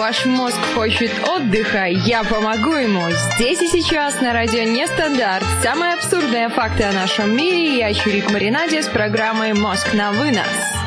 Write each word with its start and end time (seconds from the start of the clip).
Ваш 0.00 0.24
мозг 0.24 0.56
хочет 0.74 1.12
отдыха, 1.28 1.84
я 1.84 2.24
помогу 2.24 2.72
ему. 2.72 3.02
Здесь 3.34 3.60
и 3.60 3.68
сейчас 3.68 4.18
на 4.22 4.32
радио 4.32 4.62
Нестандарт. 4.62 5.44
Самые 5.62 5.92
абсурдные 5.92 6.48
факты 6.48 6.84
о 6.84 6.92
нашем 6.92 7.36
мире. 7.36 7.76
Я 7.76 7.92
Чурик 7.92 8.30
Маринаде 8.30 8.82
с 8.82 8.86
программой 8.86 9.52
«Мозг 9.52 9.92
на 9.92 10.12
вынос». 10.12 10.79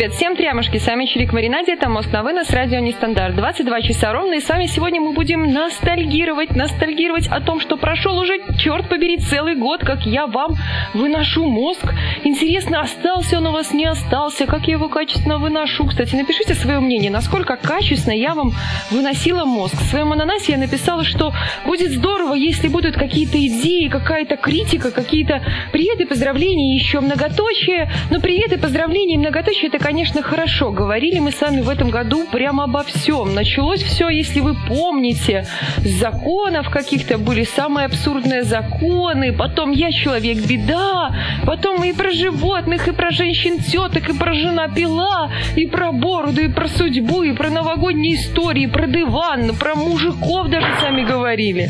Ребят, 0.00 0.14
всем 0.14 0.34
трямушки, 0.34 0.78
с 0.78 0.86
вами 0.86 1.04
Чирик 1.04 1.34
Маринаде, 1.34 1.74
это 1.74 1.90
Мост 1.90 2.10
на 2.10 2.22
вынос, 2.22 2.48
радио 2.50 2.78
Нестандарт, 2.78 3.36
22 3.36 3.82
часа 3.82 4.14
ровно, 4.14 4.34
и 4.34 4.40
с 4.40 4.48
вами 4.48 4.64
сегодня 4.64 4.98
мы 4.98 5.12
будем 5.12 5.52
ностальгировать, 5.52 6.56
ностальгировать 6.56 7.26
о 7.26 7.42
том, 7.42 7.60
что 7.60 7.76
прошел 7.76 8.16
уже, 8.16 8.38
черт 8.56 8.88
побери, 8.88 9.18
целый 9.18 9.56
год, 9.56 9.84
как 9.84 10.06
я 10.06 10.26
вам 10.26 10.54
выношу 10.94 11.44
мозг. 11.44 11.92
Интересно, 12.24 12.80
остался 12.80 13.36
он 13.36 13.48
у 13.48 13.52
вас, 13.52 13.74
не 13.74 13.84
остался, 13.84 14.46
как 14.46 14.68
я 14.68 14.74
его 14.74 14.88
качественно 14.88 15.36
выношу. 15.36 15.86
Кстати, 15.86 16.14
напишите 16.16 16.54
свое 16.54 16.80
мнение, 16.80 17.10
насколько 17.10 17.56
качественно 17.56 18.14
я 18.14 18.34
вам 18.34 18.52
выносила 18.90 19.44
мозг. 19.44 19.74
В 19.74 19.84
своем 19.84 20.12
ананасе 20.12 20.52
я 20.52 20.58
написала, 20.58 21.04
что 21.04 21.34
будет 21.66 21.90
здорово, 21.90 22.32
если 22.32 22.68
будут 22.68 22.94
какие-то 22.94 23.36
идеи, 23.36 23.88
какая-то 23.88 24.38
критика, 24.38 24.92
какие-то 24.92 25.42
приветы, 25.72 26.06
поздравления, 26.06 26.74
еще 26.74 27.00
многоточие. 27.00 27.90
Но 28.10 28.18
приветы, 28.18 28.56
поздравления 28.56 29.16
и 29.16 29.18
многоточие 29.18 29.68
это, 29.68 29.89
конечно, 29.90 30.22
хорошо. 30.22 30.70
Говорили 30.70 31.18
мы 31.18 31.32
с 31.32 31.40
вами 31.40 31.62
в 31.62 31.68
этом 31.68 31.90
году 31.90 32.24
прямо 32.30 32.64
обо 32.64 32.84
всем. 32.84 33.34
Началось 33.34 33.82
все, 33.82 34.08
если 34.08 34.38
вы 34.38 34.54
помните, 34.68 35.46
с 35.78 35.88
законов 35.88 36.70
каких-то 36.70 37.18
были 37.18 37.42
самые 37.42 37.86
абсурдные 37.86 38.44
законы, 38.44 39.32
потом 39.32 39.72
я 39.72 39.90
человек-беда, 39.90 41.10
потом 41.44 41.82
и 41.82 41.92
про 41.92 42.12
животных, 42.12 42.86
и 42.86 42.92
про 42.92 43.10
женщин-теток, 43.10 44.08
и 44.08 44.16
про 44.16 44.32
жена-пила, 44.32 45.32
и 45.56 45.66
про 45.66 45.90
бороду, 45.90 46.40
и 46.40 46.48
про 46.48 46.68
судьбу, 46.68 47.24
и 47.24 47.32
про 47.32 47.50
новогодние 47.50 48.14
истории, 48.14 48.62
и 48.62 48.68
про 48.68 48.86
диван, 48.86 49.56
про 49.56 49.74
мужиков 49.74 50.50
даже 50.50 50.68
сами 50.80 51.02
говорили. 51.02 51.68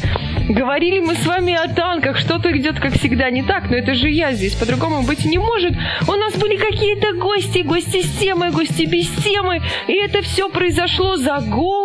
Говорили 0.50 0.98
мы 0.98 1.14
с 1.14 1.24
вами 1.26 1.54
о 1.54 1.72
танках, 1.72 2.18
что-то 2.18 2.50
идет, 2.56 2.80
как 2.80 2.92
всегда, 2.94 3.30
не 3.30 3.44
так, 3.44 3.70
но 3.70 3.76
это 3.76 3.94
же 3.94 4.10
я 4.10 4.32
здесь, 4.32 4.54
по-другому 4.54 5.02
быть 5.02 5.24
не 5.24 5.38
может. 5.38 5.72
У 6.08 6.12
нас 6.12 6.34
были 6.34 6.56
какие-то 6.56 7.12
гости, 7.12 7.58
гости 7.58 8.02
с 8.10 8.18
темой, 8.18 8.50
гости 8.50 8.84
без 8.84 9.08
темы, 9.22 9.62
и 9.88 9.94
это 9.94 10.22
все 10.22 10.48
произошло 10.48 11.16
за 11.16 11.40
год. 11.40 11.79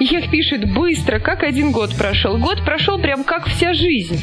Ех 0.00 0.30
пишет 0.30 0.72
быстро, 0.72 1.18
как 1.18 1.42
один 1.42 1.72
год 1.72 1.96
прошел. 1.96 2.36
Год 2.36 2.64
прошел 2.64 2.98
прям 2.98 3.24
как 3.24 3.46
вся 3.46 3.72
жизнь. 3.74 4.20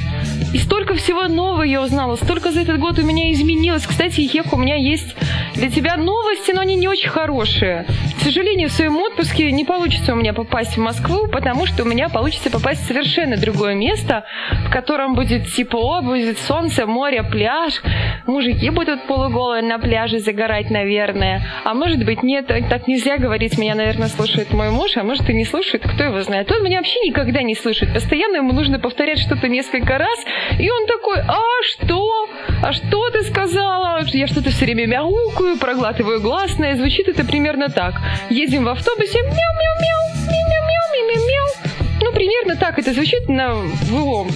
И 0.53 0.57
столько 0.57 0.95
всего 0.95 1.27
нового 1.27 1.63
я 1.63 1.81
узнала, 1.81 2.15
столько 2.15 2.51
за 2.51 2.61
этот 2.61 2.79
год 2.79 2.99
у 2.99 3.03
меня 3.03 3.31
изменилось. 3.31 3.85
Кстати, 3.85 4.21
Ех, 4.21 4.53
у 4.53 4.57
меня 4.57 4.75
есть 4.75 5.15
для 5.55 5.69
тебя 5.69 5.97
новости, 5.97 6.51
но 6.51 6.61
они 6.61 6.75
не 6.75 6.87
очень 6.87 7.09
хорошие. 7.09 7.85
К 8.17 8.21
сожалению, 8.23 8.69
в 8.69 8.71
своем 8.71 8.97
отпуске 8.97 9.51
не 9.51 9.65
получится 9.65 10.13
у 10.13 10.15
меня 10.15 10.33
попасть 10.33 10.77
в 10.77 10.79
Москву, 10.79 11.27
потому 11.27 11.65
что 11.65 11.83
у 11.83 11.85
меня 11.85 12.09
получится 12.09 12.49
попасть 12.49 12.83
в 12.83 12.87
совершенно 12.87 13.37
другое 13.37 13.75
место, 13.75 14.25
в 14.67 14.71
котором 14.71 15.15
будет 15.15 15.47
тепло, 15.47 16.01
будет 16.01 16.37
солнце, 16.39 16.85
море, 16.85 17.23
пляж. 17.23 17.81
Мужики 18.25 18.69
будут 18.69 19.07
полуголые 19.07 19.63
на 19.63 19.79
пляже 19.79 20.19
загорать, 20.19 20.69
наверное. 20.69 21.45
А 21.63 21.73
может 21.73 22.03
быть, 22.05 22.23
нет, 22.23 22.47
так 22.47 22.87
нельзя 22.87 23.17
говорить. 23.17 23.57
Меня, 23.57 23.75
наверное, 23.75 24.07
слушает 24.07 24.53
мой 24.53 24.69
муж, 24.69 24.95
а 24.97 25.03
может 25.03 25.12
и 25.21 25.33
не 25.33 25.45
слушает, 25.45 25.83
кто 25.83 26.03
его 26.03 26.21
знает. 26.21 26.51
Он 26.51 26.63
меня 26.63 26.77
вообще 26.77 26.99
никогда 27.01 27.41
не 27.41 27.55
слышит. 27.55 27.93
Постоянно 27.93 28.37
ему 28.37 28.53
нужно 28.53 28.79
повторять 28.79 29.19
что-то 29.19 29.47
несколько 29.47 29.97
раз, 29.97 30.19
и 30.59 30.69
он 30.69 30.85
такой, 30.87 31.19
а 31.19 31.41
что? 31.63 32.29
А 32.61 32.73
что 32.73 33.09
ты 33.09 33.23
сказала? 33.23 34.03
Я 34.07 34.27
что-то 34.27 34.49
все 34.49 34.65
время 34.65 34.87
мяукаю, 34.87 35.57
проглатываю 35.57 36.21
гласное. 36.21 36.75
Звучит 36.75 37.07
это 37.07 37.25
примерно 37.25 37.69
так. 37.69 37.95
Едем 38.29 38.65
в 38.65 38.69
автобусе, 38.69 39.19
мяу-мяу-мяу, 39.19 40.03
мяу-мяу-мяу-мяу. 40.27 41.73
Ну, 42.01 42.11
примерно 42.11 42.55
так 42.55 42.79
это 42.79 42.93
звучит 42.93 43.29
на 43.29 43.53
в 43.55 43.91
его 43.91 44.27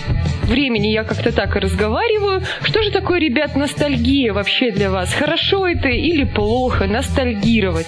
времени 0.43 0.87
я 0.87 1.03
как-то 1.03 1.31
так 1.31 1.55
и 1.55 1.59
разговариваю. 1.59 2.41
Что 2.63 2.81
же 2.83 2.91
такое, 2.91 3.19
ребят, 3.19 3.55
ностальгия 3.55 4.33
вообще 4.33 4.71
для 4.71 4.89
вас? 4.89 5.13
Хорошо 5.13 5.67
это 5.67 5.89
или 5.89 6.23
плохо 6.23 6.87
ностальгировать? 6.87 7.87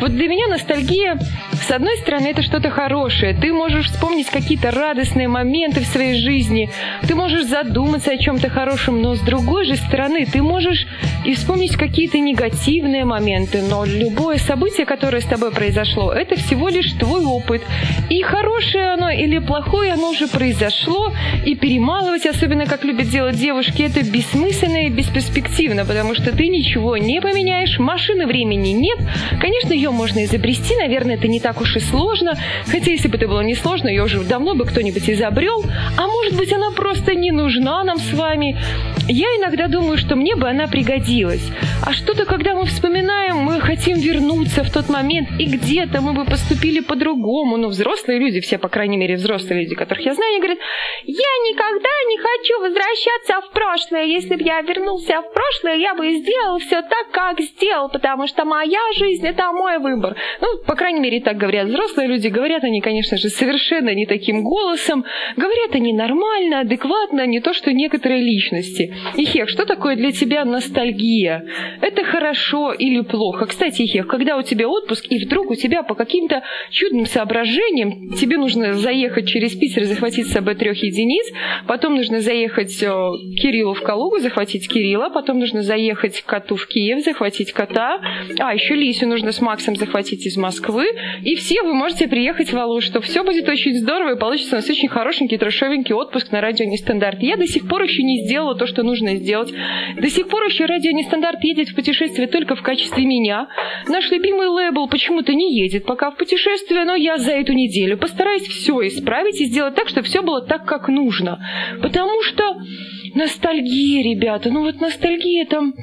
Вот 0.00 0.12
для 0.12 0.28
меня 0.28 0.48
ностальгия, 0.48 1.18
с 1.52 1.70
одной 1.70 1.96
стороны, 1.98 2.28
это 2.28 2.42
что-то 2.42 2.70
хорошее. 2.70 3.34
Ты 3.34 3.52
можешь 3.52 3.86
вспомнить 3.86 4.28
какие-то 4.30 4.70
радостные 4.70 5.28
моменты 5.28 5.80
в 5.80 5.86
своей 5.86 6.14
жизни. 6.14 6.70
Ты 7.06 7.14
можешь 7.14 7.44
задуматься 7.44 8.10
о 8.12 8.16
чем-то 8.16 8.48
хорошем, 8.48 9.02
но 9.02 9.14
с 9.14 9.20
другой 9.20 9.64
же 9.64 9.76
стороны, 9.76 10.26
ты 10.26 10.42
можешь 10.42 10.86
и 11.24 11.34
вспомнить 11.34 11.76
какие-то 11.76 12.18
негативные 12.18 13.04
моменты. 13.04 13.62
Но 13.62 13.84
любое 13.84 14.38
событие, 14.38 14.86
которое 14.86 15.20
с 15.20 15.26
тобой 15.26 15.52
произошло, 15.52 16.12
это 16.12 16.36
всего 16.36 16.68
лишь 16.68 16.92
твой 16.92 17.24
опыт. 17.24 17.62
И 18.08 18.22
хорошее 18.22 18.94
оно 18.94 19.10
или 19.10 19.38
плохое, 19.38 19.92
оно 19.92 20.10
уже 20.10 20.26
произошло, 20.26 21.12
и 21.44 21.54
перемалывается 21.54 21.89
Перемалывать, 21.90 22.24
особенно 22.24 22.66
как 22.66 22.84
любят 22.84 23.08
делать 23.08 23.36
девушки, 23.36 23.82
это 23.82 24.08
бессмысленно 24.08 24.86
и 24.86 24.90
бесперспективно, 24.90 25.84
потому 25.84 26.14
что 26.14 26.30
ты 26.30 26.46
ничего 26.46 26.96
не 26.96 27.20
поменяешь, 27.20 27.80
машины 27.80 28.26
времени 28.28 28.68
нет. 28.68 28.98
Конечно, 29.40 29.72
ее 29.72 29.90
можно 29.90 30.24
изобрести, 30.24 30.76
наверное, 30.76 31.16
это 31.16 31.26
не 31.26 31.40
так 31.40 31.60
уж 31.60 31.74
и 31.74 31.80
сложно, 31.80 32.34
хотя 32.66 32.92
если 32.92 33.08
бы 33.08 33.16
это 33.16 33.26
было 33.26 33.40
не 33.40 33.56
сложно, 33.56 33.88
ее 33.88 34.04
уже 34.04 34.20
давно 34.20 34.54
бы 34.54 34.66
кто-нибудь 34.66 35.10
изобрел, 35.10 35.64
а 35.98 36.06
может 36.06 36.36
быть 36.36 36.52
она 36.52 36.70
просто 36.70 37.16
не 37.16 37.32
нужна 37.32 37.82
нам 37.82 37.98
с 37.98 38.12
вами. 38.12 38.56
Я 39.08 39.26
иногда 39.38 39.66
думаю, 39.66 39.98
что 39.98 40.14
мне 40.14 40.36
бы 40.36 40.48
она 40.48 40.68
пригодилась. 40.68 41.42
А 41.84 41.92
что-то, 41.92 42.24
когда 42.24 42.54
мы 42.54 42.66
вспоминаем, 42.66 43.38
мы 43.38 43.60
хотим 43.60 43.98
вернуться 43.98 44.62
в 44.62 44.70
тот 44.70 44.88
момент, 44.88 45.28
и 45.40 45.46
где-то 45.46 46.00
мы 46.00 46.12
бы 46.12 46.24
поступили 46.24 46.78
по-другому. 46.78 47.56
Ну, 47.56 47.68
взрослые 47.68 48.20
люди, 48.20 48.40
все, 48.40 48.58
по 48.58 48.68
крайней 48.68 48.96
мере, 48.96 49.16
взрослые 49.16 49.62
люди, 49.62 49.74
которых 49.74 50.06
я 50.06 50.14
знаю, 50.14 50.30
они 50.30 50.38
говорят, 50.38 50.58
я 51.04 51.32
никогда 51.50 51.79
я 51.88 52.08
не 52.08 52.18
хочу 52.18 52.60
возвращаться 52.60 53.40
в 53.40 53.52
прошлое. 53.52 54.04
Если 54.04 54.36
бы 54.36 54.42
я 54.42 54.60
вернулся 54.62 55.20
в 55.20 55.32
прошлое, 55.32 55.76
я 55.76 55.94
бы 55.94 56.10
сделал 56.14 56.58
все 56.58 56.82
так, 56.82 57.10
как 57.12 57.40
сделал, 57.40 57.88
потому 57.88 58.26
что 58.26 58.44
моя 58.44 58.80
жизнь– 58.96 59.26
это 59.28 59.52
мой 59.52 59.78
выбор. 59.78 60.16
Ну, 60.40 60.46
по 60.66 60.74
крайней 60.74 61.00
мере, 61.00 61.20
так 61.20 61.36
говорят 61.36 61.68
взрослые 61.68 62.08
люди. 62.08 62.28
Говорят 62.28 62.64
они, 62.64 62.80
конечно 62.80 63.16
же, 63.16 63.28
совершенно 63.28 63.94
не 63.94 64.06
таким 64.06 64.42
голосом. 64.42 65.04
Говорят 65.36 65.74
они 65.74 65.92
нормально, 65.92 66.60
адекватно, 66.60 67.26
не 67.26 67.40
то, 67.40 67.52
что 67.52 67.72
некоторые 67.72 68.22
личности. 68.22 68.94
Ихех, 69.16 69.48
что 69.48 69.66
такое 69.66 69.96
для 69.96 70.12
тебя 70.12 70.44
ностальгия? 70.44 71.44
Это 71.80 72.04
хорошо 72.04 72.72
или 72.72 73.00
плохо? 73.02 73.46
Кстати, 73.46 73.82
Ихех, 73.82 74.06
когда 74.06 74.36
у 74.36 74.42
тебя 74.42 74.68
отпуск, 74.68 75.06
и 75.08 75.24
вдруг 75.24 75.50
у 75.50 75.54
тебя 75.54 75.82
по 75.82 75.94
каким-то 75.94 76.42
чудным 76.70 77.06
соображениям 77.06 78.12
тебе 78.14 78.36
нужно 78.36 78.74
заехать 78.74 79.28
через 79.28 79.54
Питер, 79.54 79.84
захватить 79.84 80.28
с 80.28 80.32
собой 80.32 80.54
трех 80.54 80.82
единиц, 80.82 81.26
Потом 81.70 81.94
нужно 81.94 82.20
заехать 82.20 82.82
э, 82.82 82.86
Кириллу 83.40 83.74
в 83.74 83.82
Калугу, 83.82 84.18
захватить 84.18 84.68
Кирилла. 84.68 85.08
Потом 85.08 85.38
нужно 85.38 85.62
заехать 85.62 86.20
к 86.20 86.26
коту 86.26 86.56
в 86.56 86.66
Киев, 86.66 87.04
захватить 87.04 87.52
кота. 87.52 88.00
А, 88.40 88.52
еще 88.52 88.74
Лисю 88.74 89.06
нужно 89.06 89.30
с 89.30 89.40
Максом 89.40 89.76
захватить 89.76 90.26
из 90.26 90.36
Москвы. 90.36 90.86
И 91.22 91.36
все 91.36 91.62
вы 91.62 91.72
можете 91.72 92.08
приехать 92.08 92.52
в 92.52 92.58
Алу, 92.58 92.80
что 92.80 93.00
все 93.00 93.22
будет 93.22 93.48
очень 93.48 93.78
здорово 93.78 94.16
и 94.16 94.18
получится 94.18 94.56
у 94.56 94.58
нас 94.58 94.68
очень 94.68 94.88
хорошенький, 94.88 95.38
трешовенький 95.38 95.94
отпуск 95.94 96.32
на 96.32 96.40
радио 96.40 96.66
Нестандарт. 96.66 97.22
Я 97.22 97.36
до 97.36 97.46
сих 97.46 97.68
пор 97.68 97.84
еще 97.84 98.02
не 98.02 98.24
сделала 98.24 98.56
то, 98.56 98.66
что 98.66 98.82
нужно 98.82 99.14
сделать. 99.14 99.54
До 99.96 100.10
сих 100.10 100.26
пор 100.26 100.42
еще 100.46 100.64
радио 100.64 100.90
Нестандарт 100.90 101.38
едет 101.44 101.68
в 101.68 101.76
путешествие 101.76 102.26
только 102.26 102.56
в 102.56 102.62
качестве 102.62 103.04
меня. 103.04 103.46
Наш 103.86 104.10
любимый 104.10 104.48
лейбл 104.48 104.88
почему-то 104.88 105.32
не 105.34 105.56
едет 105.56 105.84
пока 105.84 106.10
в 106.10 106.16
путешествие, 106.16 106.84
но 106.84 106.96
я 106.96 107.16
за 107.18 107.30
эту 107.30 107.52
неделю 107.52 107.96
постараюсь 107.96 108.48
все 108.48 108.88
исправить 108.88 109.40
и 109.40 109.44
сделать 109.44 109.76
так, 109.76 109.88
чтобы 109.88 110.08
все 110.08 110.20
было 110.20 110.42
так, 110.42 110.64
как 110.64 110.88
нужно. 110.88 111.38
Потому 111.82 112.22
что 112.22 112.56
ностальгия, 113.14 114.02
ребята, 114.02 114.50
ну 114.50 114.62
вот 114.62 114.80
ностальгия 114.80 115.46
там 115.46 115.74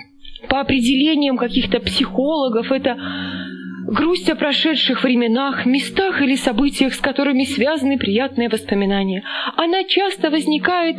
по 0.50 0.62
определениям 0.62 1.38
каких-то 1.38 1.80
психологов, 1.80 2.72
это 2.72 2.98
грусть 3.88 4.30
о 4.30 4.36
прошедших 4.36 5.04
временах, 5.04 5.66
местах 5.66 6.22
или 6.22 6.36
событиях, 6.36 6.94
с 6.94 7.00
которыми 7.00 7.46
связаны 7.46 7.98
приятные 7.98 8.50
воспоминания. 8.50 9.24
Она 9.56 9.84
часто 9.86 10.30
возникает 10.30 10.98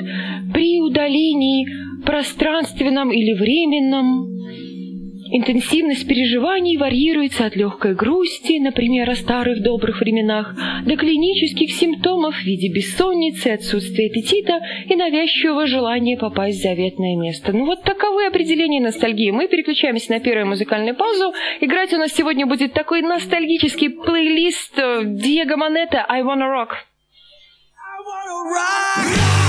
при 0.52 0.80
удалении 0.80 1.66
пространственном 2.04 3.12
или 3.12 3.34
временном, 3.34 4.26
Интенсивность 5.30 6.08
переживаний 6.08 6.76
варьируется 6.76 7.46
от 7.46 7.54
легкой 7.54 7.94
грусти, 7.94 8.58
например, 8.58 9.10
о 9.10 9.14
старых 9.14 9.62
добрых 9.62 10.00
временах, 10.00 10.54
до 10.86 10.96
клинических 10.96 11.70
симптомов 11.72 12.34
в 12.34 12.44
виде 12.44 12.72
бессонницы, 12.72 13.48
отсутствия 13.48 14.06
аппетита 14.06 14.60
и 14.88 14.94
навязчивого 14.94 15.66
желания 15.66 16.16
попасть 16.16 16.60
в 16.60 16.62
заветное 16.62 17.16
место. 17.16 17.52
Ну 17.52 17.66
вот 17.66 17.82
таковы 17.82 18.26
определения 18.26 18.80
ностальгии. 18.80 19.30
Мы 19.30 19.48
переключаемся 19.48 20.12
на 20.12 20.20
первую 20.20 20.46
музыкальную 20.46 20.96
паузу. 20.96 21.34
Играть 21.60 21.92
у 21.92 21.98
нас 21.98 22.12
сегодня 22.12 22.46
будет 22.46 22.72
такой 22.72 23.02
ностальгический 23.02 23.90
плейлист 23.90 24.78
э, 24.78 25.02
Диего 25.04 25.56
Монета 25.56 26.04
«I 26.08 26.22
Wanna 26.22 26.48
Rock». 26.48 26.70
I 27.80 28.00
wanna 28.04 28.38
rock. 28.54 29.47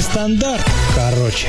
Стандарт. 0.00 0.64
Короче 0.94 1.48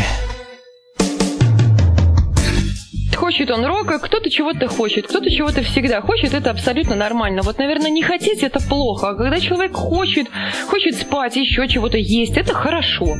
хочет 3.29 3.51
он 3.51 3.63
рока, 3.63 3.99
кто-то 3.99 4.29
чего-то 4.29 4.67
хочет, 4.67 5.05
кто-то 5.05 5.29
чего-то 5.29 5.61
всегда 5.61 6.01
хочет, 6.01 6.33
это 6.33 6.49
абсолютно 6.49 6.95
нормально. 6.95 7.43
Вот, 7.43 7.59
наверное, 7.59 7.91
не 7.91 8.01
хотеть 8.01 8.41
это 8.41 8.59
плохо, 8.59 9.09
а 9.09 9.13
когда 9.13 9.39
человек 9.39 9.73
хочет, 9.73 10.27
хочет 10.67 10.95
спать, 10.95 11.35
еще 11.35 11.67
чего-то 11.67 11.97
есть, 11.97 12.37
это 12.37 12.53
хорошо. 12.53 13.17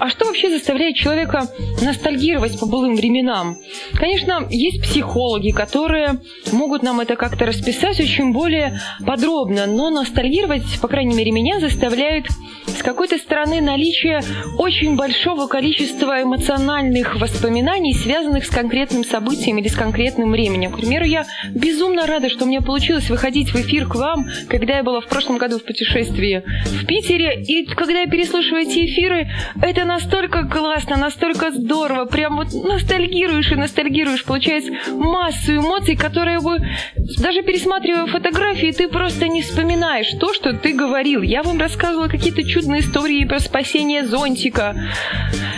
А 0.00 0.08
что 0.08 0.24
вообще 0.24 0.48
заставляет 0.48 0.96
человека 0.96 1.46
ностальгировать 1.82 2.58
по 2.58 2.64
былым 2.64 2.96
временам? 2.96 3.58
Конечно, 3.92 4.46
есть 4.48 4.82
психологи, 4.82 5.50
которые 5.50 6.20
могут 6.52 6.82
нам 6.82 7.00
это 7.00 7.16
как-то 7.16 7.44
расписать 7.44 8.00
очень 8.00 8.32
более 8.32 8.80
подробно, 9.04 9.66
но 9.66 9.90
ностальгировать, 9.90 10.80
по 10.80 10.88
крайней 10.88 11.14
мере, 11.14 11.32
меня 11.32 11.60
заставляет 11.60 12.28
с 12.66 12.82
какой-то 12.82 13.18
стороны 13.18 13.60
наличие 13.60 14.22
очень 14.56 14.96
большого 14.96 15.46
количества 15.48 16.22
эмоциональных 16.22 17.20
воспоминаний, 17.20 17.92
связанных 17.92 18.46
с 18.46 18.48
конкретным 18.48 19.04
событием 19.04 19.58
или 19.58 19.68
с 19.68 19.74
конкретным 19.74 20.30
временем. 20.30 20.72
К 20.72 20.76
примеру, 20.78 21.04
я 21.04 21.26
безумно 21.50 22.06
рада, 22.06 22.30
что 22.30 22.44
у 22.44 22.48
меня 22.48 22.62
получилось 22.62 23.10
выходить 23.10 23.50
в 23.50 23.56
эфир 23.56 23.86
к 23.86 23.96
вам, 23.96 24.26
когда 24.48 24.78
я 24.78 24.82
была 24.82 25.02
в 25.02 25.08
прошлом 25.08 25.36
году 25.36 25.58
в 25.58 25.64
путешествии 25.64 26.42
в 26.64 26.86
Питере, 26.86 27.42
и 27.42 27.66
когда 27.66 28.00
я 28.00 28.06
переслушиваю 28.06 28.62
эти 28.62 28.86
эфиры, 28.86 29.28
это 29.60 29.84
настолько 29.90 30.44
классно, 30.44 30.96
настолько 30.96 31.50
здорово, 31.50 32.04
прям 32.04 32.36
вот 32.36 32.52
ностальгируешь 32.52 33.50
и 33.50 33.56
ностальгируешь, 33.56 34.24
получается 34.24 34.72
массу 34.92 35.56
эмоций, 35.56 35.96
которые 35.96 36.40
бы, 36.40 36.58
даже 37.18 37.42
пересматривая 37.42 38.06
фотографии, 38.06 38.70
ты 38.70 38.88
просто 38.88 39.26
не 39.26 39.42
вспоминаешь 39.42 40.12
то, 40.20 40.32
что 40.32 40.52
ты 40.52 40.72
говорил. 40.72 41.22
Я 41.22 41.42
вам 41.42 41.58
рассказывала 41.58 42.08
какие-то 42.08 42.44
чудные 42.44 42.82
истории 42.82 43.24
про 43.24 43.40
спасение 43.40 44.06
зонтика. 44.06 44.76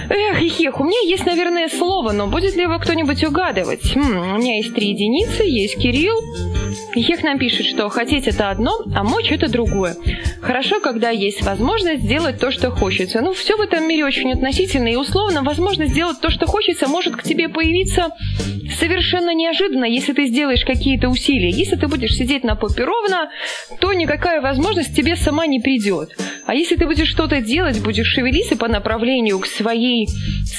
Эх, 0.08 0.60
эх, 0.60 0.80
у 0.80 0.84
меня 0.84 1.00
есть, 1.04 1.26
наверное, 1.26 1.68
слово, 1.68 2.12
но 2.12 2.26
будет 2.26 2.56
ли 2.56 2.62
его 2.62 2.78
кто-нибудь 2.78 3.22
угадывать? 3.24 3.94
Хм, 3.94 4.34
у 4.34 4.38
меня 4.38 4.56
есть 4.56 4.74
три 4.74 4.90
единицы, 4.90 5.42
есть 5.44 5.78
Кирилл. 5.78 6.16
Ехех 6.94 7.22
нам 7.22 7.38
пишет, 7.38 7.66
что 7.66 7.88
хотеть 7.88 8.26
это 8.26 8.50
одно, 8.50 8.72
а 8.94 9.02
мочь 9.02 9.30
это 9.30 9.48
другое. 9.50 9.96
Хорошо, 10.40 10.80
когда 10.80 11.10
есть 11.10 11.42
возможность 11.42 12.02
сделать 12.02 12.38
то, 12.38 12.50
что 12.50 12.70
хочется. 12.70 13.20
Ну, 13.20 13.32
все 13.32 13.56
в 13.56 13.60
этом 13.60 13.86
мире 13.88 14.04
очень 14.04 14.21
очень 14.22 14.32
относительно 14.32 14.88
и 14.88 14.96
условно, 14.96 15.42
возможно, 15.42 15.86
сделать 15.86 16.20
то, 16.20 16.30
что 16.30 16.46
хочется, 16.46 16.86
может 16.86 17.16
к 17.16 17.22
тебе 17.22 17.48
появиться 17.48 18.10
совершенно 18.78 19.34
неожиданно, 19.34 19.84
если 19.84 20.12
ты 20.12 20.26
сделаешь 20.26 20.64
какие-то 20.64 21.08
усилия. 21.08 21.50
Если 21.50 21.76
ты 21.76 21.88
будешь 21.88 22.14
сидеть 22.14 22.44
на 22.44 22.54
попе 22.54 22.84
ровно, 22.84 23.30
то 23.80 23.92
никакая 23.92 24.40
возможность 24.40 24.94
тебе 24.94 25.16
сама 25.16 25.46
не 25.46 25.60
придет. 25.60 26.16
А 26.46 26.54
если 26.54 26.76
ты 26.76 26.86
будешь 26.86 27.08
что-то 27.08 27.40
делать, 27.40 27.82
будешь 27.82 28.06
шевелиться 28.06 28.56
по 28.56 28.68
направлению 28.68 29.38
к 29.40 29.46
своей 29.46 30.08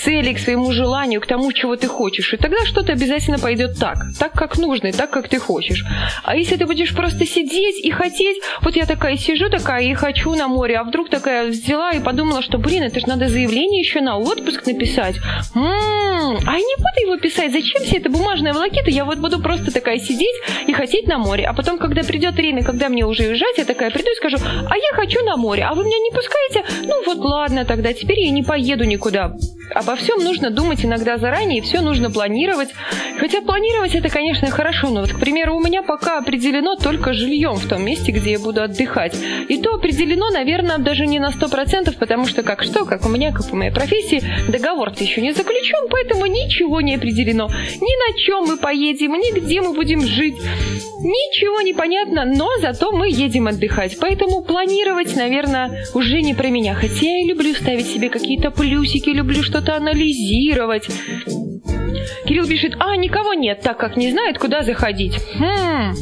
цели, 0.04 0.34
к 0.34 0.40
своему 0.40 0.72
желанию, 0.72 1.22
к 1.22 1.28
тому, 1.28 1.52
чего 1.52 1.76
ты 1.76 1.88
хочешь, 1.88 2.34
и 2.34 2.38
тогда 2.38 2.58
что-то 2.66 2.94
обязательно 2.94 3.40
пойдет 3.40 3.78
так, 3.80 3.98
так, 4.20 4.34
как 4.34 4.58
нужно, 4.58 4.88
и 4.88 4.92
так, 4.92 5.10
как 5.10 5.30
ты 5.30 5.40
хочешь. 5.40 5.84
А 6.24 6.36
если 6.36 6.58
ты 6.58 6.66
будешь 6.66 6.94
просто 6.94 7.26
сидеть 7.26 7.84
и 7.84 7.92
хотеть, 7.92 8.38
вот 8.62 8.76
я 8.76 8.86
такая 8.86 9.18
сижу 9.18 9.50
такая 9.50 9.84
и 9.84 9.94
хочу 9.94 10.34
на 10.36 10.48
море, 10.48 10.78
а 10.78 10.84
вдруг 10.84 11.10
такая 11.10 11.48
взяла 11.48 11.92
и 11.92 12.00
подумала, 12.02 12.42
что, 12.42 12.58
блин, 12.58 12.84
это 12.84 13.00
же 13.00 13.08
надо 13.08 13.28
заявление 13.54 13.82
еще 13.82 14.02
на 14.02 14.18
отпуск 14.18 14.66
написать. 14.66 15.16
М-м, 15.56 16.40
а 16.46 16.58
не 16.58 16.76
буду 16.78 17.00
его 17.02 17.18
писать, 17.18 17.52
зачем 17.52 17.84
все 17.84 17.98
это 17.98 18.10
бумажная 18.10 18.54
волокита? 18.54 18.90
Я 18.90 19.06
вот 19.06 19.20
буду 19.20 19.40
просто 19.40 19.72
такая 19.72 20.00
сидеть 20.00 20.36
и 20.68 20.74
хотеть 20.74 21.08
на 21.08 21.18
море. 21.18 21.46
А 21.46 21.54
потом, 21.54 21.78
когда 21.78 22.04
придет 22.04 22.34
время, 22.34 22.64
когда 22.64 22.90
мне 22.90 23.06
уже 23.06 23.24
уезжать, 23.24 23.58
я 23.58 23.66
такая 23.66 23.92
приду 23.92 24.10
и 24.12 24.16
скажу, 24.16 24.38
а 24.42 24.76
я 24.76 24.96
хочу 24.96 25.24
на 25.24 25.38
море, 25.38 25.64
а 25.64 25.74
вы 25.74 25.84
меня 25.84 25.98
не 26.00 26.12
пускаете? 26.12 26.88
Ну 26.88 27.04
вот 27.06 27.18
ладно, 27.20 27.66
тогда 27.66 27.94
теперь 27.94 28.20
я 28.22 28.32
не 28.32 28.44
поеду 28.44 28.86
никуда. 28.86 29.36
Обо 29.72 29.96
всем 29.96 30.20
нужно 30.20 30.50
думать 30.50 30.86
иногда 30.86 31.18
заранее, 31.18 31.60
и 31.60 31.62
все 31.62 31.82
нужно 31.82 32.12
планировать. 32.12 32.70
Хотя 33.18 33.42
планировать 33.42 33.96
это, 33.96 34.10
конечно, 34.10 34.50
хорошо, 34.52 34.90
но 34.90 35.02
вот, 35.02 35.14
к 35.14 35.20
примеру, 35.20 35.56
у 35.56 35.60
меня 35.60 35.82
пока 35.82 36.20
определено 36.20 36.76
только 36.76 37.14
жильем 37.14 37.56
в 37.56 37.68
том 37.68 37.84
месте, 37.84 38.12
где 38.12 38.34
я 38.34 38.40
буду 38.40 38.62
отдыхать. 38.62 39.16
И 39.50 39.58
то 39.62 39.76
определено, 39.76 40.30
наверное, 40.30 40.78
даже 40.78 41.06
не 41.06 41.20
на 41.20 41.30
100%, 41.30 41.98
потому 41.98 42.26
что 42.28 42.44
как 42.44 42.64
что, 42.64 42.86
как 42.86 43.06
у 43.06 43.10
меня, 43.10 43.32
как 43.32 43.52
у 43.52 43.56
моей 43.56 43.72
профессии, 43.72 44.24
договор-то 44.50 45.04
еще 45.04 45.22
не 45.22 45.34
заключен, 45.34 45.88
поэтому 45.90 46.26
ничего 46.26 46.82
не 46.82 46.96
определено. 46.96 47.48
Ни 47.48 48.12
на 48.12 48.20
чем 48.20 48.46
мы 48.46 48.58
поедем, 48.58 49.14
ни 49.14 49.40
где 49.40 49.62
мы 49.62 49.74
будем 49.74 50.02
жить. 50.02 50.36
Ничего 51.04 51.60
не 51.62 51.74
понятно, 51.74 52.24
но 52.24 52.48
зато 52.62 52.92
мы 52.92 53.10
едем 53.10 53.48
отдыхать. 53.48 53.98
Поэтому 54.00 54.42
планировать, 54.42 55.16
наверное, 55.16 55.86
уже 55.94 56.22
не 56.22 56.34
про 56.34 56.48
меня. 56.48 56.76
Хотя 56.76 57.08
я 57.08 57.26
люблю 57.28 57.54
ставить 57.54 57.88
себе 57.88 58.10
какие-то 58.10 58.52
плюсики, 58.52 59.10
люблю 59.10 59.44
что-то 59.54 59.76
анализировать. 59.76 60.88
Кирилл 62.26 62.48
пишет, 62.48 62.76
а, 62.80 62.96
никого 62.96 63.36
нет, 63.36 63.62
так 63.62 63.78
как 63.78 63.98
не 63.98 64.10
знает, 64.12 64.40
куда 64.40 64.64
заходить. 64.64 65.20
Хм, 65.38 65.94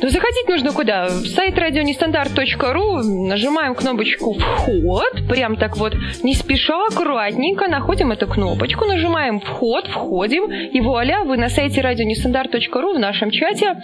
ну 0.00 0.08
заходить 0.08 0.48
нужно 0.48 0.72
куда? 0.72 1.06
В 1.06 1.26
сайт 1.26 1.58
радионестандарт.ру, 1.58 2.98
нажимаем 3.26 3.74
кнопочку 3.74 4.34
«Вход», 4.34 5.28
прям 5.28 5.56
так 5.56 5.76
вот, 5.76 5.94
не 6.22 6.34
спеша, 6.34 6.86
аккуратненько 6.86 7.66
находим 7.66 8.12
эту 8.12 8.28
кнопочку, 8.28 8.84
нажимаем 8.84 9.40
«Вход», 9.40 9.88
входим, 9.88 10.44
и 10.52 10.80
вуаля, 10.80 11.24
вы 11.24 11.36
на 11.36 11.48
сайте 11.48 11.80
радионестандарт.ру 11.80 12.94
в 12.94 12.98
нашем 13.00 13.32
чате 13.32 13.74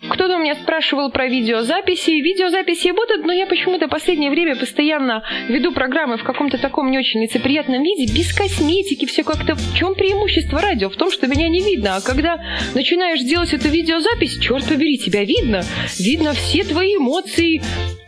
кто-то 0.00 0.36
у 0.36 0.38
меня 0.38 0.54
спрашивал 0.54 1.10
про 1.10 1.26
видеозаписи. 1.26 2.10
Видеозаписи 2.10 2.92
будут, 2.92 3.26
но 3.26 3.32
я 3.32 3.46
почему-то 3.46 3.88
последнее 3.88 4.30
время 4.30 4.54
постоянно 4.54 5.24
веду 5.48 5.72
программы 5.72 6.18
в 6.18 6.22
каком-то 6.22 6.56
таком 6.56 6.92
не 6.92 6.98
очень 6.98 7.20
лицеприятном 7.20 7.82
виде, 7.82 8.12
без 8.12 8.32
косметики, 8.32 9.06
все 9.06 9.24
как-то... 9.24 9.56
В 9.56 9.74
чем 9.74 9.96
преимущество 9.96 10.60
радио? 10.60 10.88
В 10.88 10.96
том, 10.96 11.10
что 11.10 11.26
меня 11.26 11.48
не 11.48 11.62
видно. 11.62 11.96
А 11.96 12.00
когда 12.00 12.40
начинаешь 12.74 13.20
делать 13.20 13.52
эту 13.52 13.68
видеозапись, 13.68 14.38
черт 14.38 14.68
побери, 14.68 14.98
тебя 14.98 15.24
видно. 15.24 15.62
Видно 15.98 16.32
все 16.32 16.62
твои 16.62 16.94
эмоции, 16.94 17.60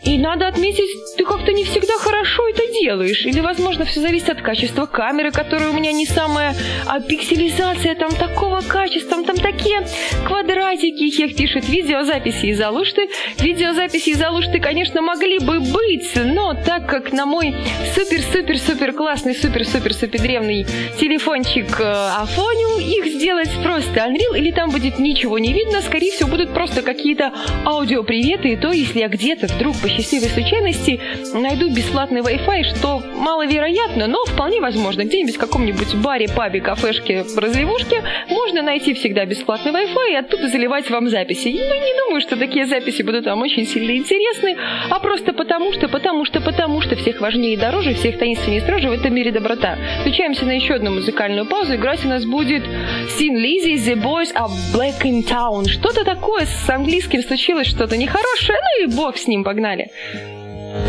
и 0.04 0.16
надо 0.16 0.48
отметить, 0.48 0.88
ты 1.18 1.24
как-то 1.24 1.52
не 1.52 1.64
всегда 1.64 1.92
хорошо 1.98 2.48
это 2.48 2.62
делаешь. 2.72 3.26
Или, 3.26 3.40
возможно, 3.40 3.84
все 3.84 4.00
зависит 4.00 4.30
от 4.30 4.40
качества 4.40 4.86
камеры, 4.86 5.30
которая 5.30 5.68
у 5.70 5.72
меня 5.72 5.92
не 5.92 6.06
самая, 6.06 6.54
а 6.86 7.00
пикселизация 7.00 7.94
там 7.94 8.10
такого 8.12 8.62
качества, 8.62 9.22
там 9.22 9.36
такие 9.36 9.86
квадратики, 10.26 11.10
Хех 11.10 11.36
пишет, 11.36 11.68
видеозаписи 11.80 12.46
из 12.46 12.60
Алушты. 12.60 13.08
Видеозаписи 13.38 14.10
из 14.10 14.22
Алушты, 14.22 14.60
конечно, 14.60 15.00
могли 15.00 15.38
бы 15.38 15.60
быть, 15.60 16.12
но 16.14 16.54
так 16.54 16.86
как 16.86 17.12
на 17.12 17.24
мой 17.26 17.54
супер-супер-супер 17.94 18.92
классный, 18.92 19.34
супер-супер-супер 19.34 20.20
древний 20.20 20.66
телефончик 20.98 21.80
э, 21.80 21.84
Афониум, 21.84 22.80
их 22.80 23.06
сделать 23.14 23.50
просто 23.62 24.00
Unreal, 24.00 24.36
или 24.36 24.50
там 24.50 24.70
будет 24.70 24.98
ничего 24.98 25.38
не 25.38 25.52
видно, 25.52 25.80
скорее 25.80 26.12
всего, 26.12 26.28
будут 26.28 26.52
просто 26.52 26.82
какие-то 26.82 27.32
аудиоприветы, 27.64 28.50
и 28.50 28.56
то, 28.56 28.72
если 28.72 29.00
я 29.00 29.08
где-то 29.08 29.46
вдруг 29.46 29.80
по 29.80 29.88
счастливой 29.88 30.28
случайности 30.28 31.00
найду 31.34 31.70
бесплатный 31.70 32.20
Wi-Fi, 32.20 32.76
что 32.76 33.02
маловероятно, 33.16 34.06
но 34.06 34.24
вполне 34.26 34.60
возможно. 34.60 35.04
Где-нибудь 35.04 35.36
в 35.36 35.38
каком-нибудь 35.38 35.94
баре, 35.94 36.28
пабе, 36.28 36.60
кафешке, 36.60 37.24
развивушке 37.36 38.02
можно 38.28 38.62
найти 38.62 38.92
всегда 38.94 39.24
бесплатный 39.24 39.72
Wi-Fi 39.72 40.12
и 40.12 40.16
оттуда 40.16 40.48
заливать 40.48 40.90
вам 40.90 41.08
записи. 41.08 41.69
Ну, 41.70 41.76
не 41.76 41.94
думаю, 42.04 42.20
что 42.20 42.36
такие 42.36 42.66
записи 42.66 43.02
будут 43.02 43.26
вам 43.26 43.42
очень 43.42 43.64
сильно 43.64 43.96
интересны, 43.96 44.56
а 44.90 44.98
просто 44.98 45.32
потому 45.32 45.72
что, 45.72 45.86
потому 45.86 46.24
что, 46.24 46.40
потому 46.40 46.80
что 46.80 46.96
всех 46.96 47.20
важнее 47.20 47.54
и 47.54 47.56
дороже, 47.56 47.94
всех 47.94 48.18
таинственнее 48.18 48.60
и 48.60 48.62
строже 48.64 48.88
в 48.88 48.92
этом 48.92 49.14
мире 49.14 49.30
доброта. 49.30 49.78
Включаемся 50.00 50.44
на 50.46 50.50
еще 50.50 50.74
одну 50.74 50.90
музыкальную 50.90 51.46
паузу. 51.46 51.76
Играть 51.76 52.04
у 52.04 52.08
нас 52.08 52.24
будет 52.24 52.64
Sin 52.64 53.36
Lizzy, 53.36 53.76
The 53.76 53.94
Boys 53.94 54.34
of 54.34 54.50
Black 54.74 55.02
in 55.04 55.22
Town. 55.22 55.68
Что-то 55.68 56.04
такое 56.04 56.46
с 56.46 56.68
английским 56.68 57.22
случилось, 57.22 57.68
что-то 57.68 57.96
нехорошее, 57.96 58.58
ну 58.58 58.84
и 58.84 58.96
бог 58.96 59.16
с 59.16 59.28
ним, 59.28 59.44
погнали. 59.44 59.90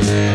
Change 0.02 0.31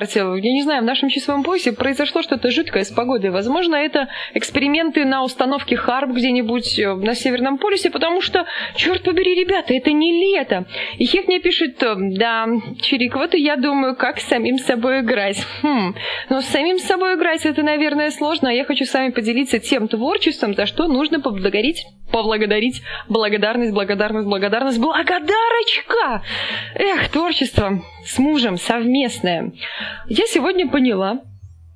нестандарте. 0.00 0.46
Я 0.46 0.52
не 0.52 0.62
знаю, 0.62 0.82
в 0.82 0.86
нашем 0.86 1.08
часовом 1.08 1.42
поясе 1.42 1.72
произошло 1.72 2.22
что-то 2.22 2.50
жуткое 2.50 2.84
с 2.84 2.90
погодой. 2.90 3.30
Возможно, 3.30 3.76
это 3.76 4.08
эксперименты 4.34 5.04
на 5.04 5.22
установке 5.22 5.76
Харп 5.76 6.10
где-нибудь 6.10 6.78
э, 6.78 6.94
на 6.94 7.14
Северном 7.14 7.58
полюсе, 7.58 7.90
потому 7.90 8.20
что, 8.20 8.46
черт 8.76 9.02
побери, 9.02 9.34
ребята, 9.34 9.74
это 9.74 9.92
не 9.92 10.12
лето. 10.12 10.66
И 10.98 11.04
Хех 11.04 11.26
мне 11.26 11.40
пишет, 11.40 11.82
э, 11.82 11.94
да, 11.96 12.46
Чирик, 12.80 13.16
вот 13.16 13.34
и 13.34 13.40
я 13.40 13.56
думаю, 13.56 13.96
как 13.96 14.20
с 14.20 14.28
самим 14.28 14.58
собой 14.58 15.00
играть. 15.00 15.44
Хм, 15.62 15.94
но 16.28 16.40
с 16.40 16.46
самим 16.46 16.78
собой 16.78 17.16
играть 17.16 17.44
это, 17.46 17.62
наверное, 17.62 18.10
сложно, 18.10 18.50
а 18.50 18.52
я 18.52 18.64
хочу 18.64 18.84
с 18.84 18.94
вами 18.94 19.10
поделиться 19.10 19.58
тем 19.58 19.88
творчеством, 19.88 20.54
за 20.54 20.66
что 20.66 20.88
нужно 20.88 21.20
поблагодарить, 21.20 21.84
поблагодарить, 22.10 22.82
благодарность, 23.08 23.72
благодарность, 23.72 24.26
благодарность, 24.28 24.78
благодарочка! 24.78 26.22
Эх, 26.74 27.08
творчество 27.10 27.82
с 28.04 28.18
мужем 28.18 28.58
совместное. 28.58 29.52
Я 30.06 30.26
сегодня 30.26 30.68
поняла, 30.68 31.20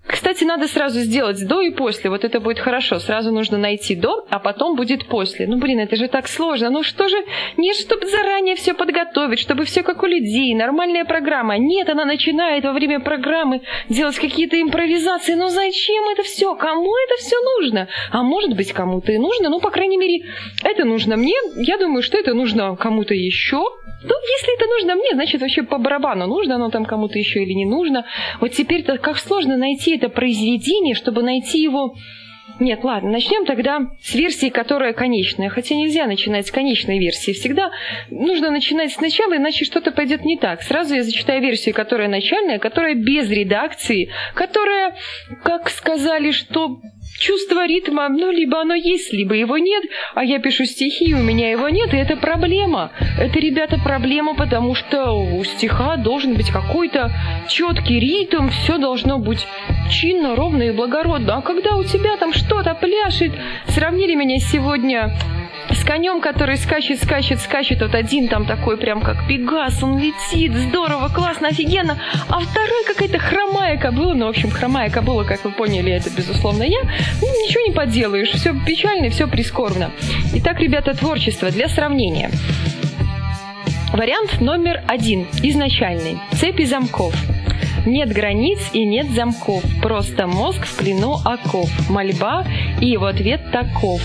кстати, 0.06 0.44
надо 0.44 0.68
сразу 0.68 1.00
сделать 1.00 1.46
до 1.46 1.62
и 1.62 1.70
после. 1.70 2.11
Вот 2.11 2.25
это 2.25 2.38
будет 2.38 2.58
хорошо. 2.58 2.99
Сразу 2.99 3.32
нужно 3.32 3.56
найти 3.56 3.96
до, 3.96 4.26
а 4.28 4.38
потом 4.38 4.76
будет 4.76 5.06
после. 5.06 5.46
Ну, 5.46 5.56
блин, 5.56 5.80
это 5.80 5.96
же 5.96 6.08
так 6.08 6.28
сложно. 6.28 6.68
Ну 6.68 6.82
что 6.82 7.08
же, 7.08 7.16
не 7.56 7.73
чтобы 7.73 8.06
заранее 8.06 8.54
все 8.54 8.75
подготовить, 8.75 9.38
чтобы 9.38 9.64
все 9.64 9.82
как 9.82 10.02
у 10.02 10.06
людей, 10.06 10.54
нормальная 10.54 11.04
программа. 11.06 11.56
Нет, 11.56 11.88
она 11.88 12.04
начинает 12.04 12.64
во 12.64 12.73
время 12.73 13.00
программы 13.00 13.62
делать 13.88 14.18
какие-то 14.18 14.61
импровизации. 14.61 15.34
Ну 15.34 15.49
зачем 15.49 16.04
это 16.12 16.23
все? 16.23 16.54
Кому 16.54 16.92
это 17.06 17.23
все 17.23 17.37
нужно? 17.58 17.88
А 18.11 18.23
может 18.23 18.54
быть, 18.54 18.73
кому-то 18.73 19.11
и 19.11 19.18
нужно. 19.18 19.49
Ну, 19.49 19.58
по 19.58 19.70
крайней 19.70 19.96
мере, 19.96 20.26
это 20.62 20.84
нужно 20.84 21.16
мне. 21.16 21.34
Я 21.56 21.78
думаю, 21.78 22.02
что 22.02 22.19
это 22.19 22.34
нужно 22.34 22.76
кому-то 22.76 23.14
еще. 23.14 23.64
Ну, 24.04 24.14
если 24.38 24.56
это 24.56 24.67
нужно 24.67 24.95
мне, 24.97 25.14
значит, 25.14 25.40
вообще 25.40 25.62
по 25.62 25.78
барабану, 25.78 26.26
нужно 26.26 26.56
оно 26.56 26.69
там 26.69 26.84
кому-то 26.84 27.19
еще 27.19 27.43
или 27.43 27.52
не 27.52 27.64
нужно. 27.64 28.04
Вот 28.40 28.52
теперь-то 28.52 28.99
как 28.99 29.19
сложно 29.19 29.56
найти 29.56 29.97
это 29.97 30.08
произведение, 30.08 30.95
чтобы 30.95 31.23
найти 31.23 31.62
его... 31.62 31.95
Нет, 32.60 32.84
ладно, 32.84 33.10
начнем 33.10 33.47
тогда 33.47 33.80
с 34.00 34.14
версии, 34.14 34.49
которая 34.49 34.93
конечная. 34.93 35.49
Хотя 35.49 35.75
нельзя 35.75 36.06
начинать 36.06 36.47
с 36.47 36.52
конечной 36.52 36.99
версии. 36.99 37.32
Всегда 37.32 37.71
нужно 38.10 38.50
начинать 38.50 38.93
сначала, 38.93 39.36
иначе 39.36 39.64
что-то 39.64 39.90
пойдет 39.90 40.25
не 40.25 40.36
так. 40.36 40.62
Сразу 40.62 40.95
я 40.95 41.02
зачитаю 41.02 41.40
версию, 41.40 41.75
которая 41.75 42.08
начальная, 42.08 42.58
которая 42.58 42.95
без 42.95 43.28
редакции, 43.30 44.10
которая, 44.34 44.95
как 45.43 45.69
сказали, 45.69 46.30
что 46.30 46.78
чувство 47.19 47.67
ритма, 47.67 48.09
ну, 48.09 48.31
либо 48.31 48.61
оно 48.61 48.75
есть, 48.75 49.13
либо 49.13 49.35
его 49.35 49.59
нет, 49.59 49.85
а 50.15 50.25
я 50.25 50.39
пишу 50.39 50.65
стихи, 50.65 51.15
у 51.15 51.23
меня 51.23 51.50
его 51.50 51.69
нет, 51.69 51.93
и 51.95 51.97
это 51.97 52.17
проблема. 52.17 52.93
Это, 53.19 53.39
ребята, 53.39 53.79
проблема, 53.83 54.35
потому 54.35 54.75
что 54.75 55.13
у 55.13 55.45
стиха 55.45 55.97
должен 55.97 56.35
быть 56.35 56.50
какой-то 56.50 57.13
четкий 57.49 58.00
ритм, 58.00 58.49
все 58.49 58.79
должно 58.79 59.19
быть 59.19 59.47
чинно, 59.91 60.37
ровно 60.37 60.65
и 60.65 60.73
благородно. 60.73 61.37
А 61.37 61.43
когда 61.43 61.77
у 61.77 61.85
тебя 61.85 62.17
там 62.17 62.33
что-то 62.33 62.75
пляшет, 62.75 63.33
сравнили 63.69 64.15
меня 64.15 64.39
сегодня 64.39 65.13
с 65.71 65.85
конем, 65.85 66.21
который 66.21 66.57
скачет, 66.57 67.03
скачет, 67.03 67.41
скачет. 67.41 67.81
Вот 67.81 67.95
один 67.95 68.29
там 68.29 68.47
такой 68.47 68.77
прям 68.77 69.00
как 69.00 69.27
Пегас, 69.27 69.83
он 69.83 69.99
летит, 69.99 70.53
здорово, 70.53 71.09
классно, 71.09 71.49
офигенно. 71.49 71.99
А 72.29 72.41
второй 72.41 72.85
какая-то 72.87 73.19
хромая 73.19 73.79
кобыла, 73.79 74.15
ну, 74.15 74.27
в 74.27 74.31
общем, 74.31 74.50
хромая 74.50 74.91
кобыла, 74.91 75.25
как 75.25 75.45
вы 75.45 75.50
поняли, 75.50 75.93
это, 75.93 76.11
безусловно, 76.11 76.63
я. 76.63 76.81
Ну, 76.83 77.27
ничего 77.27 77.67
не 77.67 77.73
поделаешь, 77.73 78.31
все 78.31 78.55
печально 78.67 79.11
все 79.11 79.27
прискорбно. 79.27 79.91
Итак, 80.35 80.61
ребята, 80.61 80.95
творчество 80.95 81.50
для 81.50 81.69
сравнения. 81.69 82.31
Вариант 83.93 84.41
номер 84.41 84.83
один, 84.89 85.27
изначальный. 85.43 86.19
Цепи 86.33 86.65
замков. 86.65 87.15
Нет 87.86 88.12
границ 88.12 88.58
и 88.73 88.84
нет 88.84 89.10
замков, 89.10 89.62
просто 89.82 90.26
мозг 90.26 90.64
в 90.64 90.76
плену 90.78 91.16
оков. 91.25 91.70
Мольба 91.90 92.47
и 92.80 92.86
его 92.86 93.06
ответ 93.06 93.50
таков. 93.52 94.00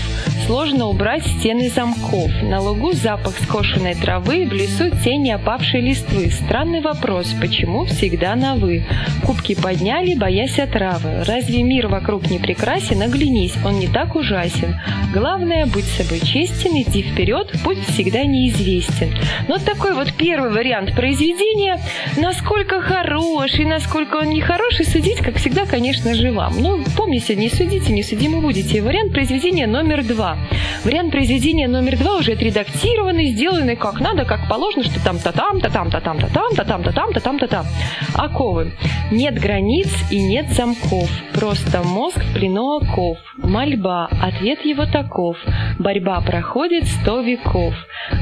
Сложно 0.46 0.88
убрать 0.88 1.26
стены 1.26 1.70
замков. 1.70 2.30
На 2.42 2.60
лугу 2.60 2.92
запах 2.92 3.34
скошенной 3.38 3.94
травы, 3.94 4.46
в 4.46 4.52
лесу 4.52 4.90
тени 5.04 5.30
опавшей 5.30 5.80
листвы. 5.80 6.30
Странный 6.30 6.80
вопрос, 6.80 7.34
почему 7.40 7.84
всегда 7.84 8.34
на 8.34 8.56
«вы»? 8.56 8.84
Кубки 9.24 9.54
подняли, 9.54 10.14
боясь 10.14 10.58
отравы. 10.58 11.24
Разве 11.24 11.62
мир 11.62 11.86
вокруг 11.88 12.30
не 12.30 12.38
прекрасен? 12.38 13.00
Оглянись, 13.00 13.54
он 13.64 13.78
не 13.78 13.88
так 13.88 14.14
ужасен. 14.14 14.78
Главное, 15.14 15.66
будь 15.66 15.84
собой 15.84 16.20
честен, 16.20 16.82
иди 16.82 17.02
вперед, 17.02 17.52
путь 17.64 17.78
всегда 17.88 18.24
неизвестен. 18.24 19.14
Вот 19.48 19.64
такой 19.64 19.94
вот 19.94 20.12
первый 20.12 20.50
вариант 20.50 20.94
произведения. 20.94 21.80
Насколько 22.16 22.80
хороший, 22.80 23.64
насколько 23.70 24.16
он 24.16 24.30
нехороший, 24.30 24.84
судить, 24.84 25.18
как 25.18 25.36
всегда, 25.36 25.64
конечно 25.64 26.14
же, 26.14 26.32
вам. 26.32 26.60
Ну, 26.60 26.84
помните, 26.96 27.36
не 27.36 27.48
судите, 27.48 27.92
не 27.92 28.02
судимы 28.02 28.40
будете. 28.40 28.82
Вариант 28.82 29.12
произведения 29.12 29.66
номер 29.66 30.04
два. 30.04 30.36
Вариант 30.84 31.12
произведения 31.12 31.68
номер 31.68 31.96
два 31.96 32.16
уже 32.16 32.32
отредактированный, 32.32 33.26
сделанный 33.26 33.76
как 33.76 34.00
надо, 34.00 34.24
как 34.24 34.48
положено, 34.48 34.82
что 34.82 35.02
там 35.04 35.18
та-там, 35.18 35.60
та-там, 35.60 35.90
та-там, 35.90 36.18
та-там, 36.18 36.82
та-там, 37.12 37.38
та-там. 37.38 37.66
Оковы. 38.14 38.72
Нет 39.12 39.40
границ 39.40 39.88
и 40.10 40.20
нет 40.20 40.50
замков. 40.50 41.08
Просто 41.32 41.82
мозг 41.82 42.18
в 42.18 42.34
плену 42.34 42.76
оков. 42.76 43.18
Мольба. 43.36 44.08
Ответ 44.20 44.64
его 44.64 44.86
таков. 44.86 45.36
Борьба 45.78 46.20
проходит 46.20 46.86
сто 46.86 47.20
веков. 47.20 47.74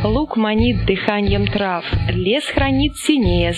Лук 0.04 0.36
манит 0.36 0.84
дыханием 0.84 1.46
трав. 1.46 1.84
Лес 2.10 2.44
хранит 2.44 2.96
синее. 2.96 3.54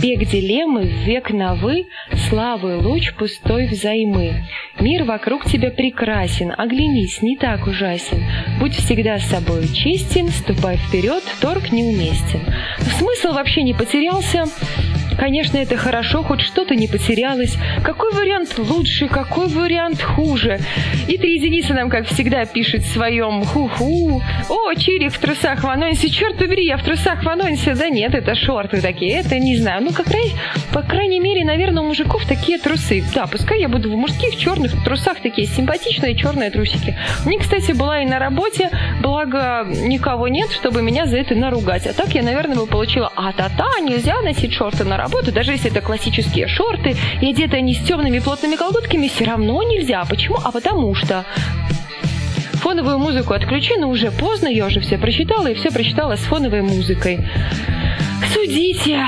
Бег 0.00 0.28
дилеммы 0.28 0.93
век 0.94 1.30
на 1.30 1.54
вы, 1.54 1.88
славы 2.28 2.76
луч 2.76 3.12
пустой 3.14 3.66
взаймы. 3.66 4.44
Мир 4.80 5.04
вокруг 5.04 5.44
тебя 5.44 5.70
прекрасен, 5.70 6.52
оглянись, 6.56 7.22
не 7.22 7.36
так 7.36 7.66
ужасен. 7.66 8.22
Будь 8.58 8.74
всегда 8.74 9.18
с 9.18 9.28
собой 9.28 9.68
честен, 9.68 10.28
ступай 10.28 10.76
вперед, 10.76 11.22
торг 11.40 11.72
неуместен. 11.72 12.40
Смысл 12.98 13.32
вообще 13.32 13.62
не 13.62 13.74
потерялся. 13.74 14.44
Конечно, 15.18 15.58
это 15.58 15.76
хорошо, 15.76 16.22
хоть 16.22 16.40
что-то 16.40 16.74
не 16.74 16.86
потерялось. 16.86 17.56
Какой 17.82 18.12
вариант 18.12 18.58
лучше, 18.58 19.08
какой 19.08 19.48
вариант 19.48 20.02
хуже? 20.02 20.58
И 21.08 21.16
три 21.18 21.34
единицы 21.34 21.72
нам, 21.74 21.88
как 21.88 22.06
всегда, 22.06 22.44
пишет 22.44 22.82
в 22.82 22.92
своем 22.92 23.44
ху-ху. 23.44 24.22
О, 24.48 24.74
Чирик 24.74 25.12
в 25.12 25.18
трусах 25.18 25.62
в 25.62 25.68
анонсе. 25.68 26.08
Черт 26.08 26.36
побери, 26.36 26.66
я 26.66 26.76
в 26.76 26.82
трусах 26.82 27.22
в 27.22 27.28
анонсе. 27.28 27.74
Да 27.74 27.88
нет, 27.88 28.14
это 28.14 28.34
шорты 28.34 28.80
такие, 28.80 29.20
это 29.20 29.38
не 29.38 29.56
знаю. 29.56 29.82
Ну, 29.82 29.92
как 29.92 30.08
раз, 30.08 30.26
по 30.72 30.82
крайней 30.82 31.20
мере, 31.20 31.44
наверное, 31.44 31.82
у 31.82 31.86
мужиков 31.86 32.26
такие 32.26 32.58
трусы. 32.58 33.04
Да, 33.14 33.26
пускай 33.26 33.60
я 33.60 33.68
буду 33.68 33.90
в 33.92 33.96
мужских 33.96 34.36
черных 34.36 34.72
трусах 34.84 35.20
такие 35.20 35.46
симпатичные 35.46 36.14
черные 36.16 36.50
трусики. 36.50 36.96
Мне, 37.24 37.38
кстати, 37.38 37.72
была 37.72 38.02
и 38.02 38.06
на 38.06 38.18
работе, 38.18 38.70
благо 39.00 39.66
никого 39.66 40.28
нет, 40.28 40.50
чтобы 40.50 40.82
меня 40.82 41.06
за 41.06 41.18
это 41.18 41.34
наругать. 41.34 41.86
А 41.86 41.92
так 41.92 42.14
я, 42.14 42.22
наверное, 42.22 42.56
бы 42.56 42.66
получила, 42.66 43.12
а 43.14 43.32
та-та, 43.32 43.80
нельзя 43.80 44.20
носить 44.22 44.52
шорты 44.52 44.84
на 44.84 44.93
работу, 44.96 45.32
даже 45.32 45.52
если 45.52 45.70
это 45.70 45.80
классические 45.80 46.48
шорты, 46.48 46.96
и 47.20 47.30
одеты 47.30 47.56
они 47.56 47.74
с 47.74 47.80
темными 47.80 48.18
плотными 48.18 48.56
колготками, 48.56 49.08
все 49.08 49.24
равно 49.24 49.62
нельзя. 49.62 50.04
Почему? 50.04 50.36
А 50.42 50.50
потому 50.50 50.94
что 50.94 51.24
фоновую 52.54 52.98
музыку 52.98 53.34
отключи, 53.34 53.76
но 53.76 53.88
уже 53.88 54.10
поздно, 54.10 54.48
я 54.48 54.66
уже 54.66 54.80
все 54.80 54.96
прочитала, 54.98 55.48
и 55.48 55.54
все 55.54 55.70
прочитала 55.70 56.16
с 56.16 56.20
фоновой 56.20 56.62
музыкой. 56.62 57.20
Судите, 58.44 59.00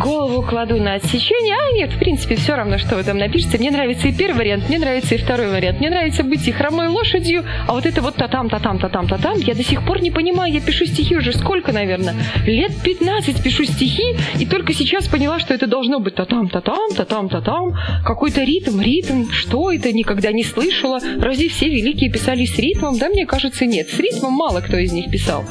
голову 0.00 0.40
кладу 0.40 0.76
на 0.76 0.94
отсечение. 0.94 1.54
А 1.54 1.72
нет, 1.76 1.92
в 1.92 1.98
принципе, 1.98 2.36
все 2.36 2.54
равно, 2.54 2.78
что 2.78 2.96
вы 2.96 3.04
там 3.04 3.18
напишете. 3.18 3.58
Мне 3.58 3.70
нравится 3.70 4.08
и 4.08 4.12
первый 4.12 4.38
вариант, 4.38 4.70
мне 4.70 4.78
нравится 4.78 5.16
и 5.16 5.18
второй 5.18 5.50
вариант. 5.50 5.80
Мне 5.80 5.90
нравится 5.90 6.24
быть 6.24 6.48
и 6.48 6.50
хромой 6.50 6.88
лошадью, 6.88 7.44
а 7.68 7.74
вот 7.74 7.84
это 7.84 8.00
вот 8.00 8.14
та-там, 8.14 8.48
та-там, 8.48 8.78
та-там, 8.78 9.06
та-там, 9.06 9.38
я 9.40 9.54
до 9.54 9.62
сих 9.62 9.84
пор 9.84 10.00
не 10.00 10.10
понимаю. 10.10 10.54
Я 10.54 10.62
пишу 10.62 10.86
стихи 10.86 11.14
уже 11.14 11.34
сколько, 11.34 11.72
наверное? 11.72 12.14
Лет 12.46 12.72
15 12.82 13.42
пишу 13.42 13.64
стихи, 13.64 14.16
и 14.38 14.46
только 14.46 14.72
сейчас 14.72 15.08
поняла, 15.08 15.40
что 15.40 15.52
это 15.52 15.66
должно 15.66 16.00
быть 16.00 16.14
та-там, 16.14 16.48
та-там, 16.48 16.94
та-там, 16.96 17.28
та-там. 17.28 17.74
Какой-то 18.02 18.42
ритм, 18.44 18.80
ритм. 18.80 19.30
Что 19.30 19.70
это? 19.70 19.92
Никогда 19.92 20.32
не 20.32 20.42
слышала. 20.42 21.00
Разве 21.20 21.50
все 21.50 21.68
великие 21.68 22.10
писали 22.10 22.46
с 22.46 22.58
ритмом? 22.58 22.96
Да, 22.96 23.10
мне 23.10 23.26
кажется, 23.26 23.66
нет. 23.66 23.90
С 23.90 23.98
ритмом 23.98 24.32
мало 24.32 24.62
кто 24.62 24.78
из 24.78 24.90
них 24.90 25.10
писал. 25.10 25.44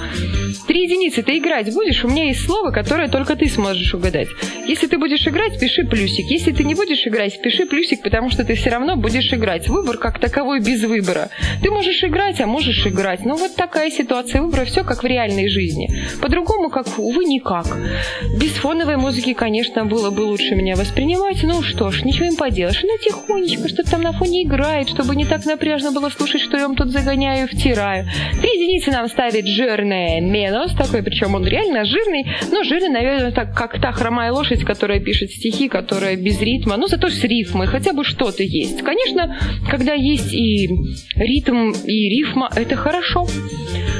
Три 0.67 0.85
единицы 0.85 1.21
ты 1.21 1.37
играть 1.37 1.71
будешь? 1.71 2.03
У 2.03 2.07
меня 2.07 2.25
есть 2.25 2.43
слово, 2.43 2.71
которое 2.71 3.07
только 3.07 3.18
ты 3.25 3.49
сможешь 3.49 3.93
угадать. 3.93 4.27
Если 4.67 4.87
ты 4.87 4.97
будешь 4.97 5.27
играть, 5.27 5.59
пиши 5.59 5.83
плюсик. 5.83 6.25
Если 6.29 6.51
ты 6.51 6.63
не 6.63 6.75
будешь 6.75 7.05
играть, 7.05 7.41
пиши 7.41 7.65
плюсик, 7.65 8.01
потому 8.01 8.29
что 8.29 8.43
ты 8.43 8.55
все 8.55 8.69
равно 8.69 8.95
будешь 8.95 9.31
играть. 9.33 9.67
Выбор 9.67 9.97
как 9.97 10.19
таковой 10.19 10.59
без 10.59 10.83
выбора. 10.83 11.29
Ты 11.61 11.71
можешь 11.71 12.03
играть, 12.03 12.39
а 12.41 12.47
можешь 12.47 12.85
играть. 12.85 13.25
Но 13.25 13.35
вот 13.35 13.55
такая 13.55 13.89
ситуация 13.89 14.41
выбора, 14.41 14.65
все 14.65 14.83
как 14.83 15.03
в 15.03 15.07
реальной 15.07 15.47
жизни. 15.47 15.89
По-другому, 16.21 16.69
как, 16.69 16.87
увы, 16.97 17.25
никак. 17.25 17.65
Без 18.39 18.51
фоновой 18.51 18.97
музыки, 18.97 19.33
конечно, 19.33 19.85
было 19.85 20.11
бы 20.11 20.21
лучше 20.21 20.55
меня 20.55 20.75
воспринимать. 20.75 21.43
Ну 21.43 21.61
что 21.61 21.91
ж, 21.91 22.03
ничего 22.03 22.25
им 22.25 22.35
поделаешь. 22.35 22.81
Ну, 22.83 22.97
тихонечко, 22.97 23.67
что-то 23.67 23.91
там 23.91 24.01
на 24.01 24.13
фоне 24.13 24.43
играет, 24.43 24.89
чтобы 24.89 25.15
не 25.15 25.25
так 25.25 25.45
напряжно 25.45 25.91
было 25.91 26.09
слушать, 26.09 26.41
что 26.41 26.57
я 26.57 26.67
вам 26.67 26.75
тут 26.75 26.89
загоняю 26.89 27.47
и 27.47 27.47
втираю. 27.47 28.07
Три 28.41 28.49
единицы 28.49 28.91
нам 28.91 29.07
ставит 29.09 29.45
жирное 29.47 30.21
Менос, 30.21 30.73
такой, 30.73 31.03
причем 31.03 31.35
он 31.35 31.45
реально 31.45 31.85
жирный, 31.85 32.25
но 32.51 32.63
жирный, 32.63 32.89
наверное, 32.89 33.08
так, 33.33 33.55
как 33.55 33.79
та 33.81 33.91
хромая 33.91 34.31
лошадь, 34.31 34.63
которая 34.63 34.99
пишет 34.99 35.31
стихи, 35.31 35.67
которая 35.67 36.15
без 36.15 36.41
ритма, 36.41 36.77
но 36.77 36.87
зато 36.87 37.09
с 37.09 37.23
рифмой, 37.23 37.67
хотя 37.67 37.93
бы 37.93 38.03
что-то 38.03 38.43
есть. 38.43 38.81
Конечно, 38.81 39.37
когда 39.69 39.93
есть 39.93 40.33
и 40.33 40.69
ритм, 41.15 41.71
и 41.71 42.09
рифма, 42.09 42.49
это 42.55 42.75
хорошо. 42.75 43.27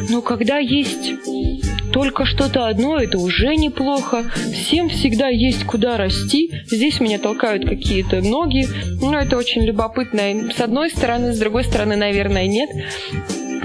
Но 0.10 0.22
когда 0.22 0.58
есть 0.58 1.13
только 1.91 2.26
что-то 2.26 2.67
одно, 2.67 2.98
это 2.98 3.17
уже 3.17 3.56
неплохо. 3.56 4.26
Всем 4.54 4.89
всегда 4.89 5.28
есть 5.28 5.65
куда 5.65 5.98
расти. 5.98 6.52
Здесь 6.65 7.00
меня 7.00 7.19
толкают 7.19 7.67
какие-то 7.67 8.22
ноги. 8.22 8.67
Ну, 9.02 9.13
это 9.13 9.38
очень 9.38 9.63
любопытно. 9.63 10.52
С 10.56 10.60
одной 10.62 10.89
стороны, 10.89 11.34
с 11.34 11.39
другой 11.39 11.63
стороны, 11.63 11.95
наверное, 11.95 12.48
нет 12.48 12.69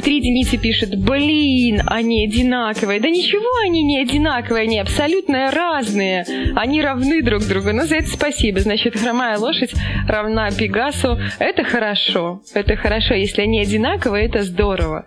три 0.02 0.16
единицы 0.16 0.57
пишет, 0.57 0.98
блин, 0.98 1.83
они 1.87 2.26
одинаковые. 2.26 3.00
Да 3.00 3.09
ничего 3.09 3.48
они 3.64 3.83
не 3.83 3.98
одинаковые, 3.98 4.64
они 4.64 4.78
абсолютно 4.78 5.50
разные. 5.50 6.24
Они 6.54 6.83
равны 6.83 7.22
друг 7.22 7.44
другу. 7.44 7.72
Но 7.72 7.85
за 7.85 7.96
это 7.96 8.09
спасибо. 8.09 8.61
Значит, 8.61 8.96
хромая 8.96 9.38
лошадь 9.38 9.74
равна 10.09 10.50
Пегасу. 10.50 11.18
Это 11.38 11.64
хорошо. 11.64 12.42
Это 12.54 12.76
хорошо. 12.76 13.14
Если 13.14 13.42
они 13.42 13.61
одинаковые, 13.61 14.26
это 14.26 14.42
здорово 14.42 15.07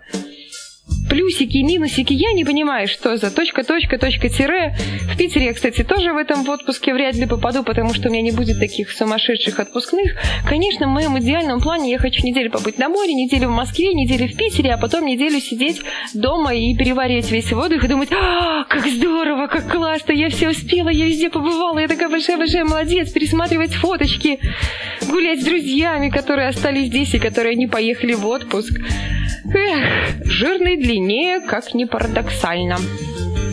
плюсики 1.08 1.58
минусики, 1.58 2.12
я 2.12 2.32
не 2.32 2.44
понимаю, 2.44 2.86
что 2.86 3.16
за 3.16 3.34
точка, 3.34 3.64
точка, 3.64 3.98
точка, 3.98 4.28
тире. 4.28 4.76
В 5.12 5.16
Питере 5.16 5.46
я, 5.46 5.54
кстати, 5.54 5.82
тоже 5.82 6.12
в 6.12 6.16
этом 6.16 6.44
в 6.44 6.50
отпуске 6.50 6.92
вряд 6.92 7.14
ли 7.14 7.26
попаду, 7.26 7.64
потому 7.64 7.94
что 7.94 8.08
у 8.08 8.12
меня 8.12 8.22
не 8.22 8.32
будет 8.32 8.58
таких 8.58 8.90
сумасшедших 8.90 9.58
отпускных. 9.58 10.12
Конечно, 10.46 10.86
в 10.86 10.90
моем 10.90 11.18
идеальном 11.18 11.60
плане 11.60 11.90
я 11.90 11.98
хочу 11.98 12.24
неделю 12.24 12.50
побыть 12.50 12.78
на 12.78 12.88
море, 12.88 13.14
неделю 13.14 13.48
в 13.48 13.52
Москве, 13.52 13.94
неделю 13.94 14.28
в 14.28 14.36
Питере, 14.36 14.72
а 14.72 14.78
потом 14.78 15.06
неделю 15.06 15.40
сидеть 15.40 15.82
дома 16.14 16.54
и 16.54 16.76
переваривать 16.76 17.30
весь 17.30 17.52
воздух 17.52 17.84
и 17.84 17.88
думать, 17.88 18.10
а, 18.12 18.64
как 18.64 18.86
здорово, 18.86 19.46
как 19.46 19.70
классно, 19.70 20.12
я 20.12 20.28
все 20.28 20.50
успела, 20.50 20.88
я 20.88 21.06
везде 21.06 21.30
побывала, 21.30 21.78
я 21.78 21.88
такая 21.88 22.08
большая-большая 22.08 22.64
молодец, 22.64 23.10
пересматривать 23.10 23.74
фоточки, 23.74 24.38
гулять 25.08 25.40
с 25.40 25.44
друзьями, 25.44 26.10
которые 26.10 26.48
остались 26.48 26.88
здесь 26.88 27.14
и 27.14 27.18
которые 27.18 27.54
не 27.54 27.66
поехали 27.66 28.14
в 28.14 28.26
отпуск. 28.26 28.72
Эх, 29.54 30.24
жирный 30.24 30.76
длиннее, 30.78 31.40
как 31.40 31.74
ни 31.74 31.84
парадоксально. 31.84 32.76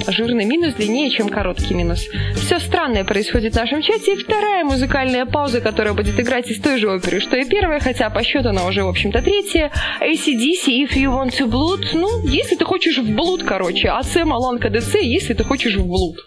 Жирный 0.07 0.45
минус 0.45 0.75
длиннее, 0.75 1.09
чем 1.09 1.29
короткий 1.29 1.73
минус. 1.73 2.07
Все 2.35 2.59
странное 2.59 3.03
происходит 3.03 3.53
в 3.53 3.57
нашем 3.57 3.81
чате. 3.81 4.13
И 4.13 4.17
вторая 4.17 4.63
музыкальная 4.63 5.25
пауза, 5.25 5.61
которая 5.61 5.93
будет 5.93 6.19
играть 6.19 6.49
из 6.49 6.59
той 6.61 6.77
же 6.77 6.89
оперы, 6.89 7.19
что 7.19 7.35
и 7.37 7.45
первая, 7.45 7.79
хотя 7.79 8.09
по 8.09 8.23
счету 8.23 8.49
она 8.49 8.65
уже, 8.65 8.83
в 8.83 8.87
общем-то, 8.87 9.21
третья. 9.21 9.71
ACDC, 10.01 10.85
If 10.85 10.93
You 10.93 11.11
Want 11.11 11.31
to 11.39 11.49
Blood. 11.49 11.89
Ну, 11.93 12.27
если 12.27 12.55
ты 12.55 12.65
хочешь 12.65 12.99
в 12.99 13.15
блуд, 13.15 13.43
короче. 13.43 13.89
АЦ 13.89 14.17
Маланка 14.25 14.69
ДЦ, 14.69 14.95
если 15.01 15.33
ты 15.33 15.43
хочешь 15.43 15.75
в 15.75 15.85
блуд. 15.85 16.17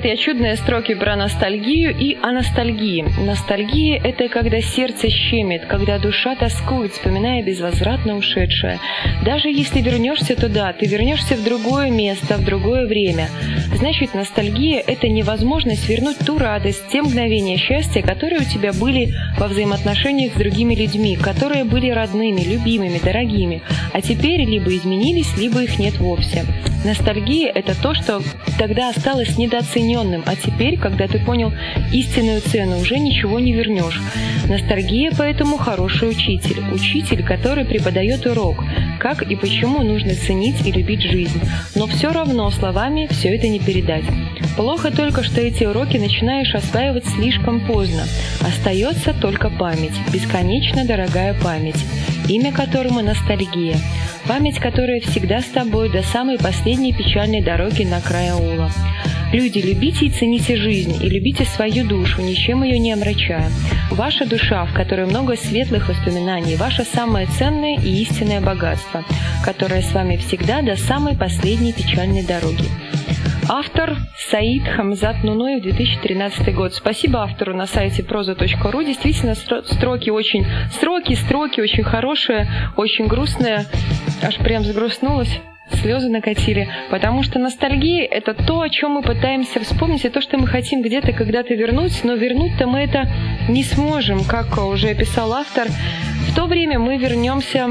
Ребят, 0.00 0.18
я 0.18 0.24
чудные 0.24 0.56
строки 0.56 0.94
про 0.94 1.14
ностальгию 1.14 1.94
и 1.94 2.16
о 2.22 2.32
ностальгии. 2.32 3.04
Ностальгия– 3.18 4.00
это 4.04 4.28
когда 4.28 4.62
сердце 4.62 5.10
щемит, 5.10 5.66
когда 5.66 5.98
душа 5.98 6.34
тоскует, 6.36 6.92
вспоминая 6.92 7.42
безвозвратно 7.42 8.16
ушедшее. 8.16 8.78
Даже 9.22 9.50
если 9.50 9.82
вернешься 9.82 10.36
туда, 10.36 10.72
ты 10.72 10.86
вернешься 10.86 11.34
в 11.36 11.44
другое 11.44 11.90
место, 11.90 12.38
в 12.38 12.44
другое 12.46 12.86
время. 12.86 13.28
Значит, 13.74 14.14
ностальгия– 14.14 14.82
это 14.86 15.06
невозможность 15.06 15.86
вернуть 15.86 16.16
ту 16.24 16.38
радость, 16.38 16.88
те 16.90 17.02
мгновения 17.02 17.58
счастья, 17.58 18.00
которые 18.00 18.40
у 18.40 18.44
тебя 18.44 18.72
были 18.72 19.12
во 19.38 19.48
взаимоотношениях 19.48 20.32
с 20.32 20.38
другими 20.38 20.74
людьми, 20.74 21.18
которые 21.20 21.64
были 21.64 21.90
родными, 21.90 22.40
любимыми, 22.40 22.98
дорогими, 23.04 23.60
а 23.92 24.00
теперь 24.00 24.46
либо 24.48 24.74
изменились, 24.74 25.36
либо 25.36 25.62
их 25.62 25.78
нет 25.78 25.98
вовсе. 25.98 26.46
Ностальгия– 26.84 27.52
это 27.54 27.80
то, 27.80 27.94
что 27.94 28.22
тогда 28.58 28.88
осталось 28.88 29.36
недооцененным, 29.36 30.22
а 30.26 30.34
теперь, 30.34 30.78
когда 30.78 31.06
ты 31.06 31.18
понял 31.18 31.52
истинную 31.92 32.40
цену, 32.40 32.78
уже 32.78 32.98
ничего 32.98 33.38
не 33.38 33.52
вернешь. 33.52 34.00
Ностальгия 34.48 35.12
поэтому 35.16 35.58
хороший 35.58 36.10
учитель. 36.10 36.62
Учитель, 36.72 37.22
который 37.22 37.64
преподает 37.64 38.26
урок, 38.26 38.64
как 38.98 39.22
и 39.22 39.36
почему 39.36 39.82
нужно 39.82 40.14
ценить 40.14 40.66
и 40.66 40.72
любить 40.72 41.02
жизнь. 41.02 41.40
Но 41.74 41.86
все 41.86 42.12
равно 42.12 42.50
словами 42.50 43.08
все 43.10 43.36
это 43.36 43.48
не 43.48 43.58
передать. 43.58 44.04
Плохо 44.56 44.90
только, 44.90 45.22
что 45.22 45.40
эти 45.40 45.64
уроки 45.64 45.96
начинаешь 45.98 46.54
осваивать 46.54 47.06
слишком 47.06 47.60
поздно. 47.60 48.04
Остается 48.40 49.12
только 49.12 49.50
память, 49.50 49.94
бесконечно 50.12 50.84
дорогая 50.84 51.34
память, 51.34 51.84
имя 52.30 52.52
которому 52.52 53.02
ностальгия. 53.02 53.76
Память, 54.26 54.58
которая 54.58 55.00
всегда 55.00 55.40
с 55.40 55.46
тобой 55.46 55.90
до 55.90 56.02
самой 56.02 56.38
последней 56.38 56.92
печальной 56.92 57.42
дороги 57.42 57.82
на 57.82 58.00
край 58.00 58.30
аула. 58.30 58.70
Люди, 59.32 59.58
любите 59.58 60.06
и 60.06 60.10
цените 60.10 60.56
жизнь, 60.56 60.96
и 61.02 61.08
любите 61.08 61.44
свою 61.44 61.86
душу, 61.86 62.20
ничем 62.20 62.62
ее 62.62 62.78
не 62.78 62.92
омрачая. 62.92 63.50
Ваша 63.90 64.26
душа, 64.26 64.64
в 64.64 64.72
которой 64.72 65.06
много 65.06 65.36
светлых 65.36 65.88
воспоминаний, 65.88 66.56
ваше 66.56 66.84
самое 66.84 67.26
ценное 67.38 67.76
и 67.76 68.02
истинное 68.02 68.40
богатство, 68.40 69.04
которое 69.44 69.82
с 69.82 69.92
вами 69.92 70.16
всегда 70.16 70.62
до 70.62 70.76
самой 70.76 71.16
последней 71.16 71.72
печальной 71.72 72.24
дороги. 72.24 72.64
Автор 73.52 73.96
Саид 74.16 74.62
Хамзат 74.62 75.24
Нуноев, 75.24 75.60
2013 75.62 76.54
год. 76.54 76.72
Спасибо 76.72 77.24
автору 77.24 77.52
на 77.52 77.66
сайте 77.66 78.04
проза.ру. 78.04 78.82
Действительно, 78.84 79.34
строки 79.34 80.08
очень... 80.08 80.46
Строки, 80.70 81.14
строки 81.14 81.60
очень 81.60 81.82
хорошие, 81.82 82.48
очень 82.76 83.08
грустные. 83.08 83.66
Аж 84.22 84.36
прям 84.36 84.62
загрустнулась 84.62 85.40
слезы 85.82 86.10
накатили, 86.10 86.68
потому 86.90 87.22
что 87.22 87.38
ностальгия— 87.38 88.04
это 88.10 88.34
то, 88.34 88.60
о 88.60 88.68
чем 88.68 88.92
мы 88.92 89.02
пытаемся 89.02 89.60
вспомнить, 89.60 90.04
и 90.04 90.08
то, 90.08 90.20
что 90.20 90.36
мы 90.36 90.46
хотим 90.46 90.82
где-то 90.82 91.12
когда-то 91.12 91.54
вернуть, 91.54 92.04
но 92.04 92.14
вернуть-то 92.14 92.66
мы 92.66 92.80
это 92.80 93.08
не 93.48 93.62
сможем, 93.62 94.24
как 94.24 94.58
уже 94.58 94.94
писал 94.94 95.32
автор. 95.32 95.68
В 96.28 96.34
то 96.34 96.46
время 96.46 96.78
мы 96.78 96.98
вернемся 96.98 97.68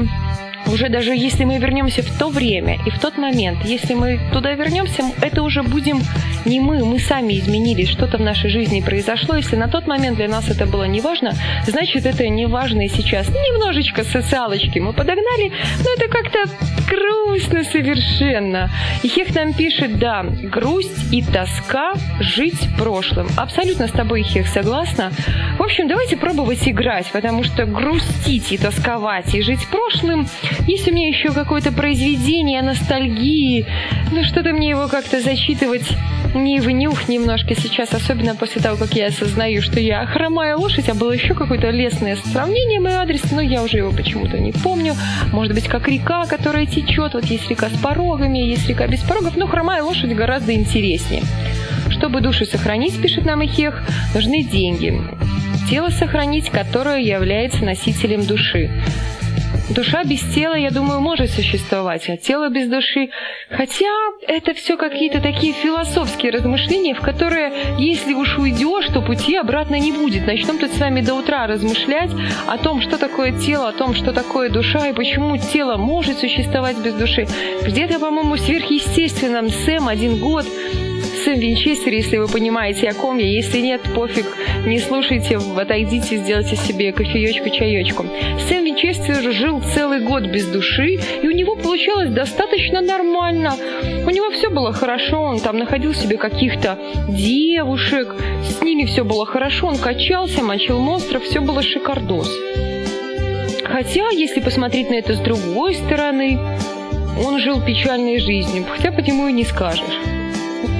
уже 0.72 0.88
даже 0.88 1.14
если 1.14 1.44
мы 1.44 1.58
вернемся 1.58 2.02
в 2.02 2.18
то 2.18 2.28
время 2.28 2.78
и 2.86 2.90
в 2.90 2.98
тот 2.98 3.18
момент, 3.18 3.64
если 3.64 3.94
мы 3.94 4.20
туда 4.32 4.52
вернемся, 4.54 5.04
это 5.20 5.42
уже 5.42 5.62
будем 5.62 6.00
не 6.44 6.60
мы, 6.60 6.84
мы 6.84 6.98
сами 6.98 7.38
изменились, 7.38 7.88
что-то 7.88 8.18
в 8.18 8.20
нашей 8.20 8.50
жизни 8.50 8.80
произошло. 8.80 9.36
Если 9.36 9.56
на 9.56 9.68
тот 9.68 9.86
момент 9.86 10.16
для 10.16 10.28
нас 10.28 10.48
это 10.48 10.66
было 10.66 10.84
не 10.84 11.00
важно, 11.00 11.32
значит 11.66 12.06
это 12.06 12.28
не 12.28 12.46
важно 12.46 12.86
и 12.86 12.88
сейчас. 12.88 13.28
Немножечко 13.28 14.04
социалочки 14.04 14.78
мы 14.78 14.92
подогнали, 14.92 15.52
но 15.78 15.90
это 15.96 16.08
как-то 16.08 16.44
грустно 16.88 17.64
совершенно. 17.64 18.70
И 19.02 19.08
Хех 19.08 19.34
нам 19.34 19.52
пишет, 19.52 19.98
да, 19.98 20.24
грусть 20.24 21.12
и 21.12 21.22
тоска 21.22 21.94
жить 22.20 22.68
прошлым. 22.78 23.28
Абсолютно 23.36 23.88
с 23.88 23.92
тобой, 23.92 24.22
Хех, 24.22 24.46
согласна. 24.46 25.12
В 25.58 25.62
общем, 25.62 25.88
давайте 25.88 26.16
пробовать 26.16 26.66
играть, 26.66 27.06
потому 27.12 27.44
что 27.44 27.66
грустить 27.66 28.52
и 28.52 28.58
тосковать 28.58 29.34
и 29.34 29.42
жить 29.42 29.66
прошлым 29.68 30.26
есть 30.66 30.88
у 30.88 30.92
меня 30.92 31.08
еще 31.08 31.32
какое-то 31.32 31.72
произведение 31.72 32.62
ностальгии, 32.62 33.66
но 34.12 34.22
что-то 34.22 34.52
мне 34.52 34.70
его 34.70 34.88
как-то 34.88 35.20
зачитывать 35.20 35.88
не 36.34 36.60
в 36.60 36.70
нюх 36.70 37.08
немножко 37.08 37.54
сейчас, 37.54 37.92
особенно 37.92 38.34
после 38.34 38.62
того, 38.62 38.76
как 38.76 38.94
я 38.94 39.08
осознаю, 39.08 39.62
что 39.62 39.80
я 39.80 40.06
хромая 40.06 40.56
лошадь, 40.56 40.88
а 40.88 40.94
было 40.94 41.12
еще 41.12 41.34
какое-то 41.34 41.70
лесное 41.70 42.16
сравнение 42.16 42.80
мой 42.80 42.94
адрес, 42.94 43.22
но 43.32 43.40
я 43.40 43.62
уже 43.62 43.78
его 43.78 43.90
почему-то 43.90 44.38
не 44.38 44.52
помню. 44.52 44.94
Может 45.32 45.54
быть, 45.54 45.66
как 45.66 45.88
река, 45.88 46.26
которая 46.26 46.66
течет, 46.66 47.14
вот 47.14 47.24
есть 47.24 47.50
река 47.50 47.68
с 47.68 47.78
порогами, 47.78 48.38
есть 48.38 48.68
река 48.68 48.86
без 48.86 49.00
порогов, 49.00 49.36
но 49.36 49.46
хромая 49.46 49.82
лошадь 49.82 50.14
гораздо 50.14 50.54
интереснее. 50.54 51.22
Чтобы 51.88 52.20
душу 52.20 52.44
сохранить, 52.46 53.00
пишет 53.00 53.24
нам 53.24 53.44
Ихех, 53.44 53.82
нужны 54.14 54.44
деньги. 54.44 55.00
Тело 55.68 55.88
сохранить, 55.90 56.50
которое 56.50 57.00
является 57.00 57.64
носителем 57.64 58.24
души. 58.24 58.70
Душа 59.70 60.02
без 60.02 60.20
тела, 60.34 60.54
я 60.54 60.70
думаю, 60.70 61.00
может 61.00 61.30
существовать, 61.30 62.08
а 62.08 62.16
тело 62.16 62.48
без 62.48 62.68
души... 62.68 63.10
Хотя 63.48 63.86
это 64.26 64.52
все 64.54 64.76
какие-то 64.76 65.20
такие 65.20 65.52
философские 65.52 66.32
размышления, 66.32 66.94
в 66.94 67.00
которые, 67.00 67.52
если 67.78 68.12
уж 68.14 68.36
уйдешь, 68.38 68.86
то 68.86 69.00
пути 69.00 69.36
обратно 69.36 69.76
не 69.78 69.92
будет. 69.92 70.26
Начнем 70.26 70.58
тут 70.58 70.72
с 70.72 70.78
вами 70.78 71.02
до 71.02 71.14
утра 71.14 71.46
размышлять 71.46 72.10
о 72.48 72.58
том, 72.58 72.80
что 72.80 72.98
такое 72.98 73.32
тело, 73.38 73.68
о 73.68 73.72
том, 73.72 73.94
что 73.94 74.12
такое 74.12 74.50
душа 74.50 74.88
и 74.88 74.92
почему 74.92 75.36
тело 75.36 75.76
может 75.76 76.18
существовать 76.18 76.78
без 76.78 76.94
души. 76.94 77.28
Где-то, 77.62 78.00
по-моему, 78.00 78.34
в 78.34 78.40
сверхъестественном 78.40 79.50
Сэм 79.50 79.86
один 79.86 80.18
год 80.18 80.46
Сэм 81.24 81.38
Винчестер, 81.38 81.92
если 81.92 82.16
вы 82.16 82.28
понимаете, 82.28 82.88
о 82.88 82.94
ком 82.94 83.18
я. 83.18 83.26
Если 83.26 83.60
нет, 83.60 83.82
пофиг, 83.94 84.26
не 84.66 84.78
слушайте, 84.78 85.38
отойдите, 85.56 86.18
сделайте 86.18 86.56
себе 86.56 86.92
кофеечку, 86.92 87.48
чаечку. 87.50 88.04
Сэм 88.48 88.64
Винчестер 88.64 89.32
жил 89.32 89.62
целый 89.74 90.00
год 90.00 90.24
без 90.26 90.46
души, 90.46 90.98
и 91.22 91.26
у 91.26 91.30
него 91.30 91.56
получалось 91.56 92.10
достаточно 92.10 92.80
нормально. 92.80 93.54
У 94.06 94.10
него 94.10 94.30
все 94.30 94.50
было 94.50 94.72
хорошо, 94.72 95.22
он 95.22 95.40
там 95.40 95.58
находил 95.58 95.94
себе 95.94 96.16
каких-то 96.16 96.78
девушек, 97.08 98.14
с 98.42 98.62
ними 98.62 98.84
все 98.84 99.04
было 99.04 99.24
хорошо, 99.24 99.68
он 99.68 99.78
качался, 99.78 100.42
мочил 100.42 100.78
монстров, 100.78 101.24
все 101.24 101.40
было 101.40 101.62
шикардос. 101.62 102.30
Хотя, 103.64 104.10
если 104.10 104.40
посмотреть 104.40 104.90
на 104.90 104.94
это 104.94 105.14
с 105.14 105.20
другой 105.20 105.74
стороны, 105.74 106.38
он 107.24 107.38
жил 107.38 107.60
печальной 107.60 108.18
жизнью, 108.18 108.64
хотя 108.68 108.92
по 108.92 109.00
нему 109.00 109.28
и 109.28 109.32
не 109.32 109.44
скажешь. 109.44 110.19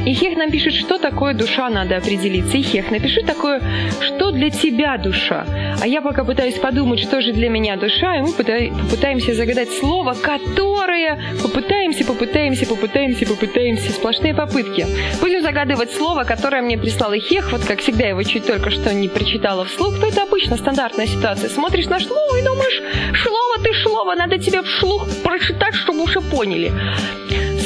Ихех 0.07 0.37
нам 0.37 0.51
пишет, 0.51 0.75
что 0.75 0.99
такое 0.99 1.35
душа, 1.35 1.69
надо 1.69 1.97
определиться. 1.97 2.59
Ихех, 2.59 2.91
напиши 2.91 3.23
такое, 3.23 3.61
что 4.01 4.31
для 4.31 4.51
тебя 4.51 4.97
душа. 4.97 5.45
А 5.81 5.87
я 5.87 6.01
пока 6.01 6.25
пытаюсь 6.25 6.59
подумать, 6.59 7.01
что 7.01 7.21
же 7.21 7.33
для 7.33 7.49
меня 7.49 7.77
душа, 7.77 8.17
и 8.17 8.21
мы 8.23 8.33
попытаемся 8.33 9.35
загадать 9.35 9.71
слово, 9.71 10.15
которое 10.15 11.21
попытаемся, 11.43 12.05
попытаемся, 12.05 12.67
попытаемся, 12.67 13.27
попытаемся. 13.27 13.93
Сплошные 13.93 14.35
попытки. 14.35 14.87
Будем 15.21 15.43
загадывать 15.43 15.93
слово, 15.93 16.25
которое 16.25 16.63
мне 16.63 16.79
прислал 16.79 17.13
Ихех. 17.15 17.53
Вот 17.53 17.65
как 17.65 17.81
всегда, 17.81 18.07
его 18.07 18.23
чуть 18.23 18.47
только 18.47 18.71
что 18.71 18.95
не 18.95 19.09
прочитала 19.09 19.65
вслух. 19.65 19.99
Но 19.99 20.07
это 20.07 20.23
обычно 20.23 20.57
стандартная 20.57 21.07
ситуация. 21.07 21.51
Смотришь 21.51 21.87
на 21.87 22.01
слово 22.01 22.39
и 22.39 22.43
думаешь, 22.43 22.83
слово 23.23 23.63
ты 23.63 23.75
слово, 23.83 24.15
надо 24.15 24.39
тебе 24.39 24.63
вслух 24.63 25.07
прочитать, 25.23 25.75
чтобы 25.75 26.03
уже 26.05 26.21
поняли. 26.21 26.73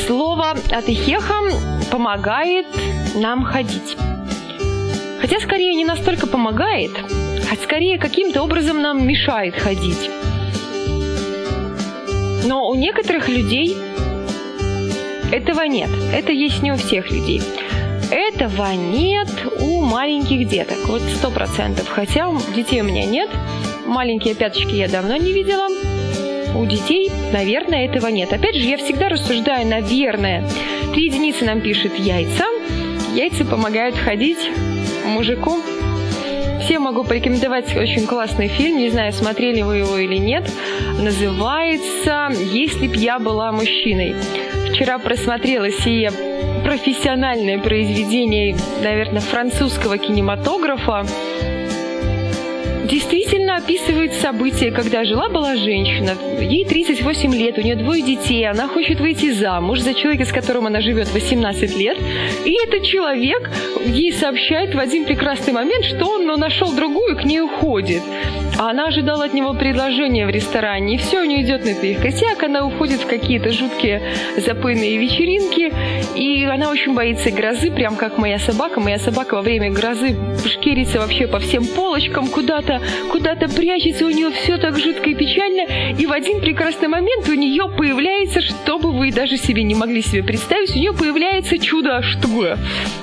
Слово 0.06 0.50
от 0.50 0.88
Ихеха 0.88 1.34
помогает 1.90 2.66
нам 3.14 3.42
ходить. 3.42 3.96
Хотя 5.20 5.40
скорее 5.40 5.74
не 5.74 5.86
настолько 5.86 6.26
помогает, 6.26 6.90
а 7.50 7.56
скорее 7.62 7.98
каким-то 7.98 8.42
образом 8.42 8.82
нам 8.82 9.06
мешает 9.06 9.54
ходить. 9.56 10.10
Но 12.44 12.68
у 12.68 12.74
некоторых 12.74 13.30
людей 13.30 13.78
этого 15.32 15.62
нет. 15.62 15.88
Это 16.12 16.32
есть 16.32 16.62
не 16.62 16.72
у 16.72 16.76
всех 16.76 17.10
людей. 17.10 17.40
Этого 18.10 18.72
нет 18.74 19.28
у 19.58 19.80
маленьких 19.80 20.46
деток. 20.46 20.76
Вот 20.86 21.00
сто 21.16 21.30
процентов. 21.30 21.88
Хотя 21.88 22.28
детей 22.54 22.82
у 22.82 22.84
меня 22.84 23.06
нет. 23.06 23.30
Маленькие 23.86 24.34
пяточки 24.34 24.74
я 24.74 24.88
давно 24.88 25.16
не 25.16 25.32
видела 25.32 25.68
у 26.54 26.66
детей, 26.66 27.10
наверное, 27.32 27.86
этого 27.86 28.08
нет. 28.08 28.32
Опять 28.32 28.54
же, 28.54 28.68
я 28.68 28.76
всегда 28.76 29.08
рассуждаю, 29.08 29.66
наверное. 29.66 30.48
Три 30.92 31.06
единицы 31.06 31.44
нам 31.44 31.60
пишет 31.60 31.98
яйца. 31.98 32.44
Яйца 33.14 33.44
помогают 33.44 33.96
ходить 33.96 34.50
мужику. 35.06 35.58
Всем 36.62 36.82
могу 36.82 37.04
порекомендовать 37.04 37.76
очень 37.76 38.06
классный 38.06 38.48
фильм, 38.48 38.78
не 38.78 38.88
знаю, 38.88 39.12
смотрели 39.12 39.60
вы 39.62 39.78
его 39.78 39.98
или 39.98 40.16
нет. 40.16 40.50
Называется 40.98 42.30
«Если 42.30 42.88
б 42.88 42.96
я 42.96 43.18
была 43.18 43.52
мужчиной». 43.52 44.14
Вчера 44.70 44.98
просмотрела 44.98 45.70
сие 45.70 46.10
профессиональное 46.64 47.58
произведение, 47.58 48.56
наверное, 48.82 49.20
французского 49.20 49.98
кинематографа 49.98 51.06
действительно 52.84 53.56
описывает 53.56 54.14
события, 54.14 54.70
когда 54.70 55.04
жила-была 55.04 55.56
женщина, 55.56 56.16
ей 56.40 56.64
38 56.64 57.34
лет, 57.34 57.58
у 57.58 57.62
нее 57.62 57.76
двое 57.76 58.02
детей, 58.02 58.46
она 58.48 58.68
хочет 58.68 59.00
выйти 59.00 59.32
замуж 59.32 59.80
за 59.80 59.94
человека, 59.94 60.24
с 60.24 60.32
которым 60.32 60.66
она 60.66 60.80
живет 60.80 61.12
18 61.12 61.76
лет, 61.76 61.98
и 62.44 62.56
этот 62.66 62.84
человек 62.84 63.50
ей 63.86 64.12
сообщает 64.12 64.74
в 64.74 64.78
один 64.78 65.04
прекрасный 65.04 65.52
момент, 65.52 65.84
что 65.84 66.06
он 66.06 66.26
нашел 66.26 66.72
другую, 66.72 67.16
к 67.16 67.24
ней 67.24 67.40
уходит. 67.40 68.02
Она 68.58 68.86
ожидала 68.86 69.24
от 69.24 69.34
него 69.34 69.52
предложения 69.54 70.26
в 70.26 70.30
ресторане, 70.30 70.94
и 70.94 70.98
все 70.98 71.20
у 71.20 71.24
нее 71.24 71.42
идет 71.42 71.64
на 71.64 71.70
их 71.70 72.00
косяк, 72.00 72.42
она 72.42 72.64
уходит 72.64 73.00
в 73.00 73.06
какие-то 73.06 73.50
жуткие 73.50 74.02
запойные 74.36 74.96
вечеринки, 74.98 75.72
и 76.16 76.44
она 76.44 76.70
очень 76.70 76.94
боится 76.94 77.30
грозы, 77.30 77.70
прям 77.70 77.96
как 77.96 78.18
моя 78.18 78.38
собака. 78.38 78.80
Моя 78.80 78.98
собака 78.98 79.34
во 79.34 79.42
время 79.42 79.70
грозы 79.70 80.16
шкерится 80.46 81.00
вообще 81.00 81.26
по 81.26 81.40
всем 81.40 81.66
полочкам, 81.66 82.28
куда-то 82.28 82.80
куда-то 83.10 83.48
прячется, 83.48 84.06
у 84.06 84.10
нее 84.10 84.30
все 84.30 84.56
так 84.58 84.78
жутко 84.78 85.10
и 85.10 85.14
печально, 85.14 85.92
и 85.98 86.06
в 86.06 86.12
один 86.12 86.40
прекрасный 86.40 86.88
момент 86.88 87.28
у 87.28 87.34
нее 87.34 87.68
появляется, 87.76 88.40
что 88.40 88.78
бы 88.78 88.92
вы 88.92 89.10
даже 89.10 89.36
себе 89.36 89.62
не 89.62 89.74
могли 89.74 90.02
себе 90.02 90.22
представить, 90.22 90.74
у 90.76 90.78
нее 90.78 90.92
появляется 90.92 91.58
чудо-штука. 91.58 92.58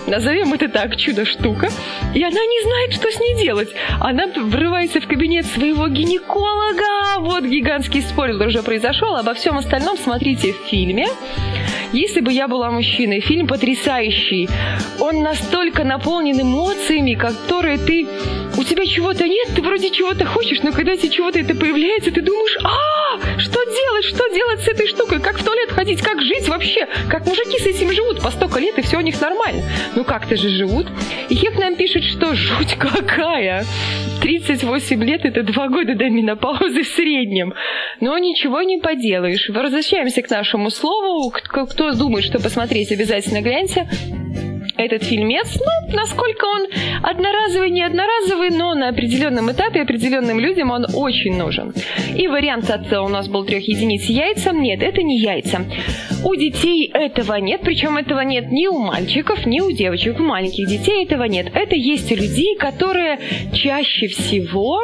Назовем 0.08 0.54
это 0.54 0.68
так, 0.70 0.96
чудо-штука. 0.96 1.70
И 2.14 2.24
она 2.24 2.40
не 2.40 2.64
знает, 2.64 2.94
что 2.94 3.12
с 3.12 3.20
ней 3.20 3.44
делать. 3.44 3.70
Она 4.00 4.28
врывается 4.28 5.00
в 5.00 5.08
кабинет 5.08 5.41
своего 5.46 5.88
гинеколога. 5.88 7.20
Вот 7.20 7.44
гигантский 7.44 8.02
спойлер 8.02 8.48
уже 8.48 8.64
произошел. 8.64 9.16
Обо 9.16 9.34
всем 9.34 9.58
остальном 9.58 9.98
смотрите 9.98 10.54
в 10.54 10.58
фильме. 10.68 11.08
Если 11.94 12.22
бы 12.22 12.32
я 12.32 12.48
была 12.48 12.72
мужчиной, 12.72 13.20
фильм 13.20 13.48
потрясающий. 13.48 14.48
Он 15.00 15.22
настолько 15.22 15.84
наполнен 15.84 16.42
эмоциями, 16.42 17.16
которые 17.16 17.78
ты... 17.78 18.08
У 18.58 18.64
тебя 18.64 18.86
чего-то 18.86 19.28
нет, 19.28 19.50
ты 19.56 19.62
вроде 19.62 19.90
чего-то 19.92 20.26
хочешь, 20.26 20.62
но 20.62 20.72
когда 20.72 20.96
тебе 20.96 21.10
чего-то 21.10 21.40
это 21.40 21.56
появляется, 21.56 22.12
ты 22.12 22.22
думаешь, 22.22 22.58
а, 22.64 23.40
что 23.40 23.64
делать, 23.64 24.06
что 24.06 24.28
делать 24.34 24.62
с 24.62 24.68
этой 24.68 24.88
штукой, 24.88 25.20
как 25.20 25.40
в 25.40 25.44
туалет 25.44 25.72
ходить, 25.72 26.02
как 26.02 26.22
жить 26.22 26.48
вообще, 26.48 26.88
как 27.10 27.26
мужики 27.26 27.60
с 27.60 27.66
этим 27.66 27.92
живут 27.92 28.22
по 28.22 28.30
столько 28.30 28.60
лет, 28.60 28.78
и 28.78 28.82
все 28.82 28.98
у 28.98 29.02
них 29.02 29.20
нормально. 29.20 29.64
Ну 29.96 30.04
как-то 30.04 30.36
же 30.36 30.50
живут. 30.50 30.88
И 31.30 31.36
Хек 31.36 31.58
нам 31.58 31.76
пишет, 31.76 32.04
что 32.04 32.34
жуть 32.36 32.76
какая. 32.76 33.66
38 34.22 35.04
лет– 35.04 35.22
это 35.26 35.44
два 35.44 35.68
года 35.68 35.96
до 35.96 36.10
менопаузы 36.10 36.84
в 36.84 36.88
среднем. 36.88 37.54
Но 38.00 38.18
ничего 38.18 38.62
не 38.62 38.78
поделаешь. 38.78 39.50
Возвращаемся 39.50 40.22
к 40.22 40.30
нашему 40.30 40.70
слову. 40.70 41.32
Кто 41.82 41.94
думает, 41.94 42.26
что 42.26 42.40
посмотреть, 42.40 42.92
обязательно 42.92 43.42
гляньте 43.42 43.90
этот 44.78 45.04
фильмец, 45.04 45.60
ну, 45.60 45.96
насколько 45.96 46.46
он 46.46 46.68
одноразовый, 47.02 47.72
не 47.72 47.82
одноразовый, 47.82 48.52
но 48.52 48.76
на 48.76 48.90
определенном 48.90 49.52
этапе 49.52 49.82
определенным 49.82 50.40
людям 50.40 50.70
он 50.70 50.86
очень 50.94 51.36
нужен. 51.36 51.74
И 52.16 52.28
вариант 52.28 52.70
от 52.70 52.94
у 52.94 53.08
нас 53.08 53.28
был 53.28 53.46
трех 53.46 53.68
единиц 53.68 54.06
яйца. 54.06 54.52
Нет, 54.52 54.84
это 54.84 55.02
не 55.02 55.18
яйца. 55.18 55.66
У 56.24 56.36
детей 56.36 56.92
этого 56.94 57.38
нет, 57.38 57.62
причем 57.64 57.98
этого 57.98 58.20
нет 58.22 58.52
ни 58.52 58.68
у 58.68 58.78
мальчиков, 58.78 59.48
ни 59.48 59.60
у 59.60 59.72
девочек. 59.72 60.20
У 60.20 60.24
маленьких 60.24 60.68
детей 60.68 61.04
этого 61.04 61.24
нет. 61.24 61.48
Это 61.52 61.76
есть 61.76 62.12
у 62.12 62.16
людей, 62.16 62.56
которые 62.58 63.20
чаще 63.54 64.08
всего 64.08 64.84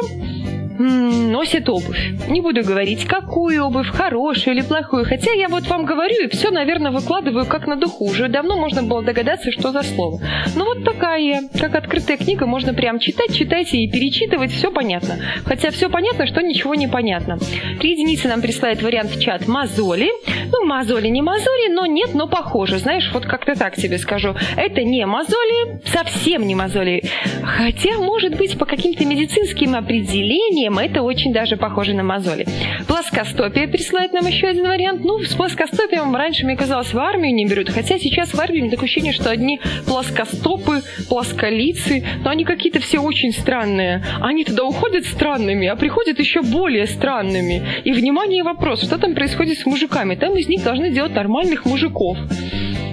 носят 0.78 1.68
обувь. 1.68 2.12
Не 2.28 2.40
буду 2.40 2.62
говорить, 2.62 3.04
какую 3.06 3.64
обувь, 3.64 3.88
хорошую 3.88 4.54
или 4.54 4.62
плохую. 4.62 5.04
Хотя 5.04 5.32
я 5.32 5.48
вот 5.48 5.66
вам 5.66 5.84
говорю 5.84 6.24
и 6.24 6.28
все, 6.28 6.50
наверное, 6.50 6.90
выкладываю 6.90 7.46
как 7.46 7.66
на 7.66 7.76
духу. 7.76 8.04
Уже 8.06 8.28
давно 8.28 8.56
можно 8.56 8.82
было 8.82 9.02
догадаться, 9.02 9.50
что 9.50 9.72
за 9.72 9.82
слово. 9.82 10.20
Ну 10.54 10.64
вот 10.64 10.84
такая, 10.84 11.42
как 11.58 11.74
открытая 11.74 12.16
книга, 12.16 12.46
можно 12.46 12.74
прям 12.74 12.98
читать, 12.98 13.34
читать 13.34 13.72
и 13.74 13.88
перечитывать, 13.88 14.52
все 14.52 14.70
понятно. 14.70 15.18
Хотя 15.44 15.70
все 15.70 15.88
понятно, 15.88 16.26
что 16.26 16.40
ничего 16.42 16.74
не 16.74 16.86
понятно. 16.86 17.38
Три 17.80 17.92
единицы 17.92 18.28
нам 18.28 18.40
присылает 18.40 18.82
вариант 18.82 19.10
в 19.10 19.20
чат 19.20 19.48
мозоли. 19.48 20.10
Ну, 20.50 20.64
мозоли 20.64 21.08
не 21.08 21.22
мозоли, 21.22 21.72
но 21.72 21.86
нет, 21.86 22.14
но 22.14 22.28
похоже. 22.28 22.78
Знаешь, 22.78 23.10
вот 23.12 23.26
как-то 23.26 23.54
так 23.54 23.76
тебе 23.76 23.98
скажу. 23.98 24.34
Это 24.56 24.84
не 24.84 25.04
мозоли, 25.06 25.80
совсем 25.86 26.46
не 26.46 26.54
мозоли. 26.54 27.02
Хотя, 27.42 27.98
может 27.98 28.36
быть, 28.36 28.58
по 28.58 28.64
каким-то 28.64 29.04
медицинским 29.04 29.74
определениям 29.74 30.67
проблема. 30.68 30.84
Это 30.84 31.02
очень 31.02 31.32
даже 31.32 31.56
похоже 31.56 31.94
на 31.94 32.02
мозоли. 32.02 32.46
Плоскостопие 32.86 33.68
присылает 33.68 34.12
нам 34.12 34.26
еще 34.26 34.48
один 34.48 34.66
вариант. 34.66 35.04
Ну, 35.04 35.18
с 35.20 35.34
плоскостопием 35.34 36.14
раньше, 36.14 36.44
мне 36.44 36.56
казалось, 36.56 36.92
в 36.92 36.98
армию 36.98 37.34
не 37.34 37.46
берут. 37.46 37.70
Хотя 37.70 37.98
сейчас 37.98 38.34
в 38.34 38.40
армии 38.40 38.68
такое 38.68 38.84
ощущение, 38.84 39.12
что 39.12 39.30
одни 39.30 39.60
плоскостопы, 39.86 40.82
плосколицы, 41.08 42.04
но 42.24 42.30
они 42.30 42.44
какие-то 42.44 42.80
все 42.80 42.98
очень 42.98 43.32
странные. 43.32 44.04
Они 44.20 44.44
туда 44.44 44.64
уходят 44.64 45.06
странными, 45.06 45.66
а 45.66 45.76
приходят 45.76 46.18
еще 46.18 46.42
более 46.42 46.86
странными. 46.86 47.62
И, 47.84 47.92
внимание, 47.92 48.42
вопрос, 48.42 48.82
что 48.82 48.98
там 48.98 49.14
происходит 49.14 49.58
с 49.58 49.66
мужиками? 49.66 50.14
Там 50.14 50.36
из 50.36 50.48
них 50.48 50.62
должны 50.62 50.90
делать 50.90 51.14
нормальных 51.14 51.64
мужиков. 51.64 52.18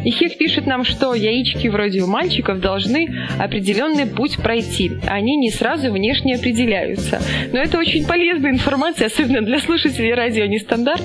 И 0.05 0.11
пишет 0.37 0.67
нам, 0.67 0.85
что 0.85 1.13
яички 1.13 1.67
вроде 1.67 2.01
у 2.01 2.07
мальчиков 2.07 2.59
должны 2.59 3.27
определенный 3.39 4.05
путь 4.05 4.37
пройти. 4.37 4.93
Они 5.07 5.35
не 5.35 5.49
сразу 5.49 5.91
внешне 5.91 6.35
определяются. 6.35 7.21
Но 7.51 7.59
это 7.59 7.77
очень 7.77 8.05
полезная 8.05 8.51
информация, 8.51 9.07
особенно 9.07 9.41
для 9.41 9.59
слушателей 9.59 10.13
радио 10.13 10.45
«Нестандарт». 10.45 11.03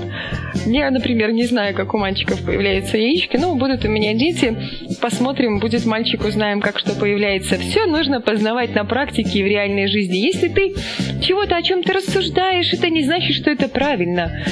Я, 0.66 0.90
например, 0.90 1.32
не 1.32 1.44
знаю, 1.44 1.74
как 1.74 1.94
у 1.94 1.98
мальчиков 1.98 2.44
появляются 2.44 2.98
яички, 2.98 3.36
но 3.36 3.54
будут 3.54 3.84
у 3.84 3.88
меня 3.88 4.14
дети. 4.14 4.56
Посмотрим, 5.00 5.58
будет 5.58 5.86
мальчик, 5.86 6.24
узнаем, 6.24 6.60
как 6.60 6.78
что 6.78 6.94
появляется. 6.94 7.56
Все 7.56 7.86
нужно 7.86 8.20
познавать 8.20 8.74
на 8.74 8.84
практике 8.84 9.38
и 9.38 9.42
в 9.42 9.46
реальной 9.46 9.86
жизни. 9.86 10.16
Если 10.16 10.48
ты 10.48 10.74
чего-то 11.22 11.56
о 11.56 11.62
чем-то 11.62 11.94
рассуждаешь, 11.94 12.72
это 12.72 12.90
не 12.90 13.02
значит, 13.02 13.36
что 13.36 13.50
это 13.50 13.68
правильно. 13.68 14.44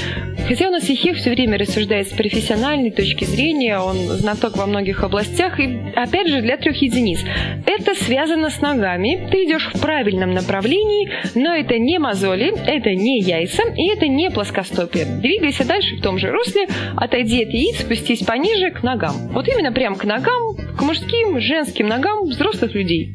Хотя 0.46 0.68
у 0.68 0.70
нас 0.70 0.88
Ехех 0.88 1.18
все 1.18 1.30
время 1.30 1.58
рассуждает 1.58 2.08
с 2.08 2.12
профессиональной 2.12 2.90
точки 2.90 3.24
зрения, 3.24 3.78
он 3.78 3.96
знаток 4.38 4.56
во 4.56 4.66
многих 4.66 5.02
областях, 5.02 5.58
и 5.60 5.92
опять 5.94 6.28
же 6.28 6.40
для 6.40 6.56
трех 6.56 6.80
единиц. 6.80 7.20
Это 7.66 7.94
связано 7.94 8.50
с 8.50 8.60
ногами, 8.60 9.28
ты 9.30 9.44
идешь 9.44 9.70
в 9.72 9.80
правильном 9.80 10.32
направлении, 10.32 11.10
но 11.34 11.54
это 11.54 11.78
не 11.78 11.98
мозоли, 11.98 12.52
это 12.66 12.94
не 12.94 13.20
яйца, 13.20 13.62
и 13.76 13.88
это 13.88 14.06
не 14.06 14.30
плоскостопие. 14.30 15.06
Двигайся 15.20 15.66
дальше 15.66 15.96
в 15.96 16.02
том 16.02 16.18
же 16.18 16.30
русле, 16.30 16.66
отойди 16.96 17.42
от 17.42 17.50
яиц, 17.50 17.80
спустись 17.80 18.22
пониже 18.22 18.70
к 18.70 18.82
ногам. 18.82 19.14
Вот 19.32 19.48
именно 19.48 19.72
прям 19.72 19.96
к 19.96 20.04
ногам, 20.04 20.54
к 20.78 20.82
мужским, 20.82 21.40
женским 21.40 21.88
ногам 21.88 22.24
взрослых 22.24 22.74
людей. 22.74 23.14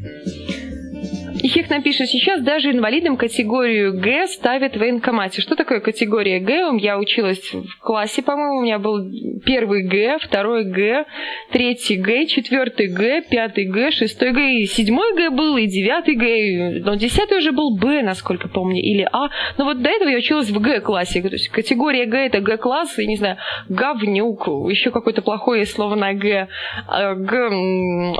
И 1.43 1.49
Хех 1.49 1.69
напишет, 1.69 2.07
сейчас 2.07 2.41
даже 2.41 2.71
инвалидам 2.71 3.17
категорию 3.17 3.99
Г 3.99 4.27
ставят 4.27 4.77
в 4.77 4.79
военкомате. 4.79 5.41
Что 5.41 5.55
такое 5.57 5.81
категория 5.81 6.39
Г? 6.39 6.77
Я 6.79 6.97
училась 6.97 7.53
в 7.53 7.79
классе, 7.81 8.23
по-моему, 8.23 8.59
у 8.59 8.61
меня 8.61 8.79
был 8.79 9.41
первый 9.45 9.83
Г, 9.83 10.19
второй 10.21 10.63
Г, 10.63 11.03
третий 11.51 11.97
Г, 11.97 12.27
четвертый 12.27 12.87
Г, 12.87 13.23
пятый 13.29 13.65
Г, 13.65 13.91
шестой 13.91 14.31
Г, 14.31 14.53
и 14.53 14.65
седьмой 14.67 15.13
Г 15.17 15.31
был, 15.31 15.57
и 15.57 15.67
девятый 15.67 16.15
Г, 16.15 16.79
но 16.85 16.95
десятый 16.95 17.39
уже 17.39 17.51
был 17.51 17.75
Б, 17.75 18.03
насколько 18.03 18.47
помню, 18.47 18.81
или 18.81 19.05
А. 19.11 19.27
Но 19.57 19.65
вот 19.65 19.81
до 19.81 19.89
этого 19.89 20.07
я 20.07 20.19
училась 20.19 20.49
в 20.49 20.61
Г-классе. 20.61 21.21
То 21.21 21.27
есть 21.27 21.49
категория 21.49 22.05
Г 22.05 22.19
это 22.19 22.39
Г-класс, 22.39 22.97
и, 22.99 23.05
не 23.05 23.17
знаю, 23.17 23.35
говнюк, 23.67 24.47
еще 24.69 24.91
какое-то 24.91 25.21
плохое 25.21 25.65
слово 25.65 25.95
на 25.95 26.13
Г, 26.13 26.47
а, 26.87 27.15
Г, 27.15 27.49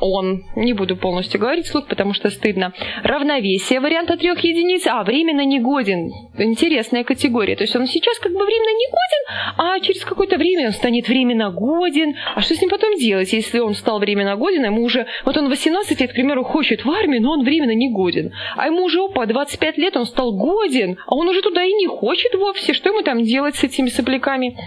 он. 0.01 0.43
Не 0.57 0.73
буду 0.73 0.97
полностью 0.97 1.39
говорить 1.39 1.67
вслух, 1.67 1.87
потому 1.87 2.13
что 2.13 2.29
стыдно 2.29 2.73
равновесие 3.13 3.79
варианта 3.79 4.17
трех 4.17 4.39
единиц, 4.43 4.87
а 4.87 5.03
временно 5.03 5.45
негоден. 5.45 6.11
Интересная 6.37 7.03
категория. 7.03 7.55
То 7.55 7.63
есть 7.63 7.75
он 7.75 7.85
сейчас 7.85 8.17
как 8.19 8.31
бы 8.31 8.43
временно 8.43 8.73
негоден, 8.83 9.57
а 9.57 9.79
через 9.79 10.03
какое-то 10.03 10.37
время 10.37 10.67
он 10.67 10.73
станет 10.73 11.07
временно 11.07 11.51
годен. 11.51 12.15
А 12.35 12.41
что 12.41 12.55
с 12.55 12.61
ним 12.61 12.69
потом 12.69 12.97
делать, 12.97 13.31
если 13.33 13.59
он 13.59 13.75
стал 13.75 13.99
временно 13.99 14.35
годен, 14.35 14.65
ему 14.65 14.83
уже, 14.83 15.05
вот 15.25 15.37
он 15.37 15.49
18 15.49 15.99
лет, 15.99 16.11
к 16.11 16.13
примеру, 16.13 16.43
хочет 16.43 16.85
в 16.85 16.89
армию, 16.89 17.21
но 17.21 17.31
он 17.31 17.43
временно 17.43 17.75
не 17.75 17.91
годен. 17.91 18.33
А 18.55 18.65
ему 18.65 18.83
уже 18.83 19.07
по 19.09 19.25
25 19.25 19.77
лет 19.77 19.95
он 19.95 20.05
стал 20.05 20.35
годен, 20.35 20.97
а 21.05 21.15
он 21.15 21.27
уже 21.27 21.41
туда 21.41 21.63
и 21.63 21.71
не 21.73 21.87
хочет 21.87 22.33
вовсе. 22.33 22.73
Что 22.73 22.89
ему 22.89 23.03
там 23.03 23.23
делать 23.23 23.55
с 23.55 23.63
этими 23.63 23.89
сопляками? 23.89 24.57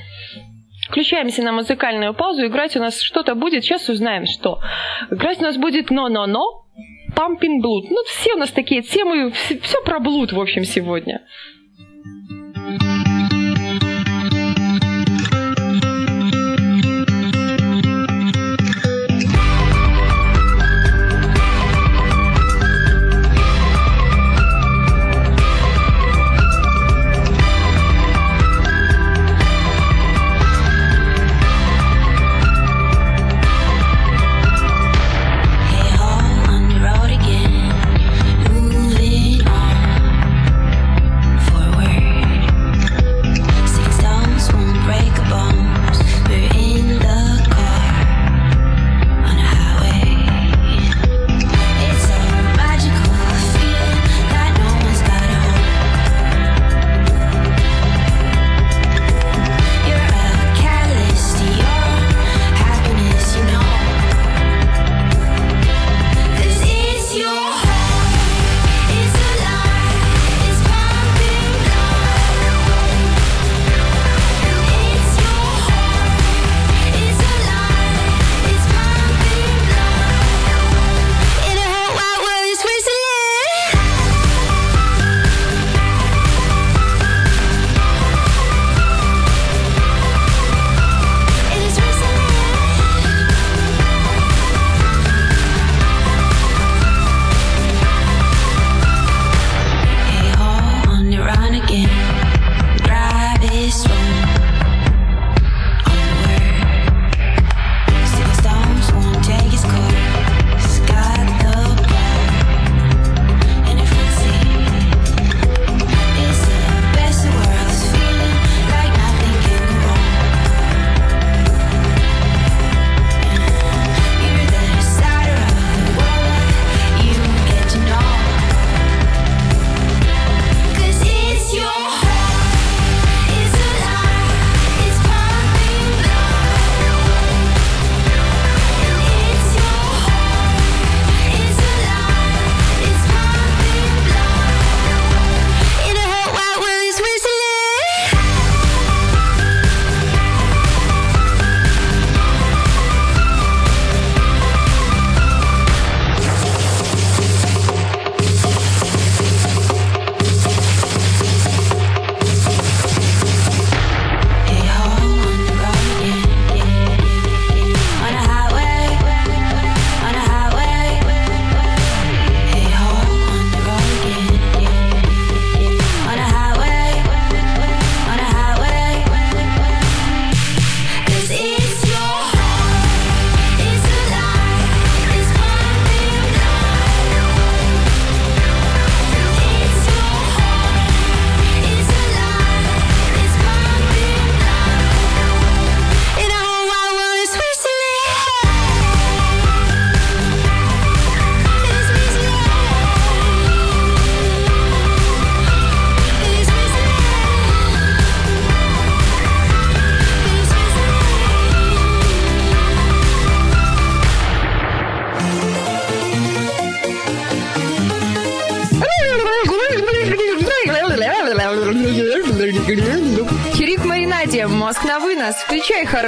Включаемся 0.88 1.42
на 1.42 1.52
музыкальную 1.52 2.14
паузу. 2.14 2.46
Играть 2.46 2.76
у 2.76 2.80
нас 2.80 3.00
что-то 3.00 3.34
будет. 3.34 3.64
Сейчас 3.64 3.88
узнаем, 3.88 4.26
что. 4.26 4.60
Играть 5.10 5.40
у 5.40 5.42
нас 5.42 5.56
будет 5.56 5.90
«но-но-но». 5.90 6.65
Pumping 7.16 7.62
Blood. 7.62 7.86
Ну, 7.90 8.04
все 8.06 8.34
у 8.34 8.38
нас 8.38 8.50
такие 8.50 8.82
темы, 8.82 9.32
все, 9.32 9.82
про 9.82 9.98
блуд, 9.98 10.32
в 10.32 10.40
общем, 10.40 10.64
сегодня. 10.64 11.22
слушаем 12.54 13.15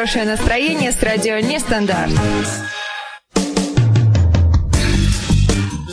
хорошее 0.08 0.24
настроение 0.24 0.90
с 0.90 1.02
радио 1.02 1.38
«Нестандарт». 1.38 2.12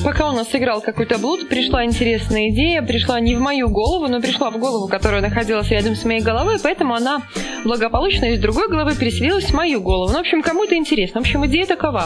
Пока 0.05 0.29
у 0.29 0.33
нас 0.33 0.47
играл 0.53 0.79
какой-то 0.79 1.17
блуд, 1.17 1.49
пришла 1.49 1.83
интересная 1.83 2.49
идея, 2.49 2.81
пришла 2.81 3.19
не 3.19 3.35
в 3.35 3.41
мою 3.41 3.67
голову, 3.67 4.07
но 4.07 4.21
пришла 4.21 4.51
в 4.51 4.57
голову, 4.57 4.87
которая 4.87 5.21
находилась 5.21 5.69
рядом 5.69 5.95
с 5.95 6.05
моей 6.05 6.21
головой, 6.21 6.59
поэтому 6.63 6.93
она 6.93 7.23
благополучно 7.65 8.25
из 8.25 8.39
другой 8.39 8.69
головы 8.69 8.95
переселилась 8.95 9.45
в 9.45 9.53
мою 9.53 9.81
голову. 9.81 10.13
Ну, 10.13 10.17
в 10.19 10.21
общем, 10.21 10.41
кому-то 10.41 10.77
интересно. 10.77 11.19
В 11.19 11.23
общем, 11.25 11.45
идея 11.47 11.65
такова. 11.65 12.05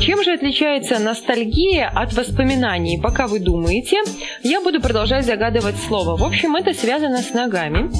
Чем 0.00 0.24
же 0.24 0.32
отличается 0.32 1.00
ностальгия 1.00 1.90
от 1.94 2.14
воспоминаний? 2.14 2.98
Пока 2.98 3.26
вы 3.26 3.40
думаете, 3.40 3.98
я 4.42 4.62
буду 4.62 4.80
продолжать 4.80 5.26
загадывать 5.26 5.76
слово. 5.86 6.16
В 6.16 6.24
общем, 6.24 6.56
это 6.56 6.72
связано 6.72 7.18
с 7.18 7.34
ногами. 7.34 7.90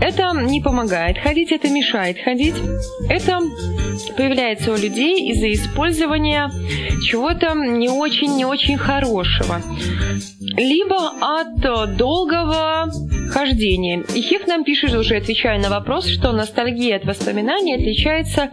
Это 0.00 0.32
не 0.34 0.60
помогает 0.60 1.18
ходить, 1.18 1.52
это 1.52 1.68
мешает 1.68 2.18
ходить. 2.22 2.54
Это 3.08 3.40
появляется 4.16 4.72
у 4.72 4.76
людей 4.76 5.30
из-за 5.32 5.52
использования 5.52 6.50
чего-то 7.02 7.54
не 7.54 7.88
очень-не 7.88 8.44
очень 8.44 8.76
хорошего. 8.76 9.60
Либо 10.40 11.12
от 11.20 11.96
долгого 11.96 12.90
хождения. 13.30 14.04
И 14.14 14.20
Хех 14.20 14.46
нам 14.46 14.64
пишет, 14.64 14.94
уже 14.94 15.16
отвечая 15.16 15.58
на 15.60 15.70
вопрос, 15.70 16.06
что 16.06 16.32
ностальгия 16.32 16.96
от 16.96 17.04
воспоминаний 17.04 17.74
отличается 17.74 18.50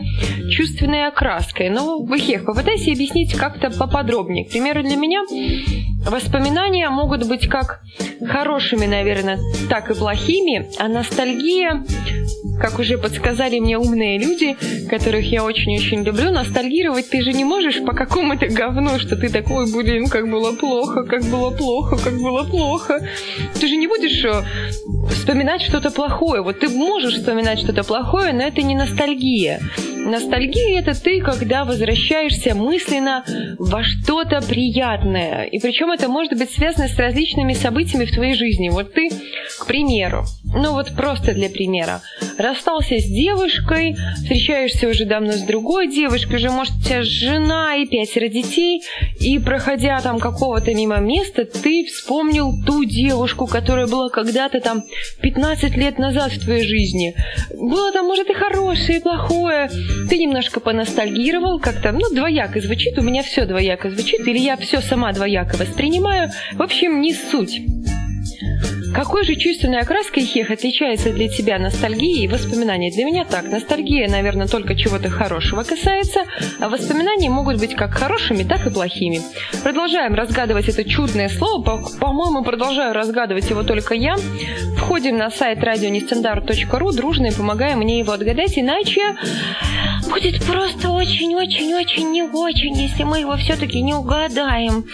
чувственной 0.51 1.07
окраской. 1.07 1.69
Вы, 1.69 2.19
Хех, 2.19 2.45
попытайся 2.45 2.91
объяснить 2.91 3.33
как-то 3.33 3.69
поподробнее. 3.71 4.45
К 4.45 4.49
примеру, 4.49 4.83
для 4.83 4.95
меня 4.95 5.21
воспоминания 6.09 6.89
могут 6.89 7.27
быть 7.27 7.47
как 7.47 7.81
хорошими, 8.25 8.85
наверное, 8.85 9.39
так 9.69 9.91
и 9.91 9.93
плохими, 9.93 10.69
а 10.79 10.87
ностальгия 10.87 11.83
как 12.59 12.79
уже 12.79 12.97
подсказали 12.97 13.59
мне 13.59 13.77
умные 13.77 14.17
люди, 14.17 14.57
которых 14.89 15.31
я 15.31 15.43
очень-очень 15.43 16.03
люблю, 16.03 16.31
ностальгировать 16.31 17.09
ты 17.09 17.21
же 17.21 17.33
не 17.33 17.43
можешь 17.43 17.83
по 17.85 17.93
какому-то 17.93 18.47
говну, 18.47 18.97
что 18.99 19.15
ты 19.15 19.29
такой, 19.29 19.71
блин, 19.71 20.07
как 20.07 20.29
было 20.29 20.53
плохо, 20.53 21.03
как 21.03 21.23
было 21.25 21.51
плохо, 21.51 21.97
как 21.97 22.13
было 22.19 22.43
плохо. 22.43 23.07
Ты 23.59 23.67
же 23.67 23.75
не 23.75 23.87
будешь 23.87 24.23
э, 24.25 24.43
вспоминать 25.11 25.61
что-то 25.61 25.91
плохое. 25.91 26.41
Вот 26.41 26.59
ты 26.59 26.69
можешь 26.69 27.15
вспоминать 27.15 27.59
что-то 27.59 27.83
плохое, 27.83 28.33
но 28.33 28.43
это 28.43 28.61
не 28.61 28.75
ностальгия. 28.75 29.59
Ностальгия– 30.07 30.79
это 30.81 30.99
ты, 30.99 31.21
когда 31.21 31.65
возвращаешься 31.65 32.55
мысленно 32.55 33.25
во 33.59 33.83
что-то 33.83 34.41
приятное. 34.41 35.43
И 35.43 35.59
причем 35.59 35.91
это 35.91 36.07
может 36.07 36.37
быть 36.37 36.49
связано 36.49 36.87
с 36.87 36.97
различными 36.97 37.53
событиями 37.53 38.05
в 38.05 38.13
твоей 38.13 38.33
жизни. 38.33 38.69
Вот 38.69 38.93
ты, 38.93 39.09
к 39.59 39.65
примеру, 39.65 40.23
ну 40.53 40.73
вот 40.73 40.95
просто 40.95 41.33
для 41.33 41.49
примера, 41.49 42.01
расстался 42.37 42.99
с 42.99 43.05
девушкой, 43.05 43.95
встречаешься 44.15 44.87
уже 44.87 45.05
давно 45.05 45.33
с 45.33 45.41
другой 45.41 45.87
девушкой, 45.87 46.37
уже 46.37 46.49
может 46.49 46.73
у 46.75 46.83
тебя 46.83 47.03
жена 47.03 47.75
и 47.75 47.85
пятеро 47.85 48.27
детей, 48.27 48.83
и 49.19 49.39
проходя 49.39 49.99
там 50.01 50.19
какого-то 50.19 50.73
мимо 50.73 50.97
места, 50.97 51.45
ты 51.45 51.85
вспомнил 51.85 52.53
ту 52.65 52.83
девушку, 52.85 53.47
которая 53.47 53.87
была 53.87 54.09
когда-то 54.09 54.59
там 54.59 54.83
15 55.21 55.75
лет 55.75 55.97
назад 55.97 56.31
в 56.31 56.43
твоей 56.43 56.63
жизни. 56.63 57.15
Было 57.53 57.91
там, 57.91 58.05
может, 58.05 58.29
и 58.29 58.33
хорошее, 58.33 58.99
и 58.99 59.01
плохое, 59.01 59.69
ты 60.09 60.17
немножко 60.17 60.59
поностальгировал, 60.59 61.59
как-то, 61.59 61.91
ну, 61.91 62.09
двояко 62.13 62.61
звучит, 62.61 62.97
у 62.97 63.01
меня 63.01 63.23
все 63.23 63.45
двояко 63.45 63.89
звучит, 63.89 64.27
или 64.27 64.39
я 64.39 64.57
все 64.57 64.81
сама 64.81 65.11
двояко 65.11 65.57
воспринимаю. 65.57 66.31
В 66.53 66.61
общем, 66.61 67.01
не 67.01 67.13
суть. 67.13 67.61
Какой 68.93 69.23
же 69.25 69.35
чувственной 69.35 69.79
окраской 69.79 70.23
хех 70.23 70.49
отличается 70.49 71.13
для 71.13 71.27
тебя 71.27 71.59
ностальгия 71.59 72.23
и 72.23 72.27
воспоминания? 72.27 72.91
Для 72.91 73.05
меня 73.05 73.25
так. 73.25 73.45
Ностальгия, 73.45 74.09
наверное, 74.09 74.47
только 74.47 74.75
чего-то 74.75 75.09
хорошего 75.09 75.63
касается, 75.63 76.21
а 76.59 76.69
воспоминания 76.69 77.29
могут 77.29 77.59
быть 77.59 77.75
как 77.75 77.93
хорошими, 77.93 78.43
так 78.43 78.65
и 78.65 78.69
плохими. 78.69 79.21
Продолжаем 79.63 80.15
разгадывать 80.15 80.67
это 80.69 80.83
чудное 80.83 81.29
слово. 81.29 81.87
По-моему, 81.99 82.43
продолжаю 82.43 82.93
разгадывать 82.93 83.49
его 83.49 83.63
только 83.63 83.93
я. 83.93 84.15
Входим 84.77 85.17
на 85.17 85.29
сайт 85.29 85.63
радионестандарт.ру, 85.63 86.91
дружно 86.91 87.27
и 87.27 87.35
помогаем 87.35 87.79
мне 87.79 87.99
его 87.99 88.13
отгадать, 88.13 88.57
иначе 88.57 89.01
будет 90.09 90.43
просто 90.45 90.89
очень-очень-очень 90.89 92.11
не 92.11 92.23
очень, 92.23 92.75
если 92.75 93.03
мы 93.03 93.19
его 93.19 93.35
все-таки 93.37 93.81
не 93.81 93.93
угадаем. 93.93 94.85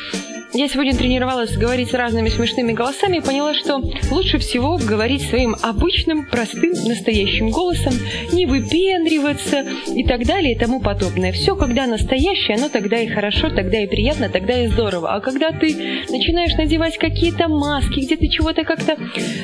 Я 0.55 0.67
сегодня 0.69 0.95
тренировалась 0.95 1.57
говорить 1.57 1.95
разными 1.95 2.29
смешными 2.29 2.73
голосами 2.73 3.17
и 3.17 3.21
поняла, 3.21 3.55
что 3.55 3.81
лучше 4.11 4.37
всего 4.37 4.77
говорить 4.77 5.23
своим 5.23 5.55
обычным, 5.63 6.27
простым, 6.27 6.73
настоящим 6.87 7.49
голосом, 7.49 7.93
не 8.31 8.45
выпендриваться 8.45 9.65
и 9.87 10.03
так 10.03 10.27
далее 10.27 10.53
и 10.53 10.57
тому 10.57 10.79
подобное. 10.79 11.31
Все, 11.31 11.55
когда 11.55 11.87
настоящее, 11.87 12.57
оно 12.57 12.69
тогда 12.69 12.99
и 12.99 13.07
хорошо, 13.07 13.49
тогда 13.49 13.79
и 13.81 13.87
приятно, 13.87 14.29
тогда 14.29 14.63
и 14.63 14.67
здорово. 14.67 15.15
А 15.15 15.21
когда 15.21 15.49
ты 15.51 15.75
начинаешь 16.09 16.53
надевать 16.53 16.99
какие-то 16.99 17.47
маски, 17.47 18.01
где 18.01 18.15
ты 18.15 18.27
чего-то 18.27 18.63
как-то 18.63 18.95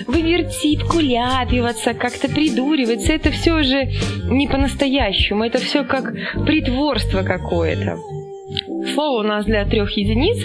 вывертить, 0.06 0.84
куляпиваться, 0.84 1.96
как-то 1.96 2.30
придуриваться, 2.30 3.14
это 3.14 3.32
все 3.32 3.54
уже 3.54 3.90
не 4.26 4.48
по-настоящему, 4.48 5.44
это 5.44 5.58
все 5.58 5.84
как 5.84 6.14
притворство 6.46 7.24
какое-то. 7.24 7.98
Слово 8.94 9.20
у 9.20 9.24
нас 9.24 9.46
для 9.46 9.66
трех 9.66 9.92
единиц. 9.92 10.38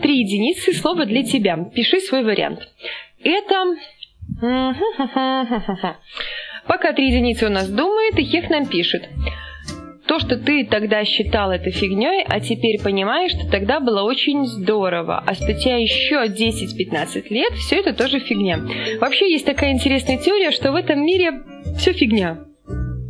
Три 0.00 0.20
единицы, 0.20 0.72
слово 0.72 1.06
для 1.06 1.22
тебя. 1.22 1.56
Пиши 1.74 2.00
свой 2.00 2.22
вариант. 2.24 2.60
Это... 3.22 3.76
Пока 6.66 6.92
три 6.92 7.08
единицы 7.08 7.46
у 7.46 7.50
нас 7.50 7.68
думает, 7.68 8.18
и 8.18 8.24
Хех 8.24 8.50
нам 8.50 8.66
пишет. 8.66 9.08
То, 10.06 10.18
что 10.18 10.36
ты 10.36 10.66
тогда 10.66 11.04
считал 11.04 11.50
это 11.50 11.70
фигней, 11.70 12.24
а 12.28 12.40
теперь 12.40 12.80
понимаешь, 12.82 13.32
что 13.32 13.50
тогда 13.50 13.80
было 13.80 14.02
очень 14.02 14.44
здорово, 14.44 15.22
а 15.26 15.34
спустя 15.34 15.76
еще 15.76 16.26
10-15 16.26 17.28
лет 17.30 17.52
все 17.54 17.76
это 17.76 17.94
тоже 17.94 18.18
фигня. 18.18 18.60
Вообще 19.00 19.32
есть 19.32 19.46
такая 19.46 19.72
интересная 19.72 20.18
теория, 20.18 20.50
что 20.50 20.72
в 20.72 20.76
этом 20.76 21.04
мире 21.04 21.42
все 21.78 21.92
фигня. 21.94 22.44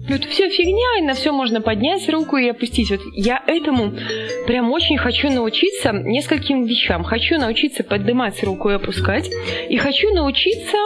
Это 0.07 0.29
все 0.29 0.51
фигня, 0.51 0.99
и 0.99 1.03
на 1.03 1.15
все 1.15 1.33
можно 1.33 1.61
поднять 1.61 2.09
руку 2.11 2.37
и 2.37 2.49
опустить. 2.49 2.91
Вот 2.91 3.01
я 3.15 3.43
этому 3.47 3.93
прям 4.47 4.71
очень 4.71 4.99
хочу 4.99 5.31
научиться 5.31 5.93
нескольким 5.93 6.65
вещам. 6.65 7.05
Хочу 7.05 7.39
научиться 7.39 7.85
поднимать 7.85 8.43
руку 8.45 8.71
и 8.71 8.75
опускать. 8.75 9.31
И 9.69 9.77
хочу 9.79 10.13
научиться 10.13 10.77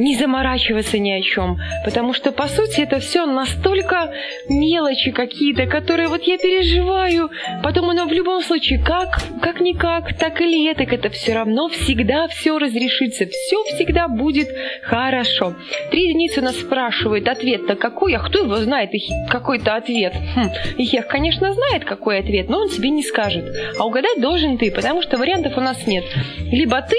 не 0.00 0.16
заморачиваться 0.16 0.98
ни 0.98 1.10
о 1.10 1.20
чем, 1.20 1.58
потому 1.84 2.14
что, 2.14 2.32
по 2.32 2.48
сути, 2.48 2.80
это 2.80 3.00
все 3.00 3.26
настолько 3.26 4.10
мелочи 4.48 5.10
какие-то, 5.10 5.66
которые 5.66 6.08
вот 6.08 6.22
я 6.22 6.38
переживаю, 6.38 7.30
потом 7.62 7.90
оно 7.90 8.06
в 8.06 8.12
любом 8.12 8.40
случае 8.42 8.82
как, 8.82 9.20
как-никак, 9.42 10.16
так 10.16 10.40
или 10.40 10.70
это, 10.70 10.84
это 10.84 11.10
все 11.10 11.34
равно 11.34 11.68
всегда 11.68 12.28
все 12.28 12.58
разрешится, 12.58 13.26
все 13.26 13.62
всегда 13.64 14.08
будет 14.08 14.48
хорошо. 14.82 15.54
Три 15.90 16.08
единицы 16.08 16.40
нас 16.40 16.56
спрашивают, 16.56 17.28
ответ-то 17.28 17.76
какой, 17.76 18.14
а 18.14 18.19
кто 18.22 18.40
его 18.40 18.56
знает, 18.56 18.90
какой-то 19.28 19.76
ответ? 19.76 20.14
Хм, 20.34 20.50
Ихех, 20.78 21.06
конечно, 21.06 21.52
знает, 21.52 21.84
какой 21.84 22.18
ответ, 22.18 22.48
но 22.48 22.58
он 22.60 22.68
тебе 22.68 22.90
не 22.90 23.02
скажет. 23.02 23.44
А 23.78 23.84
угадать 23.84 24.20
должен 24.20 24.58
ты, 24.58 24.70
потому 24.70 25.02
что 25.02 25.18
вариантов 25.18 25.56
у 25.56 25.60
нас 25.60 25.86
нет. 25.86 26.04
Либо 26.50 26.82
ты, 26.82 26.96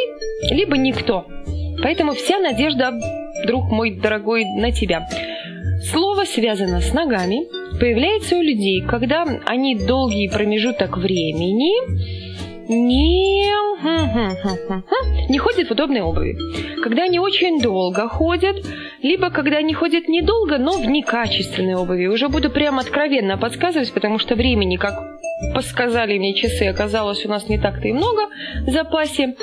либо 0.53 0.77
никто. 0.77 1.25
Поэтому 1.81 2.13
вся 2.13 2.39
надежда, 2.39 2.93
друг 3.45 3.71
мой 3.71 3.91
дорогой, 3.91 4.45
на 4.45 4.71
тебя. 4.71 5.07
Слово 5.91 6.25
связано 6.25 6.79
с 6.79 6.93
ногами, 6.93 7.47
появляется 7.79 8.37
у 8.37 8.41
людей, 8.41 8.81
когда 8.81 9.25
они 9.45 9.75
долгий 9.75 10.29
промежуток 10.29 10.97
времени 10.97 12.30
не, 12.71 13.43
не 15.29 15.37
ходят 15.37 15.67
в 15.67 15.71
удобной 15.71 16.01
обуви. 16.01 16.37
Когда 16.83 17.03
они 17.03 17.19
очень 17.19 17.61
долго 17.61 18.07
ходят, 18.07 18.57
либо 19.01 19.29
когда 19.29 19.57
они 19.57 19.73
ходят 19.73 20.07
недолго, 20.07 20.57
но 20.57 20.77
в 20.77 20.85
некачественной 20.85 21.75
обуви. 21.75 22.07
Уже 22.07 22.29
буду 22.29 22.49
прям 22.49 22.79
откровенно 22.79 23.37
подсказывать, 23.37 23.91
потому 23.93 24.19
что 24.19 24.35
времени, 24.35 24.77
как 24.77 24.93
подсказали 25.53 26.17
мне 26.17 26.33
часы, 26.33 26.63
оказалось 26.63 27.25
у 27.25 27.29
нас 27.29 27.49
не 27.49 27.59
так-то 27.59 27.87
и 27.87 27.93
много 27.93 28.27
в 28.65 28.69
запасе. 28.69 29.35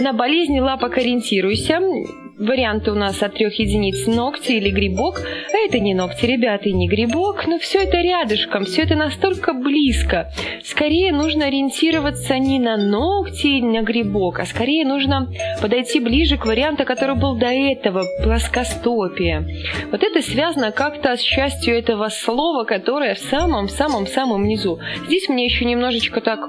На 0.00 0.12
болезни 0.12 0.60
лапок 0.60 0.98
ориентируйся. 0.98 1.80
Варианты 2.38 2.92
у 2.92 2.94
нас 2.94 3.20
от 3.20 3.34
трех 3.34 3.58
единиц 3.58 4.06
ногти 4.06 4.52
или 4.52 4.70
грибок. 4.70 5.20
А 5.20 5.66
это 5.66 5.80
не 5.80 5.92
ногти, 5.92 6.24
ребята, 6.24 6.68
и 6.68 6.72
не 6.72 6.86
грибок, 6.86 7.48
но 7.48 7.58
все 7.58 7.82
это 7.82 7.96
рядышком, 8.00 8.64
все 8.64 8.82
это 8.82 8.94
настолько 8.94 9.52
близко. 9.52 10.30
Скорее 10.62 11.12
нужно 11.12 11.46
ориентироваться 11.46 12.38
не 12.38 12.60
на 12.60 12.76
ногти 12.76 13.46
или 13.48 13.66
на 13.66 13.82
грибок, 13.82 14.38
а 14.38 14.46
скорее 14.46 14.84
нужно 14.84 15.28
подойти 15.60 15.98
ближе 15.98 16.36
к 16.36 16.46
варианту, 16.46 16.84
который 16.84 17.16
был 17.16 17.34
до 17.34 17.48
этого, 17.48 18.04
плоскостопие. 18.22 19.44
Вот 19.90 20.04
это 20.04 20.22
связано 20.22 20.70
как-то 20.70 21.16
с 21.16 21.20
частью 21.20 21.76
этого 21.76 22.08
слова, 22.08 22.62
которое 22.62 23.16
в 23.16 23.18
самом-самом-самом 23.18 24.46
низу. 24.46 24.78
Здесь 25.06 25.28
мне 25.28 25.44
еще 25.44 25.64
немножечко 25.64 26.20
так 26.20 26.48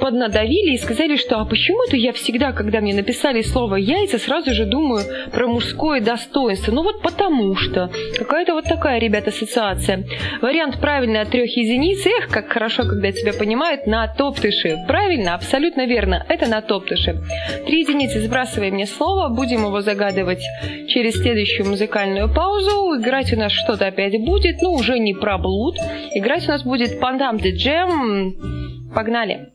поднадавили 0.00 0.74
и 0.74 0.78
сказали, 0.78 1.16
что 1.16 1.38
а 1.38 1.44
почему-то 1.44 1.96
я 1.96 2.12
всегда, 2.12 2.50
когда 2.52 2.80
мне 2.80 2.94
написали 2.94 3.42
слово 3.42 3.76
яйца, 3.76 4.18
сразу 4.18 4.52
же 4.52 4.66
думаю 4.66 5.03
про 5.32 5.46
мужское 5.46 6.00
достоинство. 6.00 6.72
Ну 6.72 6.82
вот 6.82 7.02
потому 7.02 7.56
что. 7.56 7.90
Какая-то 8.16 8.54
вот 8.54 8.64
такая, 8.64 8.98
ребят, 8.98 9.28
ассоциация. 9.28 10.04
Вариант 10.42 10.80
правильный 10.80 11.20
от 11.20 11.30
трех 11.30 11.56
единиц. 11.56 12.06
Эх, 12.06 12.28
как 12.28 12.48
хорошо, 12.48 12.84
когда 12.84 13.12
тебя 13.12 13.32
понимают, 13.32 13.86
на 13.86 14.06
топтыши. 14.08 14.78
Правильно, 14.86 15.34
абсолютно 15.34 15.86
верно. 15.86 16.24
Это 16.28 16.46
на 16.46 16.60
топтыши. 16.60 17.20
Три 17.66 17.80
единицы 17.80 18.20
сбрасывай 18.20 18.70
мне 18.70 18.86
слово. 18.86 19.28
Будем 19.28 19.64
его 19.64 19.80
загадывать 19.80 20.42
через 20.88 21.14
следующую 21.14 21.68
музыкальную 21.68 22.32
паузу. 22.32 23.00
Играть 23.00 23.32
у 23.32 23.36
нас 23.36 23.52
что-то 23.52 23.86
опять 23.86 24.18
будет, 24.24 24.62
но 24.62 24.72
уже 24.72 24.98
не 24.98 25.14
про 25.14 25.38
блуд. 25.38 25.76
Играть 26.14 26.46
у 26.48 26.52
нас 26.52 26.62
будет 26.62 27.00
Пандам 27.00 27.38
де 27.38 27.54
Джем. 27.54 28.34
Погнали! 28.94 29.54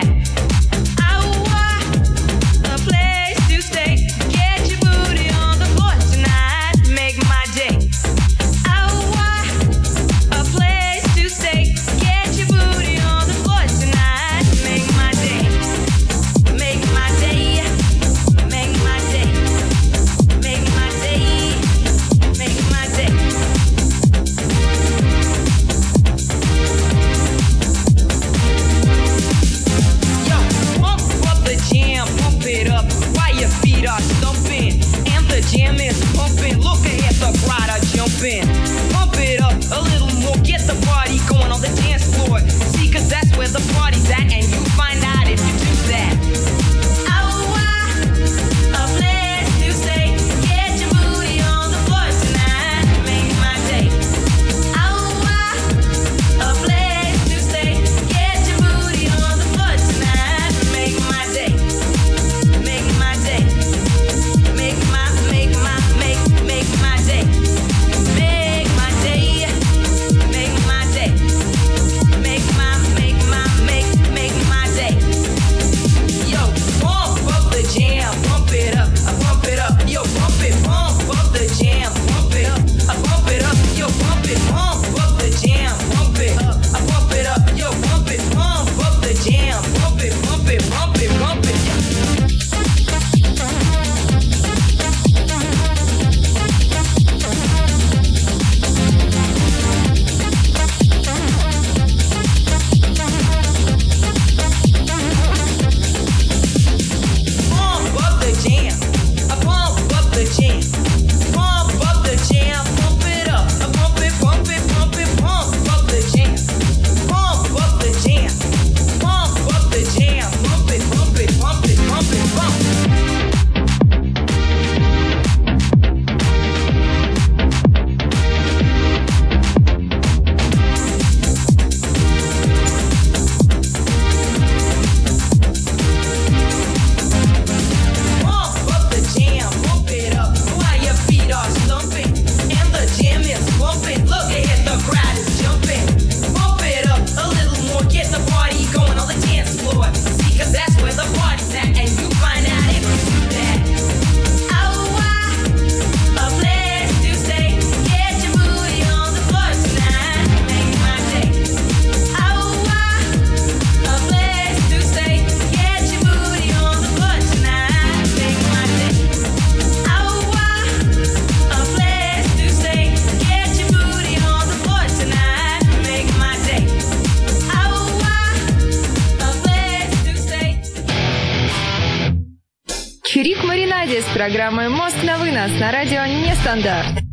Радио 186.45 186.55
«Нестандарт». 186.55 187.03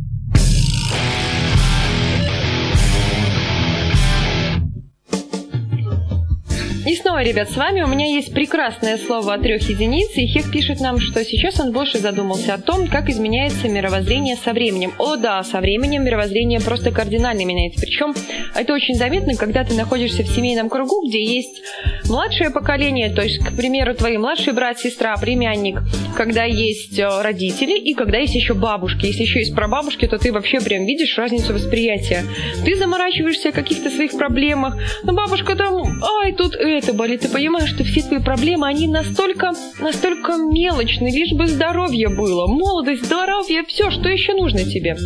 И 6.86 6.96
снова, 6.96 7.22
ребят, 7.22 7.50
с 7.50 7.56
вами 7.56 7.82
у 7.82 7.86
меня 7.86 8.06
есть 8.06 8.32
прекрасное 8.32 8.96
слово 8.96 9.34
о 9.34 9.38
трех 9.38 9.68
единиц, 9.68 10.08
и 10.16 10.26
Хек 10.26 10.50
пишет 10.50 10.80
нам, 10.80 11.00
что 11.00 11.22
сейчас 11.22 11.60
он 11.60 11.72
больше 11.72 11.98
задумался 11.98 12.54
о 12.54 12.58
том, 12.58 12.88
как 12.88 13.10
изменяется 13.10 13.68
мировоззрение 13.68 14.36
со 14.36 14.54
временем. 14.54 14.94
О 14.98 15.16
да, 15.16 15.42
со 15.42 15.60
временем 15.60 16.04
мировоззрение 16.04 16.60
просто 16.60 16.90
кардинально 16.90 17.44
меняется. 17.44 17.82
Причем 17.82 18.14
это 18.54 18.72
очень 18.72 18.94
заметно, 18.94 19.34
когда 19.34 19.64
ты 19.64 19.74
находишься 19.74 20.22
в 20.22 20.28
семейном 20.28 20.70
кругу, 20.70 21.06
где 21.06 21.22
есть 21.22 21.60
младшее 22.08 22.50
поколение, 22.50 23.10
то 23.10 23.22
есть, 23.22 23.38
к 23.38 23.54
примеру, 23.56 23.94
твои 23.94 24.18
младший 24.18 24.52
брат, 24.52 24.78
сестра, 24.78 25.16
племянник, 25.16 25.80
когда 26.16 26.44
есть 26.44 26.98
э, 26.98 27.22
родители 27.22 27.78
и 27.78 27.94
когда 27.94 28.18
есть 28.18 28.34
еще 28.34 28.54
бабушки. 28.54 29.06
Если 29.06 29.22
еще 29.22 29.40
есть 29.40 29.54
прабабушки, 29.54 30.06
то 30.06 30.18
ты 30.18 30.32
вообще 30.32 30.60
прям 30.60 30.84
видишь 30.84 31.16
разницу 31.16 31.54
восприятия. 31.54 32.24
Ты 32.64 32.76
заморачиваешься 32.76 33.50
о 33.50 33.52
каких-то 33.52 33.90
своих 33.90 34.12
проблемах, 34.12 34.76
но 35.04 35.12
бабушка 35.12 35.54
там, 35.54 36.02
ай, 36.22 36.32
тут 36.32 36.54
это 36.54 36.92
болит. 36.92 37.20
Ты 37.20 37.28
понимаешь, 37.28 37.70
что 37.70 37.84
все 37.84 38.02
твои 38.02 38.20
проблемы, 38.20 38.66
они 38.66 38.88
настолько, 38.88 39.52
настолько 39.80 40.36
мелочны, 40.36 41.08
лишь 41.08 41.32
бы 41.32 41.46
здоровье 41.46 42.08
было. 42.08 42.46
Молодость, 42.46 43.04
здоровье, 43.04 43.64
все, 43.66 43.90
что 43.90 44.08
еще 44.08 44.34
нужно 44.34 44.64
тебе. 44.64 44.96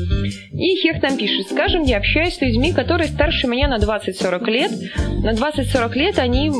И 0.52 0.76
Хех 0.76 1.00
там 1.00 1.16
пишет, 1.16 1.48
скажем, 1.50 1.82
я 1.82 1.98
общаюсь 1.98 2.36
с 2.36 2.40
людьми, 2.40 2.72
которые 2.72 3.08
старше 3.08 3.46
меня 3.46 3.68
на 3.68 3.78
20-40 3.78 4.50
лет. 4.50 4.72
На 5.22 5.32
20-40 5.32 5.94
лет 5.94 6.18
они 6.18 6.50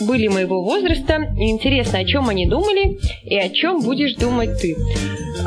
были 0.00 0.28
моего 0.28 0.62
возраста. 0.62 1.34
И 1.38 1.50
интересно, 1.50 1.98
о 1.98 2.04
чем 2.04 2.28
они 2.28 2.46
думали 2.46 2.98
и 3.24 3.36
о 3.36 3.48
чем 3.48 3.80
будешь 3.80 4.14
думать 4.14 4.60
ты. 4.60 4.76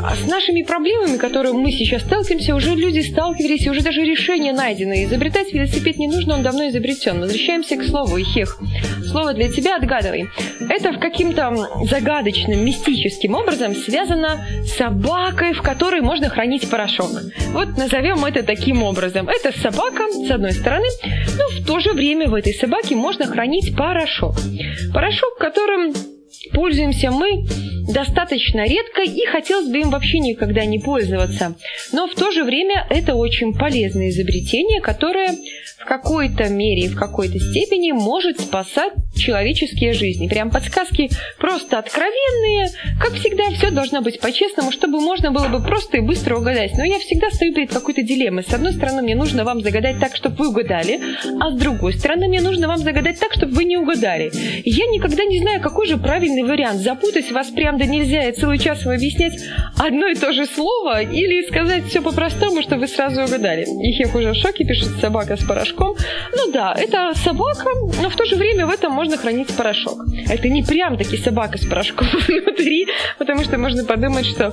А 0.02 0.14
с 0.14 0.26
нашими 0.28 0.62
проблемами, 0.62 1.16
которые 1.16 1.52
мы 1.52 1.72
сейчас 1.72 2.02
сталкиваемся, 2.02 2.54
уже 2.54 2.74
люди 2.74 3.00
сталкивались, 3.00 3.66
и 3.66 3.70
уже 3.70 3.82
даже 3.82 4.02
решение 4.02 4.52
найдено. 4.52 4.94
Изобретать 4.94 5.52
велосипед 5.52 5.96
не 5.96 6.06
нужно, 6.06 6.34
он 6.34 6.42
давно 6.42 6.68
изобретен. 6.68 7.20
Возвращаемся 7.20 7.76
к 7.76 7.84
слову 7.84 8.16
«ихех». 8.18 8.60
Слово 9.10 9.32
для 9.34 9.50
тебя 9.50 9.76
отгадывай. 9.76 10.28
Это 10.60 10.92
в 10.92 10.98
каким-то 10.98 11.84
загадочным, 11.90 12.64
мистическим 12.64 13.34
образом 13.34 13.74
связано 13.74 14.46
с 14.64 14.76
собакой, 14.76 15.54
в 15.54 15.62
которой 15.62 16.02
можно 16.02 16.28
хранить 16.28 16.68
порошок. 16.68 17.10
Вот 17.52 17.76
назовем 17.76 18.24
это 18.24 18.42
таким 18.42 18.82
образом. 18.82 19.28
Это 19.28 19.56
собака, 19.58 20.04
с 20.12 20.30
одной 20.30 20.52
стороны, 20.52 20.86
но 21.36 21.60
в 21.60 21.66
то 21.66 21.80
же 21.80 21.92
время 21.92 22.28
в 22.28 22.34
этой 22.34 22.54
собаке 22.54 22.94
можно 22.94 23.26
хранить 23.26 23.74
порошок. 23.76 24.35
Порошок, 24.92 25.38
которым 25.38 25.92
пользуемся 26.52 27.10
мы 27.10 27.44
достаточно 27.88 28.66
редко 28.66 29.02
и 29.02 29.24
хотелось 29.26 29.68
бы 29.68 29.78
им 29.78 29.90
вообще 29.90 30.18
никогда 30.18 30.64
не 30.64 30.78
пользоваться. 30.78 31.54
Но 31.92 32.08
в 32.08 32.14
то 32.14 32.30
же 32.32 32.44
время 32.44 32.86
это 32.90 33.14
очень 33.14 33.54
полезное 33.54 34.10
изобретение, 34.10 34.80
которое 34.80 35.36
в 35.78 35.84
какой-то 35.84 36.48
мере 36.48 36.86
и 36.86 36.88
в 36.88 36.96
какой-то 36.96 37.38
степени 37.38 37.92
может 37.92 38.40
спасать 38.40 38.92
человеческие 39.16 39.92
жизни. 39.92 40.26
Прям 40.26 40.50
подсказки 40.50 41.10
просто 41.38 41.78
откровенные. 41.78 42.70
Как 43.00 43.12
всегда, 43.12 43.50
все 43.50 43.70
должно 43.70 44.02
быть 44.02 44.20
по-честному, 44.20 44.72
чтобы 44.72 45.00
можно 45.00 45.30
было 45.30 45.48
бы 45.48 45.62
просто 45.62 45.98
и 45.98 46.00
быстро 46.00 46.36
угадать. 46.36 46.72
Но 46.76 46.84
я 46.84 46.98
всегда 46.98 47.30
стою 47.30 47.54
перед 47.54 47.72
какой-то 47.72 48.02
дилеммой. 48.02 48.42
С 48.42 48.52
одной 48.52 48.72
стороны, 48.72 49.02
мне 49.02 49.14
нужно 49.14 49.44
вам 49.44 49.60
загадать 49.60 50.00
так, 50.00 50.16
чтобы 50.16 50.36
вы 50.36 50.48
угадали, 50.48 51.00
а 51.40 51.50
с 51.52 51.54
другой 51.54 51.94
стороны, 51.94 52.26
мне 52.28 52.40
нужно 52.40 52.66
вам 52.66 52.78
загадать 52.78 53.20
так, 53.20 53.32
чтобы 53.32 53.52
вы 53.52 53.64
не 53.64 53.76
угадали. 53.76 54.32
Я 54.64 54.86
никогда 54.86 55.24
не 55.24 55.40
знаю, 55.40 55.60
какой 55.60 55.86
же 55.86 55.98
правильный 55.98 56.35
вариант. 56.44 56.80
Запутать 56.80 57.30
вас 57.32 57.48
прям 57.48 57.78
да 57.78 57.86
нельзя 57.86 58.28
и 58.28 58.32
целый 58.32 58.58
час 58.58 58.84
вам 58.84 58.94
объяснять 58.94 59.34
одно 59.78 60.06
и 60.06 60.14
то 60.14 60.32
же 60.32 60.46
слово 60.46 61.02
или 61.02 61.46
сказать 61.48 61.86
все 61.86 62.02
по-простому, 62.02 62.62
чтобы 62.62 62.82
вы 62.82 62.88
сразу 62.88 63.22
угадали. 63.22 63.66
Их 63.82 64.14
уже 64.14 64.32
в 64.32 64.34
шоке, 64.34 64.64
пишет 64.64 64.88
собака 65.00 65.36
с 65.36 65.44
порошком. 65.44 65.96
Ну 66.36 66.52
да, 66.52 66.74
это 66.76 67.12
собака, 67.14 67.70
но 68.00 68.10
в 68.10 68.16
то 68.16 68.24
же 68.24 68.36
время 68.36 68.66
в 68.66 68.70
этом 68.70 68.92
можно 68.92 69.16
хранить 69.16 69.54
порошок. 69.56 70.04
Это 70.28 70.48
не 70.48 70.62
прям 70.62 70.96
таки 70.96 71.16
собака 71.16 71.58
с 71.58 71.64
порошком 71.64 72.08
внутри, 72.28 72.86
потому 73.18 73.44
что 73.44 73.58
можно 73.58 73.84
подумать, 73.84 74.26
что 74.26 74.52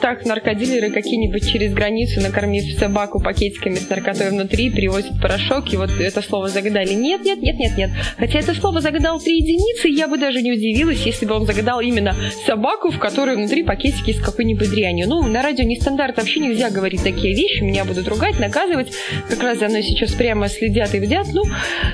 так 0.00 0.24
наркодилеры 0.24 0.90
какие-нибудь 0.90 1.50
через 1.50 1.72
границу, 1.72 2.20
накормив 2.20 2.78
собаку 2.78 3.20
пакетиками 3.20 3.76
с 3.76 3.88
наркотой 3.88 4.30
внутри, 4.30 4.70
привозят 4.70 5.20
порошок, 5.20 5.72
и 5.72 5.76
вот 5.76 5.90
это 5.98 6.22
слово 6.22 6.48
загадали. 6.48 6.92
Нет, 6.94 7.24
нет, 7.24 7.42
нет, 7.42 7.58
нет, 7.58 7.76
нет. 7.76 7.90
Хотя 8.18 8.40
это 8.40 8.54
слово 8.54 8.80
загадал 8.80 9.20
три 9.20 9.38
единицы, 9.38 9.88
я 9.88 10.08
бы 10.08 10.18
даже 10.18 10.42
не 10.42 10.52
удивилась, 10.52 11.06
если 11.10 11.26
бы 11.26 11.34
он 11.34 11.46
загадал 11.46 11.80
именно 11.80 12.14
собаку, 12.46 12.90
в 12.90 12.98
которой 12.98 13.36
внутри 13.36 13.62
пакетики 13.62 14.12
с 14.12 14.20
какой-нибудь 14.20 14.70
дрянью. 14.70 15.08
Ну, 15.08 15.26
на 15.26 15.42
радио 15.42 15.64
нестандарт 15.64 16.16
вообще 16.16 16.40
нельзя 16.40 16.70
говорить 16.70 17.02
такие 17.02 17.34
вещи, 17.34 17.62
меня 17.62 17.84
будут 17.84 18.08
ругать, 18.08 18.38
наказывать. 18.38 18.92
Как 19.28 19.42
раз 19.42 19.58
за 19.58 19.68
мной 19.68 19.82
сейчас 19.82 20.12
прямо 20.12 20.48
следят 20.48 20.94
и 20.94 21.00
бдят. 21.00 21.26
Ну, 21.32 21.44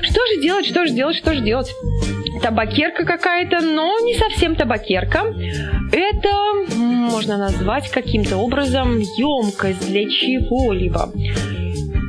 что 0.01 0.21
же 0.33 0.41
делать, 0.41 0.65
что 0.65 0.85
же 0.85 0.93
делать, 0.93 1.15
что 1.15 1.33
же 1.33 1.41
делать? 1.41 1.69
табакерка 2.41 3.03
какая-то, 3.03 3.61
но 3.61 3.99
не 3.99 4.13
совсем 4.13 4.55
табакерка. 4.55 5.25
Это 5.91 6.29
можно 6.75 7.37
назвать 7.37 7.89
каким-то 7.89 8.37
образом 8.37 8.99
емкость 8.99 9.87
для 9.87 10.09
чего-либо. 10.09 11.11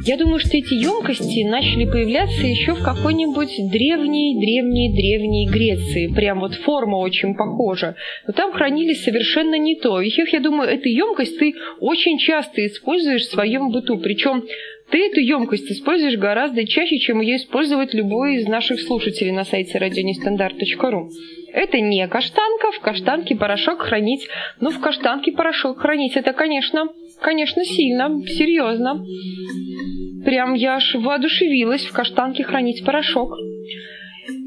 Я 0.05 0.17
думаю, 0.17 0.39
что 0.39 0.57
эти 0.57 0.75
емкости 0.75 1.45
начали 1.45 1.85
появляться 1.85 2.47
еще 2.47 2.75
в 2.75 2.83
какой-нибудь 2.83 3.71
древней, 3.71 4.39
древней, 4.39 4.93
древней 4.95 5.49
Греции. 5.49 6.13
Прям 6.15 6.41
вот 6.41 6.55
форма 6.55 6.97
очень 6.97 7.35
похожа. 7.35 7.97
Но 8.27 8.33
там 8.33 8.53
хранились 8.53 9.03
совершенно 9.03 9.59
не 9.59 9.77
то. 9.77 10.01
И 10.01 10.11
я 10.33 10.41
думаю, 10.41 10.71
эту 10.71 10.89
емкость 10.89 11.39
ты 11.39 11.55
очень 11.81 12.19
часто 12.19 12.65
используешь 12.67 13.23
в 13.23 13.31
своем 13.31 13.71
быту. 13.71 13.99
Причем 13.99 14.45
ты 14.91 15.07
эту 15.07 15.21
емкость 15.21 15.71
используешь 15.71 16.17
гораздо 16.17 16.67
чаще, 16.67 16.99
чем 16.99 17.21
ее 17.21 17.37
использует 17.37 17.93
любой 17.93 18.37
из 18.37 18.47
наших 18.47 18.81
слушателей 18.81 19.33
на 19.33 19.45
сайте 19.45 19.79
радионестандарт.ру. 19.79 21.11
Это 21.53 21.81
не 21.81 22.07
каштанка, 22.09 22.73
в 22.73 22.81
каштанке 22.81 23.37
порошок 23.37 23.83
хранить. 23.83 24.29
Ну, 24.61 24.71
в 24.71 24.81
каштанке 24.81 25.33
порошок 25.33 25.81
хранить, 25.81 26.17
это, 26.17 26.33
конечно, 26.33 26.89
конечно, 27.21 27.65
сильно, 27.65 28.11
серьезно. 28.27 29.05
Прям 30.25 30.55
я 30.55 30.77
аж 30.77 30.95
воодушевилась 30.95 31.85
в 31.85 31.93
каштанке 31.93 32.45
хранить 32.45 32.85
порошок. 32.85 33.33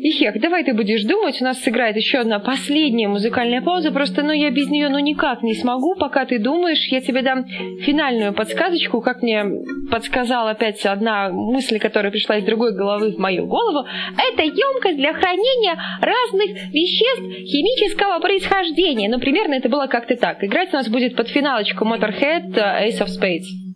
Ихек, 0.04 0.42
давай 0.42 0.64
ты 0.64 0.74
будешь 0.74 1.04
думать, 1.04 1.40
у 1.42 1.44
нас 1.44 1.62
сыграет 1.62 1.96
еще 1.96 2.18
одна 2.18 2.40
последняя 2.40 3.08
музыкальная 3.08 3.62
пауза, 3.62 3.92
просто 3.92 4.24
ну 4.24 4.32
я 4.32 4.50
без 4.50 4.68
нее 4.68 4.90
ну 4.90 4.98
никак 4.98 5.44
не 5.44 5.54
смогу, 5.54 5.94
пока 5.94 6.26
ты 6.26 6.40
думаешь, 6.40 6.88
я 6.88 7.02
тебе 7.02 7.22
дам 7.22 7.46
финальную 7.46 8.34
подсказочку, 8.34 9.02
как 9.02 9.22
мне 9.22 9.46
подсказала 9.92 10.52
опять 10.52 10.84
одна 10.88 11.30
мысль, 11.30 11.78
которая 11.78 12.12
пришла 12.12 12.38
из 12.38 12.46
другой 12.46 12.76
головы 12.76 13.12
в 13.12 13.20
мою 13.20 13.46
голову. 13.46 13.86
Это 14.18 14.42
емкость 14.42 14.98
для 14.98 15.14
хранения 15.14 15.78
разных 16.02 16.50
веществ 16.74 17.22
химического 17.46 18.20
происхождения. 18.20 19.08
Ну, 19.08 19.20
примерно 19.20 19.54
это 19.54 19.70
было 19.70 19.86
как-то 19.86 20.16
так. 20.16 20.44
Играть 20.44 20.74
у 20.74 20.78
нас 20.78 20.90
будет 20.90 21.16
под 21.16 21.30
финалочку 21.30 21.86
Motorhead 21.86 22.56
Ace 22.56 23.02
of 23.02 23.08
Spades. 23.08 23.71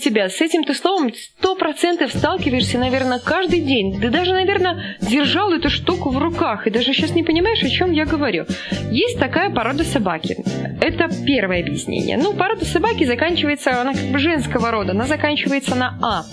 Тебя. 0.00 0.28
С 0.28 0.40
этим 0.40 0.64
ты 0.64 0.74
словом 0.74 1.12
сто 1.14 1.54
процентов 1.54 2.12
сталкиваешься, 2.12 2.78
наверное, 2.78 3.18
каждый 3.18 3.60
день. 3.60 4.00
Ты 4.00 4.10
даже, 4.10 4.32
наверное, 4.32 4.96
держал 5.00 5.52
эту 5.52 5.70
штуку 5.70 6.10
в 6.10 6.18
руках 6.18 6.66
и 6.66 6.70
даже 6.70 6.92
сейчас 6.92 7.12
не 7.12 7.22
понимаешь, 7.22 7.62
о 7.62 7.68
чем 7.68 7.92
я 7.92 8.04
говорю. 8.04 8.46
Есть 8.90 9.18
такая 9.18 9.50
порода 9.50 9.84
собаки. 9.84 10.36
Это 10.80 11.08
первое 11.24 11.60
объяснение. 11.60 12.16
Ну, 12.16 12.32
порода 12.32 12.64
собаки 12.64 13.04
заканчивается, 13.04 13.80
она 13.80 13.92
как 13.92 14.04
бы 14.04 14.18
женского 14.18 14.70
рода, 14.70 14.92
она 14.92 15.06
заканчивается 15.06 15.74
на 15.74 15.98
А. 16.02 16.24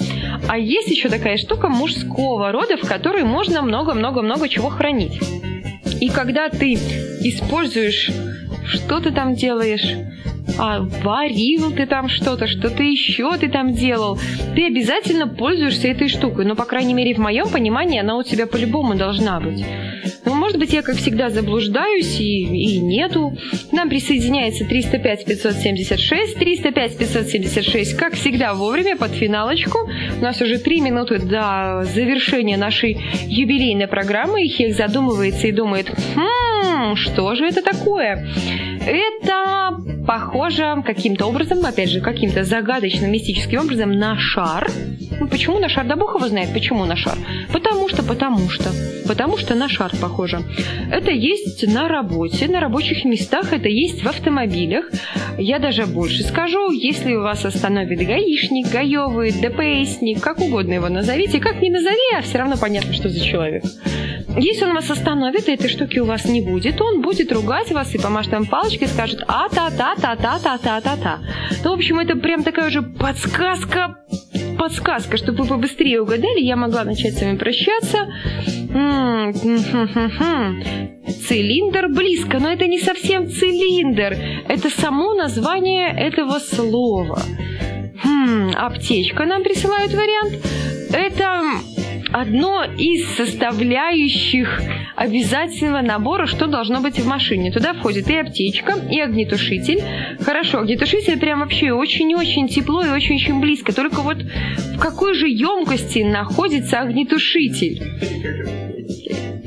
А 0.47 0.57
есть 0.57 0.89
еще 0.89 1.09
такая 1.09 1.37
штука 1.37 1.69
мужского 1.69 2.51
рода, 2.51 2.77
в 2.77 2.87
которой 2.87 3.23
можно 3.23 3.61
много-много-много 3.61 4.49
чего 4.49 4.69
хранить. 4.69 5.19
И 5.99 6.09
когда 6.09 6.49
ты 6.49 6.73
используешь, 6.73 8.09
что 8.65 8.99
ты 8.99 9.11
там 9.11 9.35
делаешь, 9.35 9.95
а, 10.59 10.81
варил 10.81 11.71
ты 11.71 11.85
там 11.85 12.09
что-то, 12.09 12.47
что-то 12.47 12.83
еще 12.83 13.35
ты 13.37 13.49
там 13.49 13.73
делал, 13.73 14.19
ты 14.55 14.65
обязательно 14.65 15.27
пользуешься 15.27 15.87
этой 15.87 16.09
штукой. 16.09 16.45
Но, 16.45 16.55
по 16.55 16.65
крайней 16.65 16.93
мере, 16.93 17.13
в 17.13 17.19
моем 17.19 17.49
понимании 17.49 17.99
она 17.99 18.17
у 18.17 18.23
тебя 18.23 18.47
по-любому 18.47 18.95
должна 18.95 19.39
быть. 19.39 19.63
Ну, 20.25 20.35
может 20.35 20.57
быть, 20.57 20.73
я, 20.73 20.81
как 20.81 20.97
всегда, 20.97 21.29
заблуждаюсь 21.29 22.19
и, 22.19 22.43
и 22.43 22.79
нету. 22.79 23.37
К 23.69 23.71
нам 23.71 23.87
присоединяется 23.87 24.65
305-576, 24.65 26.37
305-576, 26.37 27.95
как 27.95 28.15
всегда, 28.15 28.53
вовремя, 28.53 28.97
под 28.97 29.11
финалочку. 29.11 29.89
У 30.19 30.21
нас 30.21 30.41
уже 30.41 30.57
три 30.57 30.81
минуты 30.81 31.19
до 31.19 31.85
завершения 31.93 32.57
нашей 32.57 32.97
юбилейной 33.25 33.87
программы, 33.87 34.43
и 34.43 34.49
Хех 34.49 34.75
задумывается 34.75 35.47
и 35.47 35.51
думает, 35.51 35.91
хм, 36.15 36.95
что 36.95 37.33
же 37.35 37.45
это 37.45 37.61
такое? 37.61 38.27
Это 38.87 39.83
похоже 40.07 40.81
каким-то 40.85 41.25
образом, 41.25 41.65
опять 41.65 41.89
же, 41.89 41.99
каким-то 41.99 42.45
загадочным, 42.45 43.11
мистическим 43.11 43.59
образом 43.59 43.91
на 43.91 44.17
шар. 44.17 44.71
Ну, 45.19 45.27
почему 45.27 45.59
на 45.59 45.67
шар? 45.67 45.85
Да 45.85 45.97
бог 45.97 46.15
его 46.15 46.25
знает, 46.29 46.53
почему 46.53 46.85
на 46.85 46.95
шар. 46.95 47.17
Потому 47.51 47.89
что, 47.89 48.01
потому 48.01 48.49
что, 48.49 48.71
потому 49.05 49.35
что 49.35 49.55
на 49.55 49.67
шар 49.67 49.91
похоже. 49.99 50.39
Это 50.89 51.11
есть 51.11 51.67
на 51.67 51.89
работе, 51.89 52.47
на 52.47 52.61
рабочих 52.61 53.03
местах, 53.03 53.51
это 53.51 53.67
есть 53.67 54.03
в 54.03 54.07
автомобилях. 54.07 54.89
Я 55.37 55.59
даже 55.59 55.85
больше 55.85 56.23
скажу, 56.23 56.71
если 56.71 57.13
у 57.13 57.23
вас 57.23 57.43
остановит 57.43 57.99
гаишник, 58.07 58.71
гаевый, 58.71 59.31
ДПСник, 59.31 60.21
как 60.21 60.39
угодно 60.39 60.73
его 60.73 60.87
назовите, 60.87 61.39
как 61.39 61.61
ни 61.61 61.69
назови, 61.69 62.15
а 62.17 62.21
все 62.21 62.37
равно 62.37 62.55
понятно, 62.55 62.93
что 62.93 63.09
за 63.09 63.19
человек. 63.19 63.63
Если 64.39 64.65
он 64.65 64.75
вас 64.75 64.89
остановит, 64.91 65.49
и 65.49 65.53
этой 65.53 65.67
штуки 65.67 65.97
у 65.97 66.05
вас 66.05 66.25
не 66.25 66.41
будет, 66.41 66.79
он 66.79 67.01
будет 67.01 67.31
ругать 67.31 67.71
вас 67.71 67.95
и 67.95 67.97
помашет 67.97 68.33
вам 68.33 68.45
палочкой, 68.77 68.87
скажет 68.87 69.23
а-та-та-та-та-та-та-та-та. 69.27 71.19
Ну, 71.63 71.71
в 71.71 71.73
общем, 71.73 71.99
это 71.99 72.15
прям 72.15 72.43
такая 72.43 72.67
уже 72.67 72.81
подсказка, 72.81 73.97
подсказка, 74.57 75.17
чтобы 75.17 75.43
вы 75.43 75.49
побыстрее 75.49 76.01
угадали, 76.01 76.39
я 76.39 76.55
могла 76.55 76.83
начать 76.83 77.17
с 77.17 77.21
вами 77.21 77.37
прощаться. 77.37 78.07
Цилиндр 81.27 81.87
близко, 81.89 82.39
но 82.39 82.49
это 82.49 82.67
не 82.67 82.79
совсем 82.79 83.29
цилиндр, 83.29 84.15
это 84.47 84.69
само 84.69 85.13
название 85.13 85.89
этого 85.89 86.39
слова. 86.39 87.21
Хм, 88.03 88.51
аптечка 88.55 89.25
нам 89.25 89.43
присылают 89.43 89.93
вариант. 89.93 90.33
Это 90.93 91.41
одно 92.11 92.63
из 92.63 93.05
составляющих 93.15 94.61
обязательного 94.95 95.81
набора, 95.81 96.25
что 96.25 96.47
должно 96.47 96.81
быть 96.81 96.99
в 96.99 97.07
машине. 97.07 97.51
Туда 97.51 97.73
входит 97.73 98.09
и 98.09 98.15
аптечка, 98.15 98.73
и 98.89 98.99
огнетушитель. 98.99 99.83
Хорошо, 100.21 100.59
огнетушитель 100.59 101.19
прям 101.19 101.41
вообще 101.41 101.71
очень-очень 101.71 102.47
тепло 102.47 102.83
и 102.83 102.89
очень-очень 102.89 103.39
близко. 103.39 103.73
Только 103.73 104.01
вот 104.01 104.17
в 104.17 104.79
какой 104.79 105.13
же 105.13 105.27
емкости 105.27 105.99
находится 105.99 106.79
огнетушитель? 106.79 107.83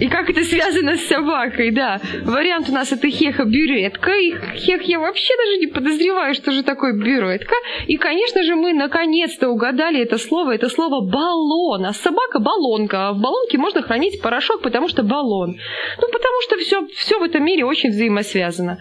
И 0.00 0.08
как 0.08 0.30
это 0.30 0.42
связано 0.44 0.96
с 0.96 1.06
собакой, 1.06 1.70
да. 1.70 2.00
Вариант 2.22 2.70
у 2.70 2.72
нас 2.72 2.90
это 2.90 3.08
хеха-бюретка. 3.08 4.12
И 4.12 4.34
хех 4.56 4.82
я 4.82 4.98
вообще 4.98 5.34
даже 5.36 5.58
не 5.58 5.66
подозреваю, 5.66 6.34
что 6.34 6.52
же 6.52 6.62
такое 6.62 6.94
бюретка. 6.94 7.54
И, 7.86 7.98
конечно 7.98 8.42
же, 8.42 8.56
мы 8.56 8.72
наконец-то 8.72 9.48
угадали 9.48 10.00
это 10.00 10.16
слово. 10.16 10.54
Это 10.54 10.70
слово 10.70 11.00
баллон. 11.02 11.84
А 11.84 11.92
собака 11.92 12.38
баллонка. 12.38 13.08
А 13.08 13.12
в 13.12 13.20
баллонке 13.20 13.58
можно 13.58 13.82
хранить 13.82 14.22
порошок, 14.22 14.62
потому 14.62 14.88
что 14.88 15.02
баллон. 15.02 15.58
Ну, 16.00 16.08
потому 16.10 16.42
что 16.44 16.56
все, 16.56 16.86
все 16.94 17.18
в 17.18 17.22
этом 17.22 17.44
мире 17.44 17.66
очень 17.66 17.90
взаимосвязано. 17.90 18.78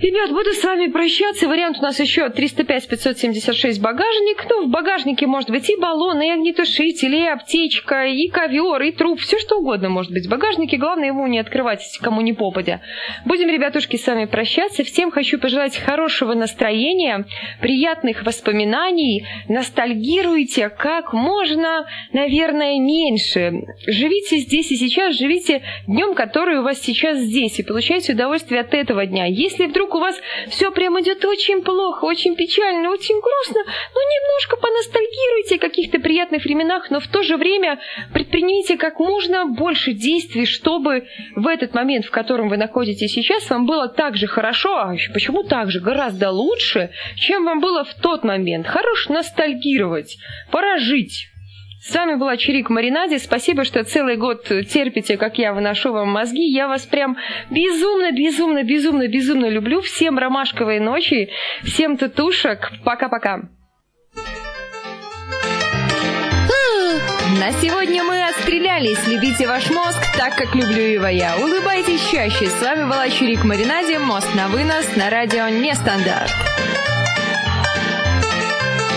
Ребят, 0.00 0.30
буду 0.30 0.52
с 0.52 0.62
вами 0.62 0.86
прощаться. 0.86 1.48
Вариант 1.48 1.78
у 1.80 1.82
нас 1.82 1.98
еще 1.98 2.26
305-576 2.26 3.80
багажник. 3.80 4.46
Ну, 4.48 4.66
в 4.66 4.70
багажнике 4.70 5.26
может 5.26 5.50
быть 5.50 5.68
и 5.68 5.76
баллон, 5.76 6.22
и 6.22 6.30
огнетушитель, 6.30 7.16
и 7.16 7.26
аптечка, 7.26 8.06
и 8.06 8.28
ковер, 8.28 8.80
и 8.82 8.92
труп. 8.92 9.18
Все 9.18 9.38
что 9.40 9.56
угодно 9.56 9.88
может 9.88 10.12
быть 10.12 10.26
в 10.26 10.30
багажнике. 10.30 10.76
Главное 10.76 11.08
его 11.08 11.26
не 11.26 11.40
открывать, 11.40 11.82
кому 12.00 12.20
не 12.20 12.32
попадя. 12.32 12.80
Будем, 13.24 13.48
ребятушки, 13.48 13.96
с 13.96 14.06
вами 14.06 14.26
прощаться. 14.26 14.84
Всем 14.84 15.10
хочу 15.10 15.36
пожелать 15.36 15.76
хорошего 15.76 16.34
настроения, 16.34 17.26
приятных 17.60 18.24
воспоминаний. 18.24 19.26
Ностальгируйте 19.48 20.68
как 20.68 21.12
можно, 21.12 21.88
наверное, 22.12 22.78
меньше. 22.78 23.52
Живите 23.88 24.36
здесь 24.36 24.70
и 24.70 24.76
сейчас, 24.76 25.16
живите 25.16 25.62
днем, 25.88 26.14
который 26.14 26.58
у 26.58 26.62
вас 26.62 26.80
сейчас 26.80 27.18
здесь, 27.18 27.58
и 27.58 27.64
получайте 27.64 28.12
удовольствие 28.12 28.60
от 28.60 28.74
этого 28.74 29.04
дня. 29.04 29.24
Если 29.26 29.66
вдруг 29.66 29.87
у 29.94 30.00
вас 30.00 30.16
все 30.48 30.70
прям 30.70 31.00
идет 31.00 31.24
очень 31.24 31.62
плохо, 31.62 32.04
очень 32.04 32.36
печально, 32.36 32.90
очень 32.90 33.20
грустно, 33.20 33.62
ну 33.94 34.00
немножко 34.00 34.56
поностальгируйте 34.56 35.56
о 35.56 35.58
каких-то 35.58 35.98
приятных 35.98 36.44
временах, 36.44 36.90
но 36.90 37.00
в 37.00 37.06
то 37.06 37.22
же 37.22 37.36
время 37.36 37.80
предпримите 38.12 38.76
как 38.76 38.98
можно 38.98 39.46
больше 39.46 39.92
действий, 39.92 40.46
чтобы 40.46 41.06
в 41.34 41.46
этот 41.46 41.74
момент, 41.74 42.06
в 42.06 42.10
котором 42.10 42.48
вы 42.48 42.56
находитесь 42.56 43.12
сейчас, 43.12 43.48
вам 43.50 43.66
было 43.66 43.88
так 43.88 44.16
же 44.16 44.26
хорошо, 44.26 44.76
а 44.76 44.94
почему 45.12 45.42
так 45.42 45.70
же, 45.70 45.80
гораздо 45.80 46.30
лучше, 46.30 46.90
чем 47.16 47.44
вам 47.44 47.60
было 47.60 47.84
в 47.84 47.94
тот 47.94 48.24
момент. 48.24 48.66
Хорош 48.66 49.08
ностальгировать, 49.08 50.16
пора 50.50 50.78
жить. 50.78 51.28
С 51.80 51.94
вами 51.94 52.16
была 52.16 52.36
Чирик 52.36 52.70
Маринаде. 52.70 53.18
Спасибо, 53.18 53.64
что 53.64 53.84
целый 53.84 54.16
год 54.16 54.44
терпите, 54.44 55.16
как 55.16 55.38
я 55.38 55.52
выношу 55.52 55.92
вам 55.92 56.08
мозги. 56.08 56.42
Я 56.42 56.66
вас 56.66 56.84
прям 56.86 57.16
безумно, 57.50 58.10
безумно, 58.10 58.64
безумно, 58.64 59.06
безумно 59.06 59.48
люблю. 59.48 59.80
Всем 59.80 60.18
ромашковой 60.18 60.80
ночи, 60.80 61.30
всем 61.62 61.96
татушек. 61.96 62.72
Пока-пока. 62.84 63.42
На 67.38 67.52
сегодня 67.52 68.02
мы 68.02 68.24
отстрелялись. 68.24 69.06
Любите 69.06 69.46
ваш 69.46 69.70
мозг 69.70 69.98
так, 70.16 70.34
как 70.34 70.54
люблю 70.54 70.82
его 70.82 71.06
я. 71.06 71.36
Улыбайтесь 71.36 72.10
чаще. 72.10 72.46
С 72.46 72.60
вами 72.60 72.84
была 72.84 73.08
Чирик 73.08 73.44
Маринаде. 73.44 73.98
Мост 73.98 74.34
на 74.34 74.48
вынос 74.48 74.96
на 74.96 75.10
радио 75.10 75.48
Нестандарт. 75.48 76.32